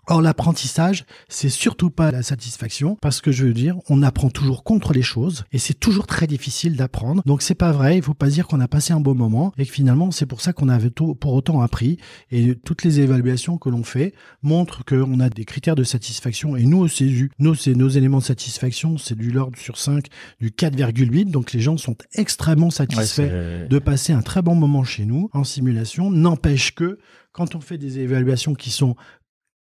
Or, 0.10 0.22
l'apprentissage, 0.22 1.04
c'est 1.28 1.50
surtout 1.50 1.89
pas 1.89 2.12
la 2.12 2.24
satisfaction, 2.24 2.98
parce 3.02 3.20
que 3.20 3.34
je 3.34 3.46
veux 3.46 3.54
dire, 3.54 3.76
on 3.89 4.02
apprend 4.04 4.30
toujours 4.30 4.63
contre 4.63 4.93
les 4.93 5.02
choses, 5.02 5.43
et 5.52 5.58
c'est 5.58 5.74
toujours 5.74 6.08
très 6.08 6.28
difficile 6.28 6.78
d'apprendre. 6.78 7.22
Donc, 7.26 7.41
c'est 7.41 7.56
pas 7.56 7.74
vrai, 7.74 7.98
il 7.98 8.02
faut 8.02 8.13
pas 8.13 8.30
dire 8.30 8.48
qu'on 8.48 8.62
a 8.62 8.70
passé 8.70 8.93
un 8.93 9.02
bon 9.02 9.15
moment, 9.15 9.52
et 9.58 9.65
que 9.65 9.72
finalement, 9.72 10.12
c'est 10.12 10.26
pour 10.26 10.39
ça 10.39 10.54
qu'on 10.54 10.70
avait 10.70 10.91
pour 10.91 11.34
autant 11.34 11.60
appris, 11.60 11.98
et 12.32 12.56
toutes 12.56 12.86
les 12.86 13.02
évaluations 13.02 13.58
que 13.58 13.70
l'on 13.70 13.84
fait 13.84 14.13
montrent 14.43 14.86
qu'on 14.86 15.20
a 15.20 15.30
des 15.30 15.43
critères 15.43 15.76
de 15.76 15.84
satisfaction, 15.84 16.56
et 16.56 16.63
nous, 16.63 16.80
au 16.80 16.88
CESU, 16.88 17.32
nos, 17.39 17.56
nos 17.76 17.89
éléments 17.89 18.20
de 18.20 18.24
satisfaction, 18.24 18.98
c'est 18.98 19.17
du 19.17 19.32
l'ordre 19.32 19.58
sur 19.58 19.78
5, 19.78 20.08
du 20.39 20.52
4,8, 20.52 21.32
donc 21.32 21.52
les 21.52 21.60
gens 21.60 21.76
sont 21.76 21.98
extrêmement 22.13 22.70
satisfaits 22.70 23.67
de 23.70 23.80
passer 23.80 24.13
un 24.13 24.22
très 24.22 24.41
bon 24.41 24.56
moment 24.56 24.86
chez 24.86 25.04
nous, 25.04 25.30
en 25.34 25.43
simulation, 25.43 26.12
n'empêche 26.12 26.74
que, 26.74 26.98
quand 27.34 27.54
on 27.54 27.62
fait 27.62 27.78
des 27.78 28.00
évaluations 28.00 28.56
qui 28.56 28.72
sont 28.72 28.96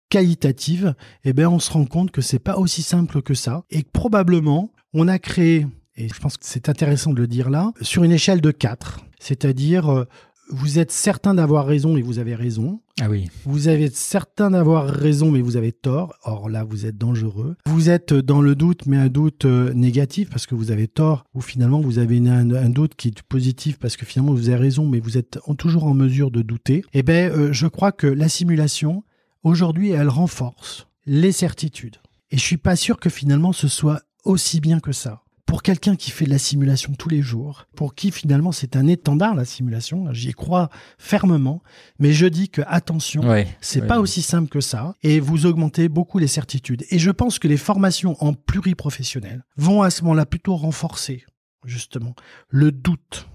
qualitative, 0.08 0.94
eh 1.24 1.32
ben 1.32 1.48
on 1.48 1.58
se 1.58 1.72
rend 1.72 1.86
compte 1.86 2.10
que 2.10 2.20
c'est 2.20 2.38
pas 2.38 2.56
aussi 2.56 2.82
simple 2.82 3.22
que 3.22 3.34
ça 3.34 3.64
et 3.70 3.82
que 3.82 3.90
probablement 3.92 4.70
on 4.92 5.08
a 5.08 5.18
créé 5.18 5.66
et 5.96 6.08
je 6.08 6.20
pense 6.20 6.36
que 6.36 6.44
c'est 6.44 6.68
intéressant 6.68 7.12
de 7.12 7.20
le 7.20 7.26
dire 7.26 7.50
là 7.50 7.72
sur 7.80 8.04
une 8.04 8.12
échelle 8.12 8.40
de 8.40 8.50
4, 8.50 9.00
c'est-à-dire 9.18 9.90
euh, 9.90 10.04
vous 10.50 10.78
êtes 10.78 10.92
certain 10.92 11.34
d'avoir 11.34 11.66
raison 11.66 11.94
mais 11.94 12.02
vous 12.02 12.18
avez 12.18 12.34
raison. 12.34 12.80
Ah 13.00 13.08
oui. 13.10 13.28
Vous 13.44 13.68
êtes 13.68 13.96
certain 13.96 14.50
d'avoir 14.50 14.86
raison 14.86 15.30
mais 15.30 15.40
vous 15.40 15.56
avez 15.56 15.72
tort. 15.72 16.14
Or 16.22 16.48
là 16.48 16.64
vous 16.64 16.86
êtes 16.86 16.96
dangereux. 16.96 17.56
Vous 17.66 17.90
êtes 17.90 18.14
dans 18.14 18.40
le 18.40 18.54
doute 18.54 18.86
mais 18.86 18.96
un 18.96 19.08
doute 19.08 19.44
euh, 19.44 19.72
négatif 19.72 20.30
parce 20.30 20.46
que 20.46 20.54
vous 20.54 20.70
avez 20.70 20.86
tort 20.86 21.24
ou 21.34 21.40
finalement 21.40 21.80
vous 21.80 21.98
avez 21.98 22.18
un, 22.28 22.70
doute 22.70 22.94
qui 22.94 23.08
est 23.08 23.22
positif 23.22 23.78
parce 23.78 23.96
que 23.96 24.06
finalement 24.06 24.34
vous 24.34 24.48
avez 24.48 24.58
raison 24.58 24.86
mais 24.86 25.00
vous 25.00 25.18
êtes 25.18 25.38
toujours 25.58 25.84
en 25.84 25.94
mesure 25.94 26.30
de 26.30 26.42
douter. 26.42 26.84
Eh 26.92 27.02
ben 27.02 27.32
euh, 27.32 27.52
je 27.52 27.66
crois 27.66 27.90
que 27.92 28.06
la 28.06 28.28
simulation 28.28 29.02
Aujourd'hui, 29.46 29.90
elle 29.90 30.08
renforce 30.08 30.88
les 31.04 31.30
certitudes. 31.30 31.98
Et 32.32 32.36
je 32.36 32.42
suis 32.42 32.56
pas 32.56 32.74
sûr 32.74 32.98
que 32.98 33.08
finalement 33.08 33.52
ce 33.52 33.68
soit 33.68 34.02
aussi 34.24 34.60
bien 34.60 34.80
que 34.80 34.90
ça. 34.90 35.22
Pour 35.46 35.62
quelqu'un 35.62 35.94
qui 35.94 36.10
fait 36.10 36.24
de 36.24 36.30
la 36.30 36.38
simulation 36.38 36.94
tous 36.94 37.08
les 37.08 37.22
jours, 37.22 37.68
pour 37.76 37.94
qui 37.94 38.10
finalement 38.10 38.50
c'est 38.50 38.74
un 38.74 38.88
étendard 38.88 39.36
la 39.36 39.44
simulation, 39.44 40.12
j'y 40.12 40.32
crois 40.32 40.68
fermement, 40.98 41.62
mais 42.00 42.12
je 42.12 42.26
dis 42.26 42.48
que 42.48 42.62
attention, 42.66 43.22
c'est 43.60 43.86
pas 43.86 44.00
aussi 44.00 44.20
simple 44.20 44.48
que 44.48 44.60
ça 44.60 44.96
et 45.04 45.20
vous 45.20 45.46
augmentez 45.46 45.88
beaucoup 45.88 46.18
les 46.18 46.26
certitudes. 46.26 46.84
Et 46.90 46.98
je 46.98 47.12
pense 47.12 47.38
que 47.38 47.46
les 47.46 47.56
formations 47.56 48.16
en 48.18 48.32
pluriprofessionnel 48.34 49.44
vont 49.56 49.82
à 49.82 49.90
ce 49.90 50.02
moment-là 50.02 50.26
plutôt 50.26 50.56
renforcer 50.56 51.24
justement 51.64 52.16
le 52.48 52.72
doute 52.72 53.28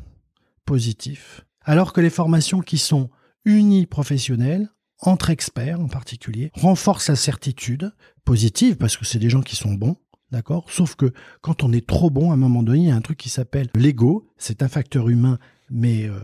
positif, 0.65 1.45
alors 1.62 1.93
que 1.93 2.02
les 2.02 2.10
formations 2.10 2.60
qui 2.60 2.80
sont 2.80 3.10
uniprofessionnelles 3.45 4.67
entre 5.02 5.30
experts 5.30 5.80
en 5.80 5.88
particulier, 5.88 6.52
renforce 6.54 7.10
la 7.10 7.16
certitude 7.16 7.92
positive, 8.24 8.78
parce 8.78 8.98
que 8.98 9.06
c'est 9.06 9.20
des 9.20 9.30
gens 9.30 9.42
qui 9.42 9.56
sont 9.56 9.74
bons, 9.74 9.98
d'accord? 10.32 10.66
Sauf 10.70 10.96
que 10.96 11.12
quand 11.42 11.64
on 11.64 11.74
est 11.74 11.86
trop 11.86 12.10
bon, 12.10 12.32
à 12.32 12.36
un 12.36 12.38
moment 12.38 12.64
donné, 12.64 12.80
il 12.80 12.88
y 12.88 12.92
a 12.92 12.96
un 12.96 13.02
truc 13.02 13.18
qui 13.18 13.30
s'appelle 13.30 13.70
l'ego, 13.76 14.28
c'est 14.38 14.62
un 14.64 14.68
facteur 14.68 15.10
humain, 15.10 15.40
mais... 15.70 16.06
Euh, 16.06 16.20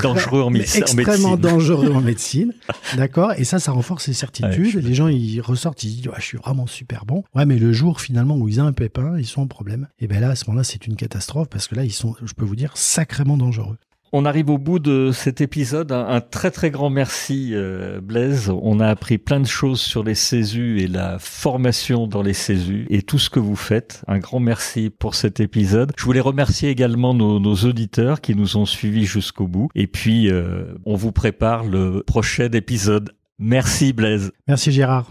dangereux 0.00 0.42
en, 0.42 0.54
extrêmement 0.54 1.36
dangereux 1.36 1.90
en 1.90 2.00
médecine, 2.00 2.52
d'accord? 2.96 3.32
Et 3.36 3.42
ça, 3.42 3.58
ça 3.58 3.72
renforce 3.72 4.06
les 4.06 4.14
certitudes. 4.14 4.76
les 4.76 4.94
gens, 4.94 5.08
ils 5.08 5.40
ressortent, 5.40 5.82
ils 5.82 5.96
disent, 5.96 6.10
je 6.16 6.22
suis 6.22 6.38
vraiment 6.38 6.68
super 6.68 7.04
bon. 7.04 7.24
Ouais, 7.34 7.44
mais 7.44 7.58
le 7.58 7.72
jour 7.72 8.00
finalement 8.00 8.36
où 8.36 8.48
ils 8.48 8.60
ont 8.60 8.66
un 8.66 8.72
pépin, 8.72 9.18
ils 9.18 9.26
sont 9.26 9.42
en 9.42 9.48
problème. 9.48 9.88
Et 9.98 10.06
ben 10.06 10.20
là, 10.20 10.30
à 10.30 10.36
ce 10.36 10.44
moment-là, 10.46 10.62
c'est 10.62 10.86
une 10.86 10.94
catastrophe 10.94 11.48
parce 11.48 11.66
que 11.66 11.74
là, 11.74 11.84
ils 11.84 11.92
sont, 11.92 12.14
je 12.22 12.32
peux 12.34 12.44
vous 12.44 12.54
dire, 12.54 12.76
sacrément 12.76 13.36
dangereux. 13.36 13.78
On 14.12 14.24
arrive 14.24 14.50
au 14.50 14.58
bout 14.58 14.78
de 14.78 15.10
cet 15.12 15.40
épisode. 15.40 15.92
Un, 15.92 16.20
très 16.20 16.50
très 16.50 16.70
grand 16.70 16.88
merci 16.88 17.50
euh, 17.52 18.00
Blaise. 18.00 18.50
On 18.62 18.80
a 18.80 18.86
appris 18.86 19.18
plein 19.18 19.40
de 19.40 19.46
choses 19.46 19.80
sur 19.80 20.02
les 20.02 20.14
CESU 20.14 20.80
et 20.80 20.88
la 20.88 21.18
formation 21.18 22.06
dans 22.06 22.22
les 22.22 22.32
CESU 22.32 22.86
et 22.88 23.02
tout 23.02 23.18
ce 23.18 23.28
que 23.28 23.40
vous 23.40 23.56
faites. 23.56 24.02
Un 24.06 24.18
grand 24.18 24.40
merci 24.40 24.90
pour 24.90 25.14
cet 25.14 25.40
épisode. 25.40 25.92
Je 25.96 26.04
voulais 26.04 26.20
remercier 26.20 26.70
également 26.70 27.12
nos, 27.14 27.54
auditeurs 27.58 28.20
qui 28.20 28.34
nous 28.34 28.56
ont 28.56 28.66
suivis 28.66 29.04
jusqu'au 29.04 29.46
bout. 29.46 29.68
Et 29.74 29.86
puis 29.86 30.30
euh, 30.30 30.74
on 30.86 30.94
vous 30.94 31.12
prépare 31.12 31.64
le 31.64 32.02
prochain 32.06 32.48
épisode. 32.52 33.10
Merci 33.38 33.92
Blaise. 33.92 34.32
Merci 34.46 34.72
Gérard. 34.72 35.10